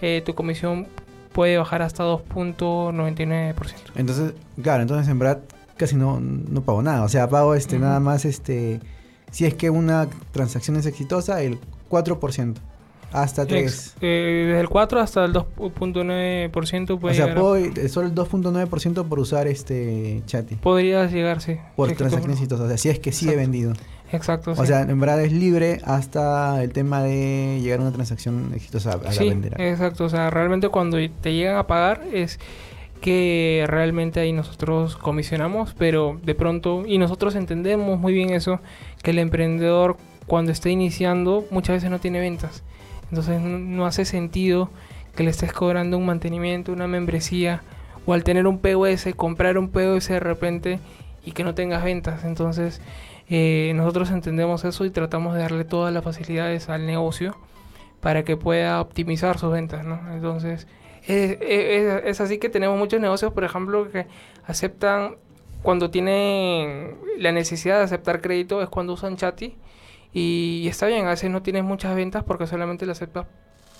eh, 0.00 0.22
tu 0.24 0.34
comisión 0.34 0.86
puede 1.32 1.58
bajar 1.58 1.82
hasta 1.82 2.04
2.99%. 2.04 3.74
Entonces, 3.96 4.34
claro, 4.62 4.82
entonces 4.82 5.08
en 5.08 5.18
verdad 5.18 5.40
casi 5.76 5.96
no, 5.96 6.20
no 6.20 6.62
pago 6.62 6.82
nada. 6.82 7.02
O 7.04 7.08
sea, 7.08 7.28
pago 7.28 7.54
este 7.54 7.78
nada 7.78 8.00
más 8.00 8.24
este 8.24 8.80
si 9.30 9.46
es 9.46 9.54
que 9.54 9.68
una 9.70 10.08
transacción 10.32 10.76
es 10.76 10.86
exitosa, 10.86 11.42
el 11.42 11.58
4%. 11.90 12.54
hasta 13.12 13.46
3. 13.46 13.94
Eh, 14.00 14.44
desde 14.48 14.60
el 14.60 14.68
4 14.68 15.00
hasta 15.00 15.24
el 15.24 15.32
2.9% 15.98 16.98
puede 16.98 17.12
O 17.14 17.16
sea, 17.16 17.32
a- 17.32 17.34
puedo, 17.34 17.56
eh, 17.56 17.88
solo 17.88 18.08
el 18.08 18.14
2.9% 18.14 19.04
por 19.08 19.18
usar 19.18 19.46
este 19.46 20.22
Chatty. 20.26 20.56
Podría 20.56 21.06
llegar, 21.06 21.40
sí. 21.40 21.56
Por 21.76 21.88
Exacto. 21.88 21.98
transacciones 21.98 22.38
exitosas. 22.38 22.66
O 22.66 22.68
sea, 22.68 22.78
si 22.78 22.88
es 22.88 22.98
que 22.98 23.12
sí 23.12 23.28
he 23.28 23.36
vendido. 23.36 23.72
Exacto, 24.12 24.52
O 24.52 24.56
sí. 24.56 24.66
sea, 24.66 24.82
en 24.82 25.00
verdad 25.00 25.20
es 25.22 25.32
libre 25.32 25.80
hasta 25.84 26.62
el 26.62 26.72
tema 26.72 27.02
de 27.02 27.60
llegar 27.62 27.80
a 27.80 27.82
una 27.82 27.92
transacción 27.92 28.52
exitosa 28.54 28.92
a, 28.92 29.08
a 29.08 29.12
Sí, 29.12 29.24
la 29.24 29.30
vender. 29.30 29.60
exacto. 29.60 30.04
O 30.04 30.08
sea, 30.08 30.30
realmente 30.30 30.68
cuando 30.68 30.98
te 31.20 31.32
llegan 31.34 31.56
a 31.56 31.66
pagar 31.66 32.02
es 32.12 32.38
que 33.04 33.66
realmente 33.66 34.18
ahí 34.18 34.32
nosotros 34.32 34.96
comisionamos, 34.96 35.74
pero 35.76 36.18
de 36.22 36.34
pronto, 36.34 36.84
y 36.86 36.96
nosotros 36.96 37.34
entendemos 37.34 38.00
muy 38.00 38.14
bien 38.14 38.30
eso, 38.30 38.60
que 39.02 39.10
el 39.10 39.18
emprendedor 39.18 39.98
cuando 40.26 40.52
está 40.52 40.70
iniciando 40.70 41.44
muchas 41.50 41.76
veces 41.76 41.90
no 41.90 41.98
tiene 41.98 42.20
ventas. 42.20 42.62
Entonces 43.10 43.42
no, 43.42 43.84
hace 43.84 44.06
sentido 44.06 44.70
que 45.14 45.22
le 45.22 45.28
estés 45.28 45.52
cobrando 45.52 45.98
un 45.98 46.06
mantenimiento, 46.06 46.72
una 46.72 46.86
membresía, 46.86 47.60
o 48.06 48.14
al 48.14 48.24
tener 48.24 48.46
un 48.46 48.58
POS, 48.58 49.08
comprar 49.14 49.58
un 49.58 49.68
POS 49.68 50.08
de 50.08 50.20
repente 50.20 50.78
y 51.26 51.32
que 51.32 51.44
no 51.44 51.54
tengas 51.54 51.84
ventas. 51.84 52.24
Entonces 52.24 52.80
eh, 53.28 53.72
nosotros 53.76 54.12
entendemos 54.12 54.64
eso 54.64 54.86
y 54.86 54.90
tratamos 54.90 55.34
de 55.34 55.40
darle 55.40 55.66
todas 55.66 55.92
las 55.92 56.04
facilidades 56.04 56.70
al 56.70 56.86
negocio 56.86 57.36
para 58.04 58.22
que 58.24 58.36
pueda 58.36 58.80
optimizar 58.80 59.38
sus 59.38 59.50
ventas, 59.50 59.84
¿no? 59.84 59.98
Entonces, 60.14 60.68
es, 61.08 61.38
es- 61.40 62.04
es 62.04 62.20
así 62.20 62.38
que 62.38 62.50
tenemos 62.50 62.78
muchos 62.78 63.00
negocios, 63.00 63.32
por 63.32 63.44
ejemplo, 63.44 63.90
que 63.90 64.06
aceptan, 64.46 65.16
cuando 65.62 65.90
tienen 65.90 66.96
la 67.18 67.32
necesidad 67.32 67.78
de 67.78 67.84
aceptar 67.84 68.20
crédito, 68.20 68.62
es 68.62 68.68
cuando 68.68 68.92
usan 68.92 69.16
Chati. 69.16 69.56
Y, 70.12 70.66
está 70.68 70.86
bien, 70.86 71.06
a 71.06 71.10
veces 71.10 71.30
no 71.30 71.42
tienes 71.42 71.64
muchas 71.64 71.96
ventas 71.96 72.22
porque 72.24 72.46
solamente 72.46 72.86
lo 72.86 72.92
aceptas 72.92 73.26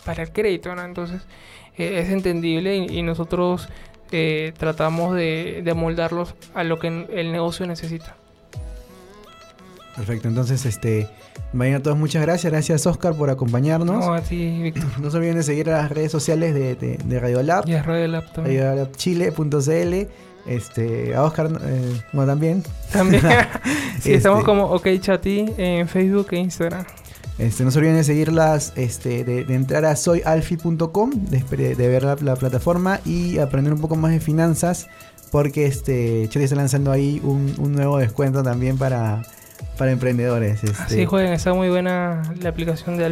para 0.07 0.22
el 0.22 0.33
crédito, 0.33 0.75
¿no? 0.75 0.83
Entonces, 0.85 1.22
eh, 1.79 2.01
es 2.01 2.11
entendible 2.11 2.77
y, 2.77 2.99
y 2.99 3.03
nosotros 3.03 3.68
eh, 4.12 4.53
tratamos 4.59 5.14
de, 5.14 5.61
de 5.64 5.75
moldarlos 5.75 6.35
a 6.55 6.64
lo 6.64 6.79
que 6.79 6.89
el 6.89 7.31
negocio 7.33 7.66
necesita. 7.66 8.16
Perfecto, 9.97 10.26
entonces, 10.28 10.66
este, 10.66 11.09
vayan 11.53 11.76
a 11.76 11.82
todos, 11.82 11.97
muchas 11.97 12.20
gracias. 12.22 12.51
Gracias, 12.53 12.84
Oscar, 12.86 13.14
por 13.14 13.30
acompañarnos. 13.30 14.05
No, 14.05 14.12
a 14.12 14.20
ti, 14.20 14.61
Víctor. 14.62 14.84
No 15.01 15.11
se 15.11 15.16
olviden 15.18 15.36
de 15.36 15.42
seguir 15.45 15.70
a 15.70 15.82
las 15.82 15.90
redes 15.90 16.11
sociales 16.11 16.53
de, 16.53 16.74
de, 16.74 16.97
de 17.05 17.20
Radiolab, 17.20 17.68
Y 17.68 17.74
a 17.74 17.82
Radio 17.82 18.09
Lab 18.09 18.32
también. 18.32 18.61
radiolabchile.cl. 18.62 20.09
Este, 20.47 21.14
a 21.14 21.22
Oscar, 21.22 21.51
eh, 21.64 22.03
bueno, 22.12 22.32
también. 22.32 22.62
También. 22.92 23.22
sí, 24.01 24.12
estamos 24.12 24.40
Este- 24.40 24.47
como 24.47 24.64
OK 24.64 24.86
Chatty 25.01 25.47
en 25.57 25.88
Facebook 25.88 26.26
e 26.32 26.36
Instagram. 26.38 26.84
Este, 27.38 27.64
no 27.64 27.70
se 27.70 27.78
olviden 27.78 27.97
de 27.97 28.05
seguirlas, 28.05 28.72
este, 28.76 29.24
de, 29.24 29.45
de 29.45 29.55
entrar 29.55 29.84
a 29.86 29.97
soyalfi.com, 29.97 31.11
de, 31.12 31.74
de 31.74 31.88
ver 31.88 32.03
la, 32.05 32.16
la 32.20 32.36
plataforma 32.36 33.01
y 33.05 33.38
aprender 33.38 33.72
un 33.72 33.80
poco 33.80 33.97
más 33.97 34.12
de 34.12 34.20
finanzas, 34.20 34.86
porque 35.32 35.66
este 35.66 36.28
Chatty 36.28 36.45
está 36.45 36.57
lanzando 36.57 36.92
ahí 36.92 37.20
un, 37.24 37.55
un 37.59 37.72
nuevo 37.72 37.99
descuento 37.99 38.42
también 38.42 38.76
para, 38.78 39.22
para 39.78 39.90
emprendedores. 39.92 40.62
Este, 40.64 40.82
Así 40.82 41.04
jueguen, 41.06 41.32
está 41.32 41.52
muy 41.54 41.68
buena 41.68 42.22
la 42.40 42.48
aplicación 42.48 42.96
de 42.96 43.04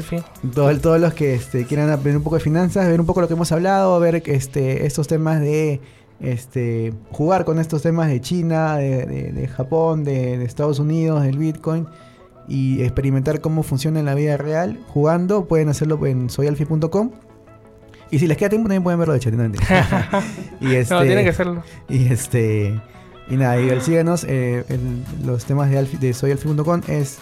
todo- 0.55 0.79
todos 0.79 1.01
los 1.01 1.15
que 1.15 1.35
este, 1.35 1.65
quieran 1.67 1.91
aprender 1.91 2.17
un 2.19 2.23
poco 2.23 2.37
de 2.37 2.43
finanzas, 2.43 2.87
ver 2.89 3.01
un 3.01 3.07
poco 3.07 3.21
lo 3.21 3.29
que 3.29 3.35
hemos 3.35 3.51
hablado, 3.53 3.99
ver 4.01 4.23
este, 4.27 4.87
estos 4.87 5.09
temas 5.09 5.41
de 5.41 5.81
este, 6.21 6.93
jugar 7.11 7.45
con 7.45 7.59
estos 7.59 7.83
temas 7.83 8.09
de 8.09 8.21
China, 8.21 8.77
de, 8.77 9.07
de- 9.07 9.33
de 9.33 9.49
Japón, 9.49 10.05
de, 10.05 10.39
de 10.39 10.45
Estados 10.45 10.79
Unidos, 10.79 11.23
del 11.23 11.39
Bitcoin 11.39 11.87
y 12.49 12.83
experimentar 12.83 13.41
cómo 13.41 13.63
funciona 13.63 14.01
en 14.01 14.07
la 14.07 14.15
vida 14.15 14.37
real 14.37 14.79
jugando, 14.89 15.47
pueden 15.47 15.69
hacerlo 15.69 16.05
en 16.07 16.29
soyalfi.com. 16.31 17.11
Y 18.11 18.19
si 18.19 18.27
les 18.27 18.37
queda 18.37 18.51
tiempo 18.51 18.67
también 18.69 18.83
pueden 18.83 18.99
verlo 18.99 19.15
de 19.15 19.21
chat. 19.21 19.33
no, 19.33 19.45
este, 20.61 20.95
No, 20.95 21.03
tiene 21.03 21.25
que 21.25 21.31
hacerlo. 21.31 21.63
y 21.89 22.13
este. 22.13 22.81
Y 23.29 23.37
nada, 23.37 23.61
y 23.61 23.81
síganos. 23.81 24.25
eh, 24.29 24.65
los 25.25 25.45
temas 25.45 25.71
de, 25.71 25.81
Alfi- 25.81 25.99
de 25.99 26.13
soyalfi.com 26.13 26.81
es 26.89 27.19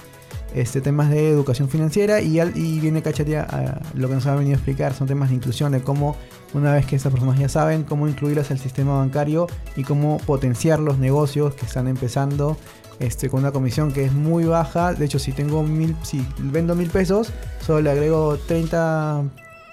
este 0.54 0.80
temas 0.80 1.10
de 1.10 1.30
educación 1.30 1.68
financiera. 1.68 2.20
Y, 2.20 2.40
al- 2.40 2.56
y 2.56 2.80
viene 2.80 3.02
Cachatia 3.02 3.42
a 3.48 3.80
lo 3.94 4.08
que 4.08 4.14
nos 4.14 4.26
ha 4.26 4.34
venido 4.34 4.54
a 4.54 4.56
explicar. 4.56 4.94
Son 4.94 5.06
temas 5.06 5.28
de 5.28 5.36
inclusión, 5.36 5.72
de 5.72 5.80
cómo, 5.82 6.16
una 6.54 6.72
vez 6.72 6.86
que 6.86 6.96
estas 6.96 7.12
personas 7.12 7.38
ya 7.38 7.48
saben, 7.48 7.84
cómo 7.84 8.08
incluirlas 8.08 8.50
al 8.50 8.58
sistema 8.58 8.96
bancario 8.98 9.46
y 9.76 9.84
cómo 9.84 10.18
potenciar 10.18 10.80
los 10.80 10.98
negocios 10.98 11.54
que 11.54 11.66
están 11.66 11.86
empezando. 11.86 12.56
Este, 12.98 13.30
con 13.30 13.40
una 13.40 13.50
comisión 13.50 13.92
que 13.92 14.04
es 14.04 14.12
muy 14.12 14.44
baja. 14.44 14.92
De 14.92 15.06
hecho, 15.06 15.18
si 15.18 15.32
tengo 15.32 15.62
mil, 15.62 15.96
si 16.02 16.26
vendo 16.38 16.74
mil 16.74 16.90
pesos, 16.90 17.32
solo 17.64 17.80
le 17.80 17.90
agrego 17.90 18.36
30, 18.36 19.22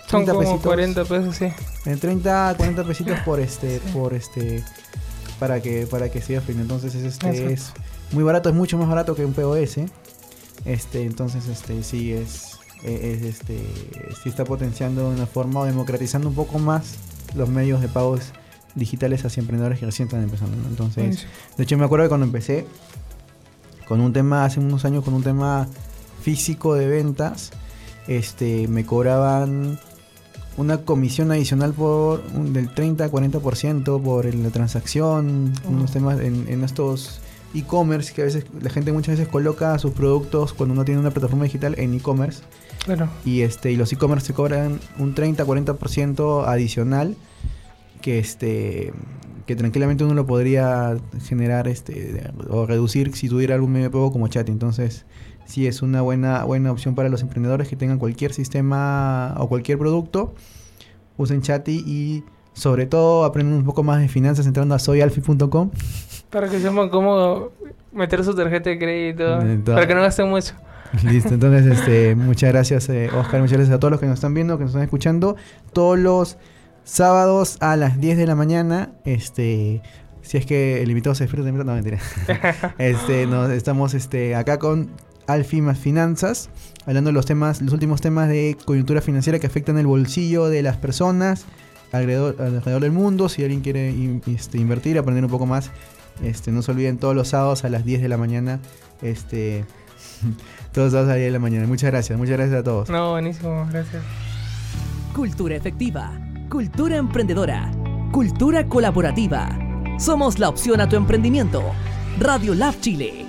Son 0.07 0.23
30 0.23 0.32
como 0.32 0.39
pesitos. 0.45 0.63
40 0.63 1.03
pesos, 1.05 1.36
sí. 1.36 1.47
En 1.86 1.99
30 1.99 2.49
a 2.49 2.55
40 2.55 2.84
pesitos 2.86 3.19
por 3.25 3.41
este, 3.41 3.82
por 3.93 4.13
este, 4.13 4.63
para 5.39 5.61
que, 5.61 5.88
para 5.88 6.09
que 6.09 6.21
siga 6.21 6.41
fino. 6.41 6.61
Entonces 6.61 6.95
es, 6.95 7.03
este, 7.03 7.53
es 7.53 7.73
muy 8.11 8.23
barato, 8.23 8.49
es 8.49 8.55
mucho 8.55 8.77
más 8.77 8.88
barato 8.88 9.15
que 9.15 9.25
un 9.25 9.33
POS. 9.33 9.79
Este, 10.65 11.03
entonces 11.03 11.47
este, 11.47 11.83
sí 11.83 12.13
es, 12.13 12.57
es, 12.83 13.21
este, 13.21 13.59
sí 14.21 14.29
está 14.29 14.43
potenciando 14.43 15.09
de 15.09 15.15
una 15.15 15.27
forma 15.27 15.61
o 15.61 15.65
democratizando 15.65 16.29
un 16.29 16.35
poco 16.35 16.59
más 16.59 16.95
los 17.35 17.49
medios 17.49 17.81
de 17.81 17.88
pagos 17.88 18.31
digitales 18.75 19.25
hacia 19.25 19.41
emprendedores 19.41 19.79
que 19.79 19.85
recién 19.85 20.07
están 20.07 20.23
empezando. 20.23 20.57
¿no? 20.57 20.67
Entonces, 20.67 21.25
de 21.57 21.63
hecho 21.63 21.77
me 21.77 21.85
acuerdo 21.85 22.05
que 22.05 22.09
cuando 22.09 22.25
empecé 22.25 22.65
con 23.88 24.01
un 24.01 24.13
tema, 24.13 24.45
hace 24.45 24.59
unos 24.59 24.85
años, 24.85 25.03
con 25.03 25.13
un 25.13 25.23
tema 25.23 25.67
físico 26.21 26.75
de 26.75 26.88
ventas, 26.88 27.51
este, 28.07 28.67
me 28.67 28.85
cobraban 28.85 29.79
una 30.57 30.79
comisión 30.79 31.31
adicional 31.31 31.73
por 31.73 32.23
un- 32.35 32.51
del 32.53 32.73
30 32.73 33.05
a 33.05 33.09
40% 33.09 34.01
por 34.01 34.25
la 34.33 34.49
transacción, 34.49 35.53
Oh. 35.65 35.69
unos 35.69 35.91
temas 35.91 36.19
en, 36.19 36.45
en 36.49 36.63
estos 36.63 37.21
e-commerce 37.53 38.13
que 38.13 38.23
a 38.23 38.25
veces 38.25 38.45
la 38.61 38.69
gente 38.69 38.91
muchas 38.91 39.17
veces 39.17 39.31
coloca 39.31 39.77
sus 39.79 39.91
productos 39.93 40.53
cuando 40.53 40.73
uno 40.73 40.83
tiene 40.83 40.99
una 40.99 41.11
plataforma 41.11 41.45
digital 41.45 41.75
en 41.77 41.93
e-commerce 41.93 42.41
Claro. 42.85 43.09
y 43.25 43.41
este 43.41 43.71
y 43.71 43.75
los 43.77 43.91
e-commerce 43.93 44.27
se 44.27 44.33
cobran 44.33 44.79
un 44.99 45.13
30 45.15 45.45
40% 45.45 46.45
adicional 46.45 47.15
que 48.01 48.19
este 48.19 48.93
que 49.45 49.55
tranquilamente 49.55 50.03
uno 50.03 50.13
lo 50.13 50.25
podría 50.27 50.97
generar 51.23 51.67
este 51.69 52.29
o 52.49 52.65
reducir 52.65 53.15
si 53.15 53.29
tuviera 53.29 53.55
algún 53.55 53.71
medio 53.71 53.85
de 53.85 53.91
pago 53.91 54.11
como 54.11 54.27
chat 54.27 54.49
entonces 54.49 55.05
sí 55.47 55.65
es 55.65 55.81
una 55.81 56.01
buena 56.01 56.43
buena 56.43 56.71
opción 56.71 56.93
para 56.93 57.09
los 57.09 57.21
emprendedores 57.23 57.67
que 57.67 57.75
tengan 57.75 57.97
cualquier 57.97 58.31
sistema 58.33 59.33
o 59.39 59.49
cualquier 59.49 59.79
producto 59.79 60.35
usen 61.17 61.41
Chatty 61.41 61.83
y 61.87 62.23
sobre 62.53 62.85
todo 62.85 63.23
aprendan 63.25 63.57
un 63.57 63.65
poco 63.65 63.81
más 63.83 63.99
de 63.99 64.07
finanzas 64.07 64.45
entrando 64.45 64.75
a 64.75 64.79
soyalfi.com 64.79 65.71
Para 66.29 66.47
que 66.49 66.59
sepan 66.59 66.89
cómo 66.89 67.49
meter 67.91 68.23
su 68.23 68.35
tarjeta 68.35 68.69
de 68.69 68.77
crédito. 68.77 69.23
Todas- 69.39 69.63
Para 69.65 69.87
que 69.87 69.95
no 69.95 70.01
gasten 70.01 70.29
mucho. 70.29 70.53
Listo, 71.03 71.29
entonces 71.33 71.65
este, 71.65 72.15
muchas 72.15 72.51
gracias 72.51 72.89
eh, 72.89 73.09
Oscar, 73.15 73.41
muchas 73.41 73.57
gracias 73.57 73.75
a 73.75 73.79
todos 73.79 73.91
los 73.91 73.99
que 73.99 74.05
nos 74.07 74.15
están 74.15 74.33
viendo, 74.33 74.57
que 74.57 74.63
nos 74.63 74.71
están 74.71 74.83
escuchando. 74.83 75.35
Todos 75.73 75.97
los 75.99 76.37
sábados 76.83 77.57
a 77.59 77.75
las 77.75 77.99
10 77.99 78.17
de 78.17 78.25
la 78.27 78.35
mañana, 78.35 78.91
este, 79.05 79.81
si 80.21 80.37
es 80.37 80.45
que 80.45 80.81
el 80.81 80.89
invitado 80.89 81.13
se 81.15 81.25
despierta, 81.25 81.51
no 81.51 81.73
mentira. 81.73 81.99
este, 82.77 83.27
nos, 83.27 83.49
estamos 83.51 83.93
este, 83.93 84.35
acá 84.35 84.57
con 84.59 84.89
Alfi 85.28 85.61
más 85.61 85.78
Finanzas, 85.78 86.49
hablando 86.86 87.09
de 87.09 87.13
los 87.13 87.25
temas, 87.25 87.61
los 87.61 87.73
últimos 87.73 88.01
temas 88.01 88.30
de 88.30 88.57
coyuntura 88.65 89.01
financiera 89.01 89.39
que 89.39 89.47
afectan 89.47 89.78
el 89.78 89.86
bolsillo 89.88 90.47
de 90.47 90.61
las 90.63 90.78
personas 90.78 91.45
alrededor, 91.91 92.36
alrededor 92.41 92.82
del 92.82 92.91
mundo. 92.91 93.30
Si 93.30 93.41
alguien 93.43 93.61
quiere 93.61 93.89
in- 93.91 94.21
este, 94.28 94.57
invertir, 94.57 94.97
aprender 94.97 95.23
un 95.25 95.32
poco 95.32 95.45
más, 95.45 95.71
este, 96.23 96.51
no 96.51 96.61
se 96.61 96.71
olviden 96.71 96.97
todos 96.97 97.13
los 97.15 97.28
sábados 97.30 97.63
a 97.65 97.69
las 97.69 97.84
10 97.86 98.01
de 98.01 98.07
la 98.09 98.17
mañana. 98.17 98.59
Este, 99.01 99.65
todos 100.71 100.86
los 100.86 100.91
sábados 100.93 101.09
a 101.09 101.13
las 101.13 101.17
10 101.17 101.28
de 101.28 101.32
la 101.34 101.39
mañana. 101.39 101.67
Muchas 101.67 101.91
gracias, 101.91 102.17
muchas 102.17 102.38
gracias 102.38 102.59
a 102.59 102.63
todos. 102.63 102.89
No, 102.89 103.11
buenísimo, 103.11 103.67
gracias. 103.69 104.01
Cultura 105.13 105.55
efectiva, 105.55 106.11
cultura 106.49 106.95
emprendedora, 106.97 107.71
cultura 108.11 108.65
colaborativa. 108.67 109.49
Somos 109.99 110.39
la 110.39 110.47
opción 110.49 110.80
a 110.80 110.88
tu 110.88 110.95
emprendimiento. 110.95 111.63
Radio 112.19 112.53
Lab 112.55 112.80
Chile. 112.82 113.26